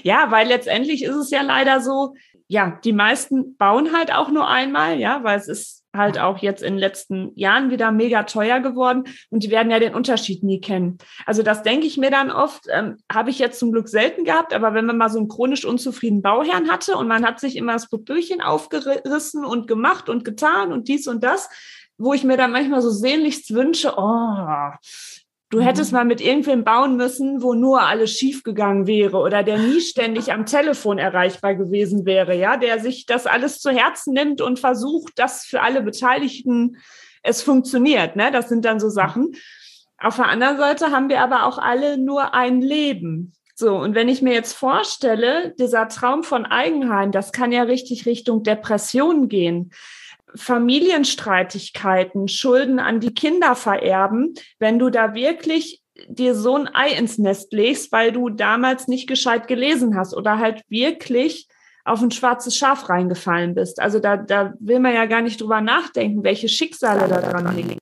Ja, 0.03 0.31
weil 0.31 0.49
letztendlich 0.49 1.01
ist 1.01 1.15
es 1.15 1.31
ja 1.31 1.41
leider 1.41 1.79
so, 1.79 2.13
ja, 2.47 2.77
die 2.83 2.91
meisten 2.91 3.55
bauen 3.55 3.95
halt 3.95 4.13
auch 4.13 4.29
nur 4.31 4.49
einmal, 4.49 4.99
ja, 4.99 5.23
weil 5.23 5.37
es 5.39 5.47
ist 5.47 5.85
halt 5.95 6.19
auch 6.19 6.39
jetzt 6.39 6.61
in 6.61 6.73
den 6.73 6.79
letzten 6.79 7.31
Jahren 7.35 7.71
wieder 7.71 7.91
mega 7.91 8.23
teuer 8.23 8.59
geworden 8.59 9.05
und 9.29 9.43
die 9.43 9.49
werden 9.49 9.71
ja 9.71 9.79
den 9.79 9.95
Unterschied 9.95 10.43
nie 10.43 10.59
kennen. 10.59 10.97
Also 11.25 11.41
das 11.41 11.63
denke 11.63 11.87
ich 11.87 11.97
mir 11.97 12.11
dann 12.11 12.31
oft, 12.31 12.65
ähm, 12.69 12.97
habe 13.11 13.29
ich 13.29 13.39
jetzt 13.39 13.59
zum 13.59 13.71
Glück 13.71 13.87
selten 13.87 14.25
gehabt, 14.25 14.53
aber 14.53 14.73
wenn 14.73 14.85
man 14.85 14.97
mal 14.97 15.09
so 15.09 15.19
einen 15.19 15.29
chronisch 15.29 15.63
unzufriedenen 15.63 16.21
Bauherrn 16.21 16.69
hatte 16.69 16.97
und 16.97 17.07
man 17.07 17.25
hat 17.25 17.39
sich 17.39 17.55
immer 17.55 17.73
das 17.73 17.89
Popöchen 17.89 18.41
aufgerissen 18.41 19.45
und 19.45 19.67
gemacht 19.67 20.09
und 20.09 20.25
getan 20.25 20.73
und 20.73 20.89
dies 20.89 21.07
und 21.07 21.23
das, 21.23 21.49
wo 21.97 22.13
ich 22.13 22.23
mir 22.23 22.37
dann 22.37 22.51
manchmal 22.51 22.81
so 22.81 22.89
sehnlichst 22.89 23.53
wünsche, 23.53 23.93
oh, 23.97 24.71
Du 25.49 25.61
hättest 25.61 25.91
mhm. 25.91 25.97
mal 25.97 26.05
mit 26.05 26.21
irgendwem 26.21 26.63
bauen 26.63 26.95
müssen, 26.95 27.41
wo 27.41 27.53
nur 27.53 27.81
alles 27.81 28.11
schiefgegangen 28.11 28.85
wäre 28.85 29.17
oder 29.17 29.43
der 29.43 29.57
nie 29.57 29.81
ständig 29.81 30.31
am 30.31 30.45
Telefon 30.45 30.99
erreichbar 30.99 31.55
gewesen 31.55 32.05
wäre, 32.05 32.35
ja, 32.35 32.57
der 32.57 32.79
sich 32.79 33.05
das 33.05 33.25
alles 33.25 33.59
zu 33.59 33.71
Herzen 33.71 34.13
nimmt 34.13 34.41
und 34.41 34.59
versucht, 34.59 35.17
dass 35.17 35.45
für 35.45 35.61
alle 35.61 35.81
Beteiligten 35.81 36.77
es 37.23 37.41
funktioniert. 37.41 38.15
Ne? 38.15 38.31
Das 38.31 38.47
sind 38.47 38.63
dann 38.63 38.79
so 38.79 38.89
Sachen. 38.89 39.31
Auf 39.97 40.15
der 40.15 40.27
anderen 40.27 40.57
Seite 40.57 40.91
haben 40.91 41.09
wir 41.09 41.21
aber 41.21 41.45
auch 41.45 41.57
alle 41.57 41.97
nur 41.97 42.33
ein 42.33 42.61
Leben. 42.61 43.33
So, 43.55 43.75
und 43.75 43.93
wenn 43.93 44.07
ich 44.07 44.21
mir 44.21 44.33
jetzt 44.33 44.53
vorstelle, 44.53 45.53
dieser 45.59 45.89
Traum 45.89 46.23
von 46.23 46.45
Eigenheim, 46.45 47.11
das 47.11 47.33
kann 47.33 47.51
ja 47.51 47.63
richtig 47.63 48.05
Richtung 48.05 48.43
Depression 48.43 49.27
gehen. 49.27 49.71
Familienstreitigkeiten, 50.35 52.27
Schulden 52.27 52.79
an 52.79 52.99
die 52.99 53.13
Kinder 53.13 53.55
vererben, 53.55 54.33
wenn 54.59 54.79
du 54.79 54.89
da 54.89 55.13
wirklich 55.13 55.81
dir 56.07 56.35
so 56.35 56.55
ein 56.55 56.69
Ei 56.73 56.91
ins 56.91 57.17
Nest 57.17 57.51
legst, 57.51 57.91
weil 57.91 58.11
du 58.11 58.29
damals 58.29 58.87
nicht 58.87 59.07
gescheit 59.07 59.47
gelesen 59.47 59.97
hast 59.97 60.15
oder 60.15 60.37
halt 60.37 60.61
wirklich 60.69 61.47
auf 61.83 62.01
ein 62.01 62.11
schwarzes 62.11 62.55
Schaf 62.55 62.89
reingefallen 62.89 63.55
bist. 63.55 63.81
Also 63.81 63.99
da, 63.99 64.17
da 64.17 64.53
will 64.59 64.79
man 64.79 64.93
ja 64.93 65.05
gar 65.05 65.21
nicht 65.21 65.41
drüber 65.41 65.61
nachdenken, 65.61 66.23
welche 66.23 66.47
Schicksale 66.47 67.07
da 67.07 67.21
dran 67.21 67.55
liegen. 67.55 67.77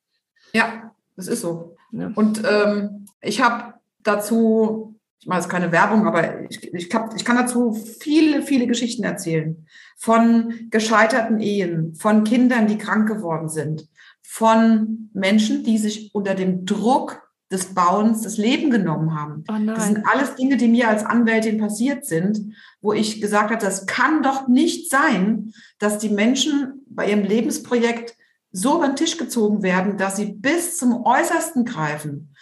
Ja, 0.53 0.91
das 1.15 1.27
ist 1.27 1.41
so. 1.41 1.75
Ja. 1.91 2.11
Und 2.15 2.41
ähm, 2.49 3.05
ich 3.21 3.41
habe 3.41 3.73
dazu 4.03 4.96
ich 5.19 5.27
mache 5.27 5.39
jetzt 5.39 5.49
keine 5.49 5.71
Werbung, 5.71 6.07
aber 6.07 6.49
ich, 6.49 6.73
ich, 6.73 6.93
hab, 6.93 7.15
ich 7.15 7.25
kann 7.25 7.37
dazu 7.37 7.73
viele, 7.73 8.41
viele 8.43 8.67
Geschichten 8.67 9.03
erzählen. 9.03 9.65
Von 9.97 10.67
gescheiterten 10.69 11.39
Ehen, 11.39 11.95
von 11.95 12.23
Kindern, 12.23 12.67
die 12.67 12.77
krank 12.77 13.07
geworden 13.07 13.49
sind, 13.49 13.87
von 14.21 15.09
Menschen, 15.13 15.63
die 15.63 15.77
sich 15.77 16.13
unter 16.13 16.35
dem 16.35 16.65
Druck 16.65 17.27
des 17.51 17.73
Bauens 17.73 18.21
das 18.21 18.37
Leben 18.37 18.69
genommen 18.69 19.15
haben. 19.15 19.43
Oh 19.49 19.65
das 19.65 19.85
sind 19.85 20.05
alles 20.05 20.35
Dinge, 20.35 20.57
die 20.57 20.67
mir 20.67 20.89
als 20.89 21.05
Anwältin 21.05 21.57
passiert 21.57 22.05
sind, 22.05 22.53
wo 22.81 22.91
ich 22.91 23.21
gesagt 23.21 23.51
habe, 23.51 23.63
das 23.63 23.85
kann 23.85 24.21
doch 24.21 24.47
nicht 24.47 24.91
sein, 24.91 25.53
dass 25.79 25.97
die 25.97 26.09
Menschen 26.09 26.85
bei 26.89 27.09
ihrem 27.09 27.23
Lebensprojekt 27.23 28.15
so 28.51 28.77
über 28.77 28.87
den 28.87 28.95
Tisch 28.95 29.17
gezogen 29.17 29.63
werden, 29.63 29.97
dass 29.97 30.17
sie 30.17 30.33
bis 30.33 30.77
zum 30.77 31.05
Äußersten 31.05 31.63
greifen. 31.63 32.33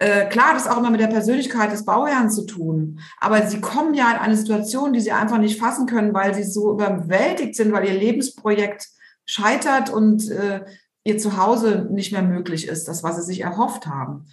Äh, 0.00 0.28
klar, 0.28 0.54
das 0.54 0.66
ist 0.66 0.70
auch 0.70 0.78
immer 0.78 0.90
mit 0.90 1.00
der 1.00 1.08
Persönlichkeit 1.08 1.72
des 1.72 1.84
Bauherrn 1.84 2.30
zu 2.30 2.46
tun. 2.46 3.00
Aber 3.18 3.46
sie 3.46 3.60
kommen 3.60 3.94
ja 3.94 4.12
in 4.12 4.18
eine 4.18 4.36
Situation, 4.36 4.92
die 4.92 5.00
sie 5.00 5.12
einfach 5.12 5.38
nicht 5.38 5.58
fassen 5.58 5.86
können, 5.86 6.14
weil 6.14 6.34
sie 6.34 6.44
so 6.44 6.72
überwältigt 6.72 7.56
sind, 7.56 7.72
weil 7.72 7.86
ihr 7.88 7.98
Lebensprojekt 7.98 8.88
scheitert 9.26 9.90
und 9.90 10.30
äh, 10.30 10.64
ihr 11.02 11.18
Zuhause 11.18 11.88
nicht 11.90 12.12
mehr 12.12 12.22
möglich 12.22 12.68
ist, 12.68 12.86
das, 12.86 13.02
was 13.02 13.16
sie 13.16 13.22
sich 13.22 13.40
erhofft 13.40 13.86
haben. 13.86 14.26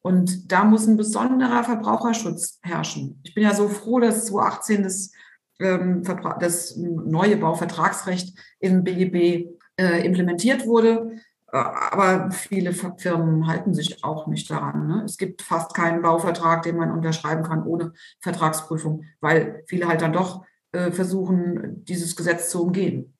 Und 0.00 0.50
da 0.50 0.64
muss 0.64 0.88
ein 0.88 0.96
besonderer 0.96 1.62
Verbraucherschutz 1.62 2.58
herrschen. 2.62 3.20
Ich 3.22 3.34
bin 3.34 3.44
ja 3.44 3.54
so 3.54 3.68
froh, 3.68 4.00
dass 4.00 4.26
2018 4.26 4.82
das, 4.82 5.12
ähm, 5.60 6.02
das 6.40 6.76
neue 6.76 7.36
Bauvertragsrecht 7.36 8.36
im 8.58 8.82
BGB 8.82 9.50
äh, 9.76 10.04
implementiert 10.04 10.66
wurde 10.66 11.12
aber 11.52 12.30
viele 12.30 12.72
Firmen 12.72 13.46
halten 13.46 13.74
sich 13.74 14.02
auch 14.02 14.26
nicht 14.26 14.50
daran. 14.50 14.86
Ne? 14.86 15.02
Es 15.04 15.18
gibt 15.18 15.42
fast 15.42 15.74
keinen 15.74 16.00
Bauvertrag, 16.00 16.62
den 16.62 16.76
man 16.76 16.90
unterschreiben 16.90 17.42
kann 17.42 17.64
ohne 17.64 17.92
Vertragsprüfung, 18.20 19.04
weil 19.20 19.62
viele 19.66 19.86
halt 19.86 20.00
dann 20.00 20.14
doch 20.14 20.44
äh, 20.72 20.90
versuchen, 20.90 21.84
dieses 21.84 22.16
Gesetz 22.16 22.48
zu 22.48 22.62
umgehen. 22.62 23.14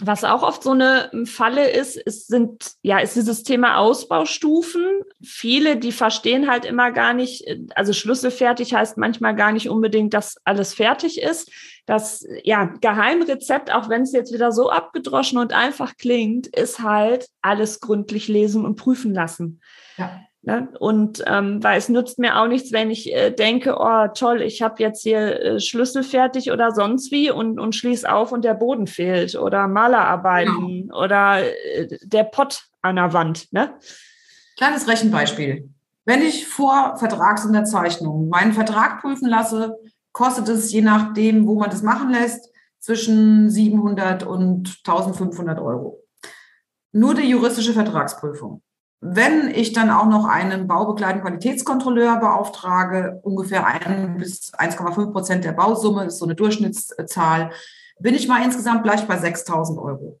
Was 0.00 0.22
auch 0.22 0.42
oft 0.42 0.62
so 0.62 0.70
eine 0.70 1.10
Falle 1.24 1.70
ist, 1.70 1.96
ist, 1.96 2.28
sind, 2.28 2.72
ja, 2.82 2.98
ist 2.98 3.16
dieses 3.16 3.42
Thema 3.42 3.78
Ausbaustufen. 3.78 5.02
Viele, 5.20 5.76
die 5.76 5.90
verstehen 5.90 6.48
halt 6.48 6.64
immer 6.64 6.92
gar 6.92 7.14
nicht, 7.14 7.44
also 7.74 7.92
schlüsselfertig 7.92 8.74
heißt 8.74 8.96
manchmal 8.96 9.34
gar 9.34 9.50
nicht 9.50 9.68
unbedingt, 9.68 10.14
dass 10.14 10.36
alles 10.44 10.74
fertig 10.74 11.20
ist. 11.20 11.50
Das, 11.88 12.22
ja, 12.44 12.66
Geheimrezept, 12.82 13.72
auch 13.72 13.88
wenn 13.88 14.02
es 14.02 14.12
jetzt 14.12 14.30
wieder 14.30 14.52
so 14.52 14.68
abgedroschen 14.68 15.38
und 15.38 15.54
einfach 15.54 15.96
klingt, 15.96 16.46
ist 16.46 16.80
halt 16.80 17.30
alles 17.40 17.80
gründlich 17.80 18.28
lesen 18.28 18.66
und 18.66 18.76
prüfen 18.76 19.14
lassen. 19.14 19.62
Ja. 19.96 20.20
Ne? 20.42 20.68
Und 20.78 21.24
ähm, 21.26 21.64
weil 21.64 21.78
es 21.78 21.88
nützt 21.88 22.18
mir 22.18 22.38
auch 22.38 22.46
nichts, 22.46 22.72
wenn 22.72 22.90
ich 22.90 23.10
äh, 23.14 23.30
denke, 23.30 23.76
oh 23.78 24.06
toll, 24.14 24.42
ich 24.42 24.60
habe 24.60 24.82
jetzt 24.82 25.02
hier 25.02 25.40
äh, 25.40 25.60
Schlüssel 25.60 26.02
fertig 26.02 26.52
oder 26.52 26.72
sonst 26.72 27.10
wie 27.10 27.30
und, 27.30 27.58
und 27.58 27.74
schließe 27.74 28.10
auf 28.12 28.32
und 28.32 28.44
der 28.44 28.52
Boden 28.54 28.86
fehlt 28.86 29.34
oder 29.34 29.66
Malerarbeiten 29.66 30.82
genau. 30.82 31.02
oder 31.02 31.42
äh, 31.42 31.88
der 32.02 32.24
Pott 32.24 32.64
an 32.82 32.96
der 32.96 33.14
Wand. 33.14 33.50
Ne? 33.50 33.72
Kleines 34.58 34.86
Rechenbeispiel. 34.86 35.70
Wenn 36.04 36.20
ich 36.20 36.46
vor 36.46 36.98
Vertragsunterzeichnung 36.98 38.28
meinen 38.28 38.52
Vertrag 38.52 39.00
prüfen 39.00 39.28
lasse, 39.28 39.74
kostet 40.18 40.48
es 40.48 40.72
je 40.72 40.82
nachdem, 40.82 41.46
wo 41.46 41.54
man 41.54 41.70
das 41.70 41.82
machen 41.82 42.10
lässt, 42.10 42.50
zwischen 42.80 43.50
700 43.50 44.24
und 44.24 44.80
1500 44.84 45.60
Euro. 45.60 46.02
Nur 46.90 47.14
die 47.14 47.30
juristische 47.30 47.72
Vertragsprüfung. 47.72 48.60
Wenn 49.00 49.48
ich 49.48 49.72
dann 49.72 49.90
auch 49.90 50.06
noch 50.06 50.24
einen 50.24 50.66
baubegleitenden 50.66 51.24
Qualitätskontrolleur 51.24 52.16
beauftrage, 52.16 53.20
ungefähr 53.22 53.64
ein 53.64 54.16
bis 54.18 54.52
1,5 54.54 55.12
Prozent 55.12 55.44
der 55.44 55.52
Bausumme 55.52 56.06
ist 56.06 56.18
so 56.18 56.24
eine 56.24 56.34
Durchschnittszahl, 56.34 57.52
bin 58.00 58.16
ich 58.16 58.26
mal 58.26 58.42
insgesamt 58.42 58.82
gleich 58.82 59.06
bei 59.06 59.18
6.000 59.20 59.80
Euro. 59.80 60.20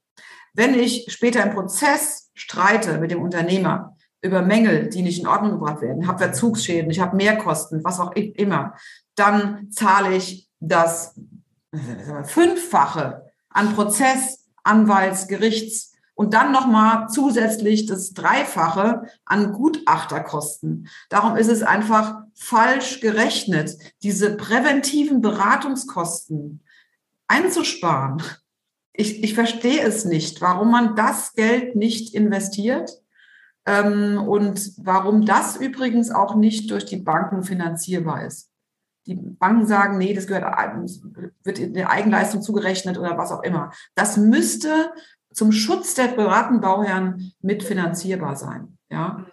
Wenn 0.54 0.74
ich 0.74 1.06
später 1.08 1.42
im 1.42 1.54
Prozess 1.54 2.30
streite 2.34 2.98
mit 2.98 3.10
dem 3.10 3.20
Unternehmer 3.20 3.96
über 4.22 4.42
Mängel, 4.42 4.90
die 4.90 5.02
nicht 5.02 5.20
in 5.20 5.26
Ordnung 5.26 5.52
gebracht 5.52 5.80
werden, 5.80 6.06
habe 6.06 6.18
Verzugsschäden, 6.18 6.90
ich 6.90 7.00
habe 7.00 7.16
Mehrkosten, 7.16 7.82
was 7.82 7.98
auch 7.98 8.12
immer, 8.12 8.74
dann 9.18 9.70
zahle 9.70 10.16
ich 10.16 10.48
das 10.60 11.14
Fünffache 12.24 13.26
an 13.50 13.74
Prozess, 13.74 14.48
Anwalts, 14.62 15.28
Gerichts, 15.28 15.88
und 16.18 16.34
dann 16.34 16.50
nochmal 16.50 17.08
zusätzlich 17.08 17.86
das 17.86 18.12
Dreifache 18.12 19.02
an 19.24 19.52
Gutachterkosten. 19.52 20.88
Darum 21.10 21.36
ist 21.36 21.46
es 21.46 21.62
einfach 21.62 22.22
falsch 22.34 22.98
gerechnet, 22.98 23.78
diese 24.02 24.36
präventiven 24.36 25.20
Beratungskosten 25.20 26.64
einzusparen. 27.28 28.20
Ich, 28.92 29.22
ich 29.22 29.34
verstehe 29.34 29.80
es 29.80 30.04
nicht, 30.04 30.40
warum 30.40 30.72
man 30.72 30.96
das 30.96 31.34
Geld 31.34 31.76
nicht 31.76 32.16
investiert 32.16 32.90
ähm, 33.64 34.18
und 34.18 34.72
warum 34.78 35.24
das 35.24 35.56
übrigens 35.56 36.10
auch 36.10 36.34
nicht 36.34 36.68
durch 36.72 36.84
die 36.84 36.96
Banken 36.96 37.44
finanzierbar 37.44 38.26
ist. 38.26 38.50
Die 39.16 39.36
Banken 39.38 39.66
sagen, 39.66 39.98
nee, 39.98 40.14
das 40.14 40.26
gehört, 40.26 40.44
wird 41.42 41.58
in 41.58 41.74
der 41.74 41.90
Eigenleistung 41.90 42.42
zugerechnet 42.42 42.98
oder 42.98 43.16
was 43.16 43.32
auch 43.32 43.42
immer. 43.42 43.72
Das 43.94 44.16
müsste 44.16 44.92
zum 45.32 45.52
Schutz 45.52 45.94
der 45.94 46.08
privaten 46.08 46.60
Bauherren 46.60 47.32
mitfinanzierbar 47.40 48.36
sein. 48.36 48.78
Ja. 48.90 49.24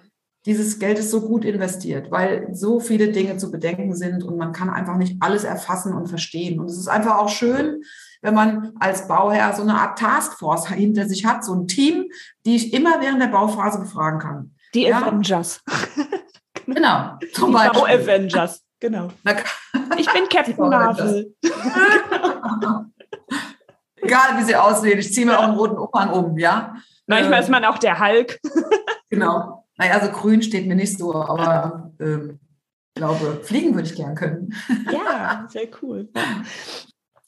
Dieses 0.45 0.77
Geld 0.77 0.99
ist 0.99 1.09
so 1.09 1.21
gut 1.21 1.43
investiert, 1.43 2.11
weil 2.11 2.49
so 2.53 2.79
viele 2.79 3.11
Dinge 3.11 3.37
zu 3.37 3.51
bedenken 3.51 3.95
sind 3.95 4.23
und 4.23 4.37
man 4.37 4.51
kann 4.51 4.69
einfach 4.69 4.95
nicht 4.95 5.17
alles 5.19 5.43
erfassen 5.43 5.93
und 5.93 6.07
verstehen. 6.07 6.59
Und 6.59 6.67
es 6.67 6.77
ist 6.77 6.87
einfach 6.87 7.17
auch 7.17 7.29
schön, 7.29 7.81
wenn 8.21 8.35
man 8.35 8.73
als 8.79 9.07
Bauherr 9.07 9.53
so 9.53 9.63
eine 9.63 9.73
Art 9.73 9.97
Taskforce 9.97 10.69
hinter 10.69 11.07
sich 11.07 11.25
hat, 11.25 11.43
so 11.43 11.55
ein 11.55 11.67
Team, 11.67 12.05
die 12.45 12.55
ich 12.55 12.73
immer 12.73 13.01
während 13.01 13.21
der 13.21 13.27
Bauphase 13.27 13.79
befragen 13.79 14.19
kann. 14.19 14.55
Die 14.75 14.83
ja? 14.83 15.01
Avengers. 15.01 15.63
genau. 16.65 17.17
Zum 17.33 17.51
die 17.51 17.69
Bau-Avengers, 17.73 18.64
genau. 18.85 19.09
Ich 19.97 20.11
bin 20.11 20.27
Captain 20.29 20.57
Marvel. 20.57 21.35
Egal, 23.97 24.37
wie 24.37 24.43
sie 24.43 24.55
aussehen, 24.55 24.99
ich 24.99 25.11
ziehe 25.13 25.25
mir 25.25 25.39
auch 25.39 25.43
einen 25.43 25.57
roten 25.57 25.77
Umhang 25.77 26.11
um, 26.11 26.37
ja. 26.37 26.75
Manchmal 27.07 27.39
ähm, 27.39 27.43
ist 27.43 27.49
man 27.49 27.65
auch 27.65 27.77
der 27.77 27.99
Hulk. 27.99 28.39
genau. 29.09 29.65
Naja, 29.77 29.93
also 29.93 30.11
grün 30.11 30.41
steht 30.41 30.67
mir 30.67 30.75
nicht 30.75 30.97
so, 30.97 31.13
aber 31.13 31.91
ähm, 31.99 32.39
glaube, 32.95 33.41
fliegen 33.43 33.73
würde 33.73 33.87
ich 33.87 33.95
gern 33.95 34.15
können. 34.15 34.53
Ja, 34.91 35.45
sehr 35.49 35.67
cool 35.81 36.09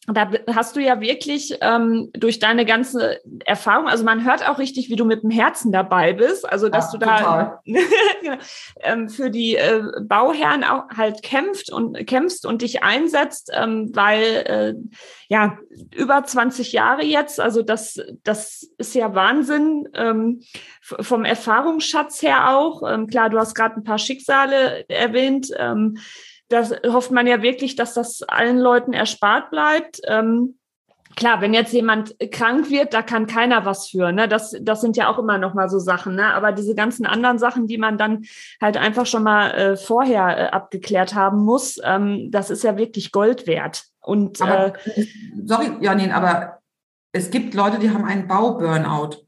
da 0.07 0.31
hast 0.55 0.77
du 0.77 0.79
ja 0.79 1.01
wirklich 1.01 1.57
ähm, 1.59 2.09
durch 2.13 2.39
deine 2.39 2.65
ganze 2.65 3.19
Erfahrung, 3.45 3.89
also 3.89 4.05
man 4.05 4.23
hört 4.23 4.47
auch 4.47 4.57
richtig, 4.57 4.89
wie 4.89 4.95
du 4.95 5.03
mit 5.03 5.21
dem 5.21 5.29
Herzen 5.29 5.73
dabei 5.73 6.13
bist, 6.13 6.49
also 6.49 6.69
dass 6.69 6.93
ja, 6.93 6.99
du 6.99 7.05
da 7.05 7.61
genau, 8.21 8.37
ähm, 8.79 9.09
für 9.09 9.29
die 9.29 9.57
äh, 9.57 9.83
Bauherren 10.01 10.63
auch 10.63 10.85
halt 10.95 11.23
kämpft 11.23 11.71
und 11.73 12.07
kämpfst 12.07 12.45
und 12.45 12.61
dich 12.61 12.83
einsetzt, 12.83 13.51
ähm, 13.53 13.91
weil 13.93 14.23
äh, 14.23 14.73
ja 15.27 15.57
über 15.93 16.23
20 16.23 16.71
Jahre 16.71 17.03
jetzt, 17.03 17.41
also 17.41 17.61
das 17.61 17.99
das 18.23 18.65
ist 18.77 18.95
ja 18.95 19.13
Wahnsinn 19.13 19.89
ähm, 19.93 20.41
vom 20.81 21.25
Erfahrungsschatz 21.25 22.21
her 22.21 22.55
auch. 22.55 22.81
Ähm, 22.89 23.07
klar, 23.07 23.29
du 23.29 23.37
hast 23.37 23.55
gerade 23.55 23.75
ein 23.75 23.83
paar 23.83 23.99
Schicksale 23.99 24.87
erwähnt. 24.89 25.49
Ähm, 25.57 25.97
das 26.49 26.71
hofft 26.85 27.11
man 27.11 27.27
ja 27.27 27.41
wirklich, 27.41 27.75
dass 27.75 27.93
das 27.93 28.21
allen 28.23 28.57
Leuten 28.57 28.93
erspart 28.93 29.49
bleibt. 29.49 29.99
Ähm, 30.07 30.57
klar, 31.15 31.41
wenn 31.41 31.53
jetzt 31.53 31.73
jemand 31.73 32.15
krank 32.31 32.69
wird, 32.69 32.93
da 32.93 33.01
kann 33.01 33.27
keiner 33.27 33.65
was 33.65 33.89
für. 33.89 34.11
Ne? 34.11 34.27
Das, 34.27 34.55
das 34.61 34.81
sind 34.81 34.95
ja 34.95 35.09
auch 35.09 35.19
immer 35.19 35.37
noch 35.37 35.53
mal 35.53 35.69
so 35.69 35.79
Sachen. 35.79 36.15
Ne? 36.15 36.33
Aber 36.33 36.53
diese 36.53 36.75
ganzen 36.75 37.05
anderen 37.05 37.39
Sachen, 37.39 37.67
die 37.67 37.77
man 37.77 37.97
dann 37.97 38.23
halt 38.61 38.77
einfach 38.77 39.05
schon 39.05 39.23
mal 39.23 39.51
äh, 39.51 39.77
vorher 39.77 40.37
äh, 40.37 40.49
abgeklärt 40.51 41.15
haben 41.15 41.39
muss, 41.39 41.79
ähm, 41.83 42.29
das 42.31 42.49
ist 42.49 42.63
ja 42.63 42.77
wirklich 42.77 43.11
Gold 43.11 43.47
wert. 43.47 43.83
Und 44.01 44.41
aber, 44.41 44.73
äh, 44.85 45.05
sorry, 45.43 45.71
Janine, 45.81 46.15
aber 46.15 46.59
es 47.11 47.29
gibt 47.29 47.53
Leute, 47.55 47.79
die 47.79 47.89
haben 47.89 48.05
einen 48.05 48.27
Bau-Burnout. 48.27 49.25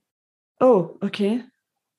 Oh, 0.62 0.98
okay. 1.02 1.44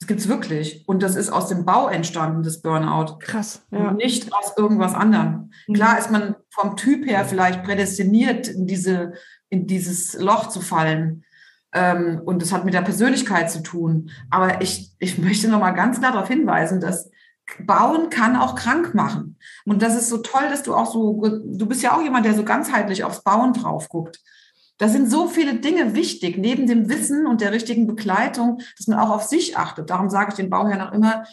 Das 0.01 0.07
gibt 0.07 0.21
es 0.21 0.29
wirklich. 0.29 0.83
Und 0.89 1.03
das 1.03 1.15
ist 1.15 1.31
aus 1.31 1.49
dem 1.49 1.67
Bau 1.67 1.89
entstanden, 1.89 2.43
das 2.43 2.63
Burnout. 2.63 3.19
Krass. 3.21 3.63
Ja. 3.71 3.91
Und 3.91 3.97
nicht 3.97 4.33
aus 4.33 4.57
irgendwas 4.57 4.95
anderem. 4.95 5.51
Mhm. 5.69 5.75
Klar 5.75 5.99
ist 5.99 6.11
man 6.11 6.37
vom 6.49 6.77
Typ 6.77 7.07
her 7.07 7.25
vielleicht 7.27 7.63
prädestiniert, 7.63 8.49
in, 8.49 8.67
diese, 8.67 9.13
in 9.51 9.67
dieses 9.67 10.15
Loch 10.15 10.49
zu 10.49 10.63
fallen. 10.63 11.25
Ähm, 11.73 12.23
und 12.25 12.41
das 12.41 12.51
hat 12.53 12.65
mit 12.65 12.73
der 12.73 12.81
Persönlichkeit 12.81 13.51
zu 13.51 13.63
tun. 13.63 14.11
Aber 14.31 14.63
ich, 14.63 14.91
ich 14.99 15.19
möchte 15.19 15.49
nochmal 15.49 15.75
ganz 15.75 15.99
klar 15.99 16.13
darauf 16.13 16.29
hinweisen, 16.29 16.81
dass 16.81 17.11
Bauen 17.59 18.09
kann 18.09 18.37
auch 18.37 18.55
krank 18.55 18.95
machen. 18.95 19.37
Und 19.67 19.83
das 19.83 19.97
ist 19.97 20.09
so 20.09 20.19
toll, 20.19 20.49
dass 20.49 20.63
du 20.63 20.75
auch 20.75 20.91
so, 20.91 21.21
du 21.23 21.67
bist 21.67 21.83
ja 21.83 21.95
auch 21.95 22.03
jemand, 22.03 22.25
der 22.25 22.35
so 22.35 22.45
ganzheitlich 22.45 23.05
aufs 23.05 23.23
Bauen 23.23 23.53
drauf 23.53 23.89
guckt. 23.89 24.21
Da 24.81 24.89
sind 24.89 25.11
so 25.11 25.29
viele 25.29 25.57
Dinge 25.57 25.95
wichtig, 25.95 26.39
neben 26.39 26.67
dem 26.67 26.89
Wissen 26.89 27.27
und 27.27 27.43
der 27.43 27.53
richtigen 27.53 27.87
Begleitung, 27.87 28.63
dass 28.79 28.87
man 28.87 28.99
auch 28.99 29.11
auf 29.11 29.25
sich 29.25 29.59
achtet. 29.59 29.91
Darum 29.91 30.09
sage 30.09 30.31
ich 30.31 30.37
den 30.37 30.49
Bauherren 30.49 30.81
auch 30.81 30.93
immer, 30.93 31.27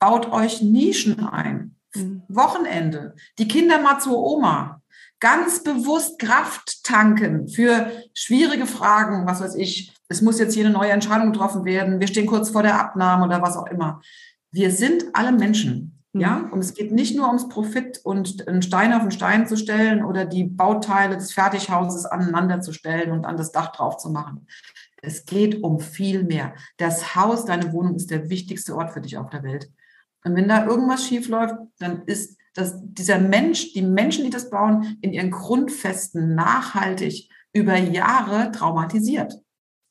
baut 0.00 0.32
euch 0.32 0.62
Nischen 0.62 1.24
ein. 1.28 1.76
Mhm. 1.94 2.22
Wochenende, 2.26 3.14
die 3.38 3.46
Kinder 3.46 3.80
mal 3.80 4.00
zur 4.00 4.18
Oma. 4.18 4.82
Ganz 5.20 5.62
bewusst 5.62 6.18
Kraft 6.18 6.82
tanken 6.82 7.46
für 7.46 7.92
schwierige 8.14 8.66
Fragen, 8.66 9.26
was 9.26 9.40
weiß 9.40 9.54
ich. 9.54 9.94
Es 10.08 10.20
muss 10.20 10.40
jetzt 10.40 10.54
hier 10.54 10.64
eine 10.64 10.74
neue 10.74 10.90
Entscheidung 10.90 11.30
getroffen 11.30 11.64
werden. 11.64 12.00
Wir 12.00 12.08
stehen 12.08 12.26
kurz 12.26 12.50
vor 12.50 12.64
der 12.64 12.80
Abnahme 12.80 13.26
oder 13.26 13.40
was 13.40 13.56
auch 13.56 13.68
immer. 13.68 14.02
Wir 14.50 14.72
sind 14.72 15.04
alle 15.12 15.30
Menschen. 15.30 15.91
Ja, 16.14 16.40
mhm. 16.40 16.52
und 16.52 16.58
es 16.58 16.74
geht 16.74 16.92
nicht 16.92 17.16
nur 17.16 17.26
ums 17.28 17.48
Profit 17.48 18.00
und 18.04 18.46
einen 18.46 18.60
Stein 18.60 18.92
auf 18.92 19.00
einen 19.00 19.12
Stein 19.12 19.46
zu 19.46 19.56
stellen 19.56 20.04
oder 20.04 20.26
die 20.26 20.44
Bauteile 20.44 21.16
des 21.16 21.32
Fertighauses 21.32 22.04
aneinander 22.04 22.60
zu 22.60 22.72
stellen 22.72 23.12
und 23.12 23.24
an 23.24 23.38
das 23.38 23.50
Dach 23.50 23.72
drauf 23.72 23.96
zu 23.96 24.10
machen. 24.10 24.46
Es 25.00 25.24
geht 25.24 25.62
um 25.62 25.80
viel 25.80 26.22
mehr. 26.22 26.54
Das 26.76 27.16
Haus, 27.16 27.46
deine 27.46 27.72
Wohnung 27.72 27.96
ist 27.96 28.10
der 28.10 28.28
wichtigste 28.28 28.76
Ort 28.76 28.90
für 28.90 29.00
dich 29.00 29.16
auf 29.16 29.30
der 29.30 29.42
Welt. 29.42 29.70
Und 30.24 30.36
wenn 30.36 30.48
da 30.48 30.66
irgendwas 30.66 31.04
schief 31.06 31.28
läuft, 31.28 31.54
dann 31.78 32.02
ist 32.02 32.38
das, 32.54 32.74
dieser 32.82 33.18
Mensch, 33.18 33.72
die 33.72 33.82
Menschen, 33.82 34.24
die 34.24 34.30
das 34.30 34.50
bauen, 34.50 34.98
in 35.00 35.12
ihren 35.12 35.30
Grundfesten 35.30 36.34
nachhaltig 36.34 37.30
über 37.52 37.76
Jahre 37.76 38.52
traumatisiert. 38.52 39.32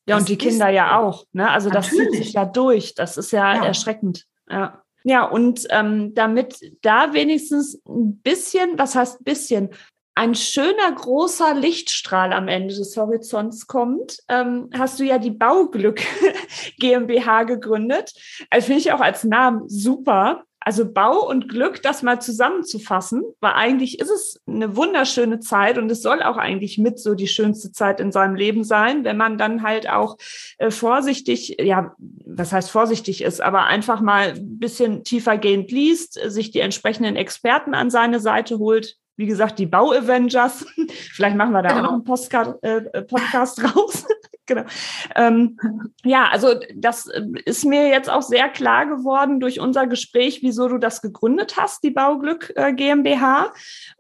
Ja, 0.08 0.16
das 0.16 0.20
und 0.20 0.30
die 0.30 0.38
Kinder 0.38 0.70
ja 0.70 1.00
auch. 1.00 1.26
Ne? 1.34 1.50
Also 1.50 1.70
das 1.70 1.90
zieht 1.90 2.12
sich 2.12 2.34
ja 2.34 2.46
durch. 2.46 2.96
Das 2.96 3.18
ist 3.18 3.32
ja, 3.32 3.56
ja. 3.56 3.66
erschreckend. 3.66 4.28
Ja. 4.50 4.81
Ja, 5.04 5.24
und 5.24 5.66
ähm, 5.70 6.14
damit 6.14 6.60
da 6.82 7.14
wenigstens 7.14 7.82
ein 7.88 8.20
bisschen, 8.22 8.78
was 8.78 8.96
heißt 8.96 9.24
bisschen, 9.24 9.70
ein 10.14 10.36
schöner 10.36 10.92
großer 10.94 11.54
Lichtstrahl 11.54 12.34
am 12.34 12.48
Ende 12.48 12.76
des 12.76 12.96
Horizonts 12.98 13.68
kommt, 13.68 14.18
ähm, 14.28 14.70
hast 14.74 15.00
du 15.00 15.04
ja 15.04 15.18
die 15.18 15.32
Bauglück 15.32 16.02
GmbH 16.80 17.44
gegründet. 17.44 18.14
Also 18.50 18.68
finde 18.68 18.82
ich 18.82 18.92
auch 18.92 19.00
als 19.00 19.24
Namen 19.24 19.68
super. 19.68 20.44
Also 20.64 20.86
Bau 20.86 21.28
und 21.28 21.50
Glück, 21.50 21.82
das 21.82 22.04
mal 22.04 22.22
zusammenzufassen, 22.22 23.24
weil 23.40 23.54
eigentlich 23.54 24.00
ist 24.00 24.12
es 24.12 24.40
eine 24.48 24.76
wunderschöne 24.76 25.40
Zeit 25.40 25.80
und 25.80 25.90
es 25.90 26.04
soll 26.04 26.22
auch 26.22 26.38
eigentlich 26.38 26.78
mit 26.78 27.00
so 27.00 27.16
die 27.16 27.28
schönste 27.28 27.72
Zeit 27.72 28.00
in 28.00 28.12
seinem 28.12 28.36
Leben 28.36 28.64
sein, 28.64 29.04
wenn 29.04 29.18
man 29.18 29.40
dann 29.40 29.64
halt 29.64 29.90
auch 29.90 30.18
äh, 30.60 30.70
vorsichtig, 30.70 31.58
ja, 31.60 31.96
was 31.98 32.54
heißt 32.54 32.70
vorsichtig 32.70 33.24
ist, 33.24 33.42
aber 33.42 33.66
einfach 33.66 34.02
mal 34.02 34.34
ein 34.36 34.60
bisschen 34.60 35.04
tiefergehend 35.04 35.72
liest, 35.72 36.20
sich 36.26 36.52
die 36.52 36.60
entsprechenden 36.60 37.16
Experten 37.16 37.74
an 37.74 37.90
seine 37.90 38.20
Seite 38.20 38.60
holt, 38.60 38.98
wie 39.18 39.26
gesagt, 39.26 39.58
die 39.58 39.66
Bau-Avengers. 39.66 40.66
Vielleicht 41.14 41.38
machen 41.38 41.54
wir 41.54 41.64
da 41.64 41.70
genau. 41.70 41.80
auch 41.80 41.84
noch 41.84 41.94
einen 41.94 42.04
Postcard, 42.04 42.64
äh, 42.64 43.02
Podcast 43.02 43.64
raus. 43.76 44.06
Genau. 44.56 44.70
Ähm, 45.16 45.58
ja, 46.04 46.28
also 46.30 46.56
das 46.76 47.08
äh, 47.08 47.22
ist 47.46 47.66
mir 47.66 47.88
jetzt 47.88 48.10
auch 48.10 48.22
sehr 48.22 48.50
klar 48.50 48.86
geworden 48.86 49.40
durch 49.40 49.60
unser 49.60 49.88
Gespräch, 49.88 50.40
wieso 50.42 50.68
du 50.68 50.78
das 50.78 51.02
gegründet 51.02 51.56
hast, 51.58 51.84
die 51.84 51.92
Bauglück 51.92 52.54
äh, 52.56 52.74
GmbH. 52.74 53.54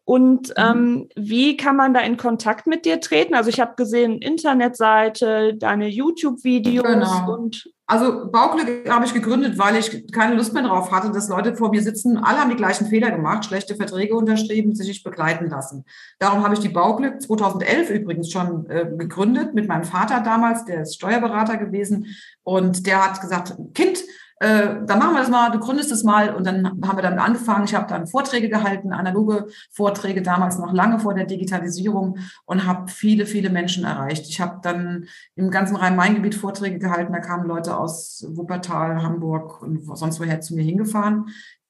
Und 0.03 0.49
mhm. 0.49 0.53
ähm, 0.57 1.09
wie 1.15 1.57
kann 1.57 1.75
man 1.75 1.93
da 1.93 2.01
in 2.01 2.17
Kontakt 2.17 2.67
mit 2.67 2.85
dir 2.85 2.99
treten? 2.99 3.33
Also 3.33 3.49
ich 3.49 3.59
habe 3.59 3.75
gesehen, 3.75 4.19
Internetseite, 4.19 5.55
deine 5.55 5.87
YouTube-Videos 5.87 6.83
genau. 6.83 7.33
und 7.33 7.71
also 7.91 8.31
Bauglück 8.31 8.89
habe 8.89 9.03
ich 9.03 9.13
gegründet, 9.13 9.57
weil 9.57 9.75
ich 9.75 10.09
keine 10.13 10.35
Lust 10.35 10.53
mehr 10.53 10.63
darauf 10.63 10.93
hatte, 10.93 11.11
dass 11.11 11.27
Leute 11.27 11.57
vor 11.57 11.71
mir 11.71 11.81
sitzen. 11.81 12.17
Alle 12.17 12.39
haben 12.39 12.49
die 12.49 12.55
gleichen 12.55 12.85
Fehler 12.85 13.11
gemacht, 13.11 13.43
schlechte 13.43 13.75
Verträge 13.75 14.15
unterschrieben, 14.15 14.73
sich 14.73 14.87
nicht 14.87 15.03
begleiten 15.03 15.49
lassen. 15.49 15.83
Darum 16.17 16.41
habe 16.41 16.53
ich 16.53 16.61
die 16.61 16.69
Bauglück 16.69 17.21
2011 17.21 17.89
übrigens 17.89 18.31
schon 18.31 18.65
äh, 18.69 18.89
gegründet 18.97 19.53
mit 19.55 19.67
meinem 19.67 19.83
Vater 19.83 20.21
damals, 20.21 20.63
der 20.63 20.83
ist 20.83 20.95
Steuerberater 20.95 21.57
gewesen. 21.57 22.07
Und 22.43 22.87
der 22.87 23.03
hat 23.03 23.19
gesagt, 23.19 23.57
Kind, 23.73 24.01
äh, 24.41 24.83
dann 24.87 24.97
machen 24.97 25.13
wir 25.13 25.19
das 25.19 25.29
mal, 25.29 25.51
du 25.51 25.59
gründest 25.59 25.91
es 25.91 26.03
mal 26.03 26.33
und 26.33 26.47
dann 26.47 26.65
haben 26.65 26.97
wir 26.97 27.03
damit 27.03 27.19
angefangen. 27.19 27.65
Ich 27.65 27.75
habe 27.75 27.85
dann 27.87 28.07
Vorträge 28.07 28.49
gehalten, 28.49 28.91
analoge 28.91 29.49
Vorträge, 29.69 30.23
damals 30.23 30.57
noch 30.57 30.73
lange 30.73 30.97
vor 30.97 31.13
der 31.13 31.25
Digitalisierung 31.25 32.17
und 32.45 32.65
habe 32.65 32.89
viele, 32.89 33.27
viele 33.27 33.51
Menschen 33.51 33.83
erreicht. 33.83 34.27
Ich 34.27 34.41
habe 34.41 34.57
dann 34.63 35.05
im 35.35 35.51
ganzen 35.51 35.75
Rhein-Main-Gebiet 35.75 36.33
Vorträge 36.33 36.79
gehalten, 36.79 37.13
da 37.13 37.19
kamen 37.19 37.47
Leute 37.47 37.77
aus 37.77 38.25
Wuppertal, 38.29 39.03
Hamburg 39.03 39.61
und 39.61 39.85
sonst 39.95 40.19
woher 40.19 40.41
zu 40.41 40.55
mir 40.55 40.63
hingefahren. 40.63 41.27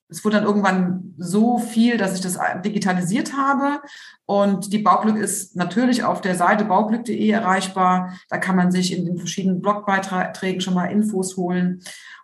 Es 0.07 0.23
wurde 0.23 0.37
dann 0.37 0.45
irgendwann 0.45 1.13
so 1.17 1.57
viel, 1.57 1.97
dass 1.97 2.15
ich 2.15 2.21
das 2.21 2.39
digitalisiert 2.63 3.33
habe. 3.35 3.81
Und 4.25 4.71
die 4.71 4.79
Bauglück 4.79 5.17
ist 5.17 5.57
natürlich 5.57 6.05
auf 6.05 6.21
der 6.21 6.35
Seite 6.35 6.63
bauglück.de 6.63 7.29
erreichbar. 7.29 8.13
Da 8.29 8.37
kann 8.37 8.55
man 8.55 8.71
sich 8.71 8.97
in 8.97 9.05
den 9.05 9.17
verschiedenen 9.17 9.61
Blogbeiträgen 9.61 10.61
schon 10.61 10.73
mal 10.73 10.85
Infos 10.85 11.35
holen. 11.35 11.81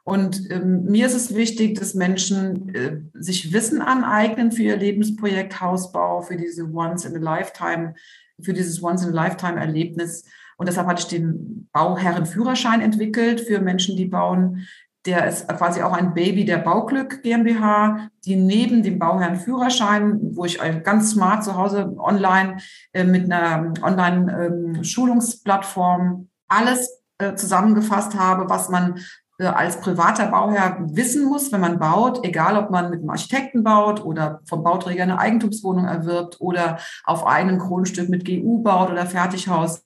Und 0.07 0.49
ähm, 0.51 0.85
mir 0.85 1.05
ist 1.05 1.15
es 1.15 1.35
wichtig, 1.35 1.77
dass 1.77 1.93
Menschen 1.93 2.73
äh, 2.73 3.01
sich 3.13 3.51
Wissen 3.51 3.81
aneignen 3.81 4.53
für 4.53 4.63
ihr 4.63 4.77
Lebensprojekt 4.77 5.59
Hausbau, 5.59 6.21
für 6.21 6.37
diese 6.37 6.73
Once 6.73 7.03
in 7.03 7.13
a 7.17 7.19
Lifetime, 7.19 7.93
für 8.41 8.53
dieses 8.53 8.81
Once 8.81 9.03
in 9.03 9.09
a 9.09 9.11
Lifetime 9.11 9.59
Erlebnis. 9.59 10.23
Und 10.55 10.69
deshalb 10.69 10.87
hatte 10.87 11.01
ich 11.01 11.09
den 11.09 11.67
Bauherrenführerschein 11.73 12.79
entwickelt 12.79 13.41
für 13.41 13.59
Menschen, 13.59 13.97
die 13.97 14.05
bauen, 14.05 14.65
Der 15.05 15.27
ist 15.27 15.45
quasi 15.49 15.81
auch 15.81 15.91
ein 15.91 16.13
Baby 16.13 16.45
der 16.45 16.59
Bauglück 16.59 17.21
GmbH, 17.21 18.09
die 18.23 18.37
neben 18.37 18.83
dem 18.83 18.99
Bauherrenführerschein, 18.99 20.37
wo 20.37 20.45
ich 20.45 20.57
ganz 20.83 21.11
smart 21.11 21.43
zu 21.43 21.57
Hause 21.57 21.93
online 21.97 22.59
äh, 22.93 23.03
mit 23.03 23.29
einer 23.29 23.73
Online-Schulungsplattform 23.83 26.01
ähm, 26.01 26.29
alles 26.47 27.03
äh, 27.17 27.35
zusammengefasst 27.35 28.15
habe, 28.15 28.49
was 28.49 28.69
man 28.69 29.01
als 29.39 29.79
privater 29.81 30.27
Bauherr 30.27 30.77
wissen 30.79 31.25
muss, 31.25 31.51
wenn 31.51 31.61
man 31.61 31.77
baut, 31.77 32.25
egal 32.25 32.57
ob 32.57 32.71
man 32.71 32.89
mit 32.89 33.01
einem 33.01 33.11
Architekten 33.11 33.63
baut 33.63 34.03
oder 34.03 34.41
vom 34.45 34.63
Bauträger 34.63 35.03
eine 35.03 35.19
Eigentumswohnung 35.19 35.85
erwirbt 35.85 36.41
oder 36.41 36.79
auf 37.03 37.25
einem 37.25 37.59
Grundstück 37.59 38.09
mit 38.09 38.25
GU 38.25 38.63
baut 38.63 38.89
oder 38.89 39.05
Fertighaus. 39.05 39.83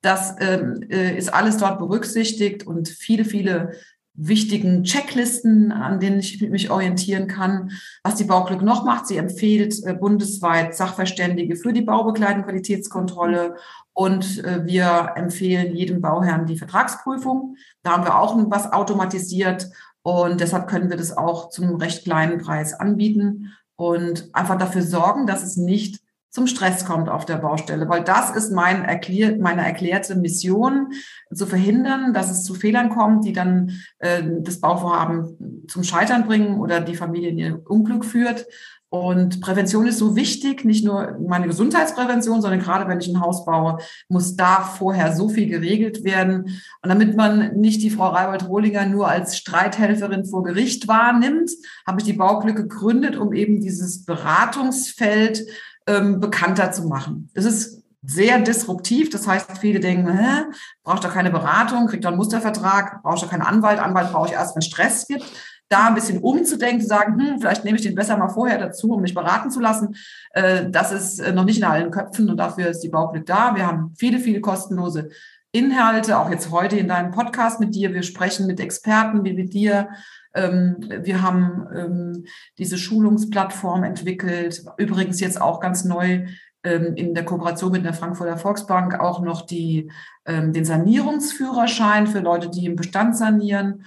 Das 0.00 0.36
ähm, 0.40 0.82
äh, 0.88 1.16
ist 1.16 1.32
alles 1.34 1.58
dort 1.58 1.78
berücksichtigt 1.78 2.66
und 2.66 2.88
viele, 2.88 3.24
viele 3.24 3.72
wichtigen 4.16 4.84
Checklisten, 4.84 5.72
an 5.72 6.00
denen 6.00 6.20
ich 6.20 6.40
mich 6.40 6.70
orientieren 6.70 7.26
kann. 7.26 7.72
Was 8.02 8.16
die 8.16 8.24
Bauglück 8.24 8.62
noch 8.62 8.84
macht, 8.84 9.06
sie 9.06 9.16
empfiehlt 9.16 9.84
äh, 9.84 9.94
bundesweit 9.94 10.74
Sachverständige 10.74 11.56
für 11.56 11.72
die 11.72 11.82
baubegleitende 11.82 12.46
Qualitätskontrolle 12.46 13.56
und 13.92 14.44
äh, 14.44 14.64
wir 14.64 15.12
empfehlen 15.16 15.74
jedem 15.74 16.00
Bauherrn 16.00 16.46
die 16.46 16.58
Vertragsprüfung. 16.58 17.56
Da 17.82 17.92
haben 17.92 18.04
wir 18.04 18.18
auch 18.18 18.36
was 18.50 18.72
automatisiert 18.72 19.70
und 20.02 20.40
deshalb 20.40 20.68
können 20.68 20.90
wir 20.90 20.96
das 20.96 21.16
auch 21.16 21.50
zum 21.50 21.76
recht 21.76 22.04
kleinen 22.04 22.38
Preis 22.38 22.74
anbieten 22.74 23.52
und 23.76 24.30
einfach 24.32 24.58
dafür 24.58 24.82
sorgen, 24.82 25.26
dass 25.26 25.42
es 25.42 25.56
nicht 25.56 26.00
zum 26.36 26.46
Stress 26.46 26.84
kommt 26.84 27.08
auf 27.08 27.24
der 27.24 27.36
Baustelle, 27.36 27.88
weil 27.88 28.04
das 28.04 28.36
ist 28.36 28.52
mein 28.52 28.84
erklär, 28.84 29.38
meine 29.38 29.64
erklärte 29.64 30.14
Mission, 30.16 30.92
zu 31.32 31.46
verhindern, 31.46 32.12
dass 32.12 32.30
es 32.30 32.44
zu 32.44 32.52
Fehlern 32.52 32.90
kommt, 32.90 33.24
die 33.24 33.32
dann 33.32 33.72
äh, 34.00 34.22
das 34.40 34.60
Bauvorhaben 34.60 35.64
zum 35.66 35.82
Scheitern 35.82 36.26
bringen 36.26 36.60
oder 36.60 36.82
die 36.82 36.94
Familie 36.94 37.30
in 37.30 37.38
ihr 37.38 37.62
Unglück 37.64 38.04
führt. 38.04 38.44
Und 38.90 39.40
Prävention 39.40 39.86
ist 39.86 39.96
so 39.96 40.14
wichtig, 40.14 40.62
nicht 40.66 40.84
nur 40.84 41.16
meine 41.26 41.46
Gesundheitsprävention, 41.46 42.42
sondern 42.42 42.60
gerade 42.60 42.86
wenn 42.86 43.00
ich 43.00 43.08
ein 43.08 43.22
Haus 43.22 43.46
baue, 43.46 43.78
muss 44.08 44.36
da 44.36 44.60
vorher 44.60 45.16
so 45.16 45.30
viel 45.30 45.48
geregelt 45.48 46.04
werden. 46.04 46.60
Und 46.82 46.90
damit 46.90 47.16
man 47.16 47.56
nicht 47.56 47.80
die 47.80 47.90
Frau 47.90 48.08
Reibold-Rohlinger 48.08 48.84
nur 48.84 49.08
als 49.08 49.38
Streithelferin 49.38 50.26
vor 50.26 50.44
Gericht 50.44 50.86
wahrnimmt, 50.86 51.50
habe 51.86 52.00
ich 52.00 52.04
die 52.04 52.12
Bauglück 52.12 52.56
gegründet, 52.56 53.16
um 53.16 53.32
eben 53.32 53.62
dieses 53.62 54.04
Beratungsfeld 54.04 55.46
ähm, 55.86 56.20
bekannter 56.20 56.72
zu 56.72 56.84
machen. 56.84 57.30
Das 57.34 57.44
ist 57.44 57.84
sehr 58.02 58.40
disruptiv. 58.40 59.10
Das 59.10 59.26
heißt, 59.26 59.58
viele 59.58 59.80
denken, 59.80 60.10
hä, 60.16 60.44
braucht 60.84 61.04
doch 61.04 61.12
keine 61.12 61.30
Beratung, 61.30 61.86
kriegt 61.86 62.04
doch 62.04 62.10
einen 62.10 62.18
Mustervertrag, 62.18 63.02
braucht 63.02 63.22
doch 63.22 63.30
keinen 63.30 63.42
Anwalt. 63.42 63.78
Anwalt 63.78 64.12
brauche 64.12 64.28
ich 64.28 64.34
erst, 64.34 64.54
wenn 64.54 64.62
Stress 64.62 65.06
gibt. 65.06 65.24
Da 65.68 65.88
ein 65.88 65.96
bisschen 65.96 66.20
umzudenken, 66.20 66.80
zu 66.80 66.86
sagen, 66.86 67.20
hm, 67.20 67.40
vielleicht 67.40 67.64
nehme 67.64 67.76
ich 67.76 67.82
den 67.82 67.96
besser 67.96 68.16
mal 68.16 68.28
vorher 68.28 68.58
dazu, 68.58 68.92
um 68.92 69.00
mich 69.00 69.14
beraten 69.14 69.50
zu 69.50 69.58
lassen. 69.58 69.96
Äh, 70.30 70.70
das 70.70 70.92
ist 70.92 71.18
äh, 71.18 71.32
noch 71.32 71.44
nicht 71.44 71.58
in 71.58 71.64
allen 71.64 71.90
Köpfen 71.90 72.30
und 72.30 72.36
dafür 72.36 72.68
ist 72.68 72.80
die 72.80 72.88
Baublick 72.88 73.26
da. 73.26 73.56
Wir 73.56 73.66
haben 73.66 73.92
viele, 73.98 74.20
viele 74.20 74.40
kostenlose 74.40 75.08
Inhalte, 75.56 76.18
auch 76.18 76.30
jetzt 76.30 76.50
heute 76.50 76.76
in 76.76 76.88
deinem 76.88 77.10
Podcast 77.10 77.60
mit 77.60 77.74
dir. 77.74 77.92
Wir 77.94 78.02
sprechen 78.02 78.46
mit 78.46 78.60
Experten 78.60 79.24
wie 79.24 79.32
mit 79.32 79.54
dir 79.54 79.88
ähm, 80.36 80.76
wir 81.02 81.22
haben 81.22 81.66
ähm, 81.74 82.24
diese 82.58 82.76
Schulungsplattform 82.76 83.82
entwickelt, 83.82 84.62
übrigens 84.76 85.18
jetzt 85.20 85.40
auch 85.40 85.60
ganz 85.60 85.84
neu 85.84 86.26
ähm, 86.62 86.94
in 86.94 87.14
der 87.14 87.24
Kooperation 87.24 87.72
mit 87.72 87.84
der 87.84 87.94
Frankfurter 87.94 88.36
Volksbank 88.36 89.00
auch 89.00 89.22
noch 89.22 89.46
die, 89.46 89.90
den 90.28 90.64
Sanierungsführerschein 90.64 92.08
für 92.08 92.18
Leute, 92.18 92.50
die 92.50 92.66
im 92.66 92.74
Bestand 92.74 93.16
sanieren. 93.16 93.84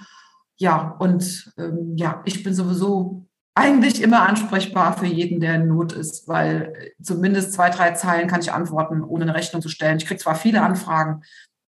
Ja, 0.56 0.96
und 0.98 1.52
ja, 1.96 2.22
ich 2.24 2.42
bin 2.42 2.54
sowieso 2.54 3.26
eigentlich 3.54 4.00
immer 4.00 4.26
ansprechbar 4.26 4.96
für 4.96 5.04
jeden, 5.04 5.40
der 5.40 5.56
in 5.56 5.68
Not 5.68 5.92
ist, 5.92 6.28
weil 6.28 6.72
zumindest 7.02 7.52
zwei, 7.52 7.68
drei 7.68 7.90
Zeilen 7.90 8.26
kann 8.26 8.40
ich 8.40 8.54
antworten, 8.54 9.02
ohne 9.02 9.24
eine 9.24 9.34
Rechnung 9.34 9.60
zu 9.60 9.68
stellen. 9.68 9.98
Ich 9.98 10.06
kriege 10.06 10.18
zwar 10.20 10.34
viele 10.34 10.62
Anfragen, 10.62 11.22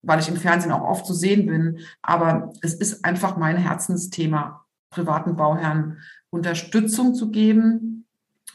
weil 0.01 0.19
ich 0.19 0.29
im 0.29 0.37
Fernsehen 0.37 0.71
auch 0.71 0.87
oft 0.87 1.05
zu 1.05 1.13
sehen 1.13 1.47
bin, 1.47 1.79
aber 2.01 2.53
es 2.61 2.73
ist 2.73 3.03
einfach 3.03 3.37
mein 3.37 3.57
Herzensthema 3.57 4.65
privaten 4.89 5.35
Bauherren 5.35 5.99
Unterstützung 6.29 7.13
zu 7.13 7.31
geben 7.31 8.05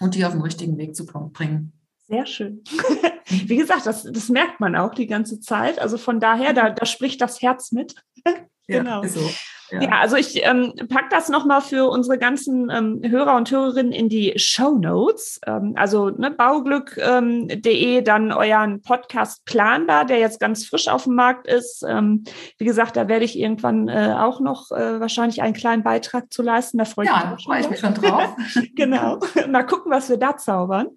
und 0.00 0.14
die 0.14 0.24
auf 0.24 0.32
den 0.32 0.42
richtigen 0.42 0.76
Weg 0.78 0.94
zu 0.94 1.06
bringen. 1.06 1.72
Sehr 2.06 2.26
schön. 2.26 2.62
Wie 3.28 3.56
gesagt, 3.56 3.86
das, 3.86 4.02
das 4.02 4.28
merkt 4.28 4.60
man 4.60 4.76
auch 4.76 4.94
die 4.94 5.06
ganze 5.06 5.40
Zeit. 5.40 5.78
Also 5.78 5.96
von 5.96 6.20
daher, 6.20 6.52
da, 6.52 6.70
da 6.70 6.84
spricht 6.84 7.20
das 7.20 7.40
Herz 7.40 7.72
mit. 7.72 7.94
Genau. 8.78 9.02
Ja, 9.02 9.08
so. 9.08 9.30
Ja. 9.72 9.80
ja, 9.80 9.90
also 10.00 10.16
ich 10.16 10.44
ähm, 10.44 10.74
pack 10.88 11.08
das 11.08 11.30
nochmal 11.30 11.62
für 11.62 11.88
unsere 11.88 12.18
ganzen 12.18 12.70
ähm, 12.70 13.00
Hörer 13.02 13.36
und 13.36 13.50
Hörerinnen 13.50 13.92
in 13.92 14.10
die 14.10 14.34
Show 14.36 14.76
Notes. 14.76 15.40
Ähm, 15.46 15.72
also 15.76 16.10
ne, 16.10 16.30
bauglück.de, 16.30 17.98
ähm, 17.98 18.04
dann 18.04 18.32
euren 18.32 18.82
Podcast 18.82 19.46
Planbar, 19.46 20.04
der 20.04 20.18
jetzt 20.18 20.40
ganz 20.40 20.66
frisch 20.66 20.88
auf 20.88 21.04
dem 21.04 21.14
Markt 21.14 21.46
ist. 21.46 21.84
Ähm, 21.88 22.24
wie 22.58 22.66
gesagt, 22.66 22.96
da 22.96 23.08
werde 23.08 23.24
ich 23.24 23.38
irgendwann 23.38 23.88
äh, 23.88 24.14
auch 24.18 24.40
noch 24.40 24.70
äh, 24.72 25.00
wahrscheinlich 25.00 25.40
einen 25.40 25.54
kleinen 25.54 25.82
Beitrag 25.82 26.30
zu 26.30 26.42
leisten. 26.42 26.76
Da 26.76 26.84
freue 26.84 27.06
ja, 27.06 27.34
ich, 27.38 27.44
freu 27.44 27.58
ich 27.58 27.70
mich 27.70 27.80
schon 27.80 27.94
drauf. 27.94 28.36
genau. 28.76 29.20
Mal 29.48 29.64
gucken, 29.64 29.90
was 29.90 30.10
wir 30.10 30.18
da 30.18 30.36
zaubern. 30.36 30.88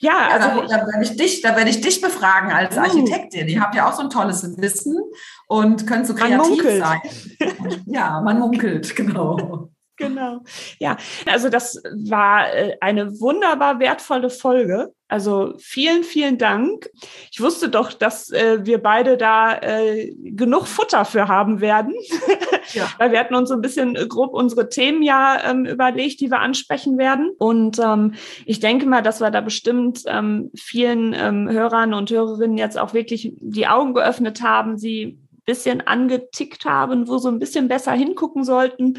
Ja, 0.00 0.12
ja 0.12 0.28
also 0.34 0.62
da, 0.62 0.78
da 0.78 0.86
werde 0.86 1.04
ich 1.04 1.16
dich, 1.16 1.42
da 1.42 1.54
werde 1.56 1.70
ich 1.70 1.80
dich 1.80 2.00
befragen 2.00 2.50
als 2.50 2.76
uh. 2.76 2.80
Architektin. 2.80 3.46
Ich 3.46 3.60
habe 3.60 3.76
ja 3.76 3.88
auch 3.88 3.92
so 3.92 4.02
ein 4.02 4.10
tolles 4.10 4.42
Wissen 4.60 4.98
und 5.46 5.86
können 5.86 6.04
so 6.04 6.14
kreativ 6.14 6.62
sein. 6.62 7.00
ja, 7.86 8.20
man 8.20 8.38
munkelt, 8.38 8.94
genau. 8.96 9.70
Genau. 9.96 10.42
Ja, 10.78 10.98
also 11.24 11.48
das 11.48 11.82
war 11.94 12.52
äh, 12.54 12.76
eine 12.80 13.18
wunderbar 13.18 13.80
wertvolle 13.80 14.28
Folge. 14.28 14.92
Also 15.08 15.54
vielen, 15.58 16.02
vielen 16.02 16.36
Dank. 16.36 16.90
Ich 17.30 17.40
wusste 17.40 17.68
doch, 17.68 17.92
dass 17.92 18.30
äh, 18.30 18.66
wir 18.66 18.82
beide 18.82 19.16
da 19.16 19.56
äh, 19.56 20.12
genug 20.18 20.66
Futter 20.66 21.04
für 21.04 21.28
haben 21.28 21.60
werden, 21.60 21.94
ja. 22.72 22.88
weil 22.98 23.12
wir 23.12 23.20
hatten 23.20 23.36
uns 23.36 23.48
so 23.48 23.54
ein 23.54 23.60
bisschen 23.60 23.94
grob 24.08 24.34
unsere 24.34 24.68
Themen 24.68 25.02
ja 25.02 25.40
ähm, 25.48 25.64
überlegt, 25.64 26.20
die 26.20 26.30
wir 26.30 26.40
ansprechen 26.40 26.98
werden. 26.98 27.30
Und 27.38 27.78
ähm, 27.78 28.14
ich 28.44 28.60
denke 28.60 28.86
mal, 28.86 29.02
dass 29.02 29.20
wir 29.20 29.30
da 29.30 29.40
bestimmt 29.40 30.02
ähm, 30.06 30.50
vielen 30.56 31.14
ähm, 31.14 31.48
Hörern 31.48 31.94
und 31.94 32.10
Hörerinnen 32.10 32.58
jetzt 32.58 32.78
auch 32.78 32.92
wirklich 32.92 33.32
die 33.38 33.68
Augen 33.68 33.94
geöffnet 33.94 34.42
haben, 34.42 34.76
sie 34.76 35.20
bisschen 35.46 35.80
angetickt 35.80 36.64
haben, 36.64 37.08
wo 37.08 37.18
so 37.18 37.28
ein 37.28 37.38
bisschen 37.38 37.68
besser 37.68 37.92
hingucken 37.92 38.44
sollten. 38.44 38.98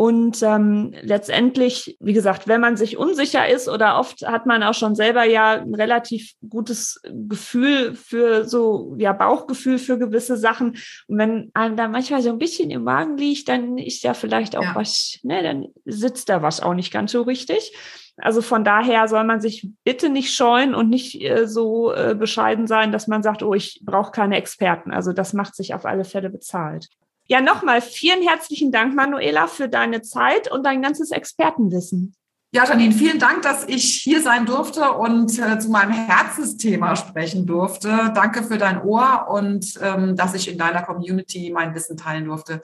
Und 0.00 0.42
ähm, 0.42 0.94
letztendlich, 1.02 1.98
wie 2.00 2.14
gesagt, 2.14 2.48
wenn 2.48 2.62
man 2.62 2.78
sich 2.78 2.96
unsicher 2.96 3.46
ist 3.46 3.68
oder 3.68 3.98
oft 3.98 4.26
hat 4.26 4.46
man 4.46 4.62
auch 4.62 4.72
schon 4.72 4.94
selber 4.94 5.24
ja 5.24 5.60
ein 5.60 5.74
relativ 5.74 6.32
gutes 6.48 7.02
Gefühl 7.04 7.94
für 7.94 8.48
so, 8.48 8.94
ja, 8.98 9.12
Bauchgefühl 9.12 9.76
für 9.76 9.98
gewisse 9.98 10.38
Sachen. 10.38 10.78
Und 11.06 11.18
wenn 11.18 11.50
einem 11.52 11.76
da 11.76 11.86
manchmal 11.86 12.22
so 12.22 12.30
ein 12.30 12.38
bisschen 12.38 12.70
im 12.70 12.84
Magen 12.84 13.18
liegt, 13.18 13.48
dann 13.50 13.76
ist 13.76 14.02
ja 14.02 14.14
vielleicht 14.14 14.56
auch 14.56 14.62
ja. 14.62 14.74
was, 14.74 15.18
ne, 15.22 15.42
dann 15.42 15.66
sitzt 15.84 16.30
da 16.30 16.40
was 16.40 16.62
auch 16.62 16.72
nicht 16.72 16.92
ganz 16.94 17.12
so 17.12 17.20
richtig. 17.20 17.70
Also 18.22 18.42
von 18.42 18.64
daher 18.64 19.08
soll 19.08 19.24
man 19.24 19.40
sich 19.40 19.68
bitte 19.84 20.08
nicht 20.08 20.34
scheuen 20.34 20.74
und 20.74 20.88
nicht 20.88 21.20
äh, 21.22 21.46
so 21.46 21.92
äh, 21.92 22.14
bescheiden 22.14 22.66
sein, 22.66 22.92
dass 22.92 23.06
man 23.06 23.22
sagt, 23.22 23.42
oh, 23.42 23.54
ich 23.54 23.80
brauche 23.84 24.12
keine 24.12 24.36
Experten. 24.36 24.92
Also 24.92 25.12
das 25.12 25.32
macht 25.32 25.54
sich 25.54 25.74
auf 25.74 25.84
alle 25.84 26.04
Fälle 26.04 26.30
bezahlt. 26.30 26.88
Ja, 27.26 27.40
nochmal 27.40 27.80
vielen 27.80 28.26
herzlichen 28.26 28.72
Dank, 28.72 28.94
Manuela, 28.94 29.46
für 29.46 29.68
deine 29.68 30.02
Zeit 30.02 30.50
und 30.50 30.66
dein 30.66 30.82
ganzes 30.82 31.12
Expertenwissen. 31.12 32.14
Ja, 32.52 32.64
Janine, 32.64 32.92
vielen 32.92 33.20
Dank, 33.20 33.42
dass 33.42 33.68
ich 33.68 34.00
hier 34.02 34.20
sein 34.20 34.44
durfte 34.44 34.90
und 34.90 35.38
äh, 35.38 35.60
zu 35.60 35.70
meinem 35.70 35.92
Herzensthema 35.92 36.96
sprechen 36.96 37.46
durfte. 37.46 38.10
Danke 38.12 38.42
für 38.42 38.58
dein 38.58 38.82
Ohr 38.82 39.28
und 39.30 39.78
ähm, 39.80 40.16
dass 40.16 40.34
ich 40.34 40.50
in 40.50 40.58
deiner 40.58 40.82
Community 40.82 41.52
mein 41.54 41.76
Wissen 41.76 41.96
teilen 41.96 42.24
durfte. 42.24 42.60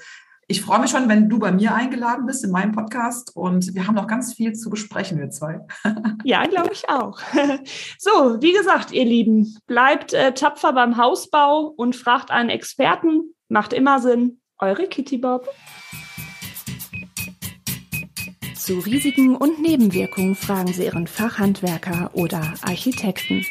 Ich 0.49 0.63
freue 0.63 0.79
mich 0.79 0.93
schon, 0.93 1.09
wenn 1.09 1.29
du 1.29 1.41
bei 1.41 1.51
mir 1.51 1.75
eingeladen 1.75 2.25
bist 2.25 2.45
in 2.45 2.53
meinem 2.53 2.71
Podcast 2.71 3.35
und 3.35 3.75
wir 3.75 3.89
haben 3.89 3.97
noch 3.97 4.07
ganz 4.07 4.35
viel 4.35 4.53
zu 4.53 4.71
besprechen, 4.71 5.19
wir 5.19 5.29
zwei. 5.31 5.59
Ja, 6.25 6.45
glaube 6.47 6.71
ich 6.73 6.89
auch. 6.89 7.19
So, 7.99 8.41
wie 8.41 8.53
gesagt, 8.53 8.93
ihr 8.93 9.05
Lieben, 9.05 9.59
bleibt 9.67 10.13
äh, 10.13 10.33
tapfer 10.35 10.73
beim 10.73 10.97
Hausbau 10.99 11.73
und 11.77 11.97
fragt 11.97 12.31
einen 12.31 12.51
Experten. 12.51 13.35
Macht 13.49 13.73
immer 13.73 14.01
Sinn. 14.01 14.41
Eure 14.59 14.87
Kitty 14.87 15.19
Bob. 15.19 15.49
Zu 18.55 18.79
Risiken 18.79 19.35
und 19.35 19.61
Nebenwirkungen 19.61 20.37
fragen 20.37 20.73
Sie 20.73 20.85
Ihren 20.85 21.09
Fachhandwerker 21.09 22.11
oder 22.13 22.55
Architekten. 22.63 23.45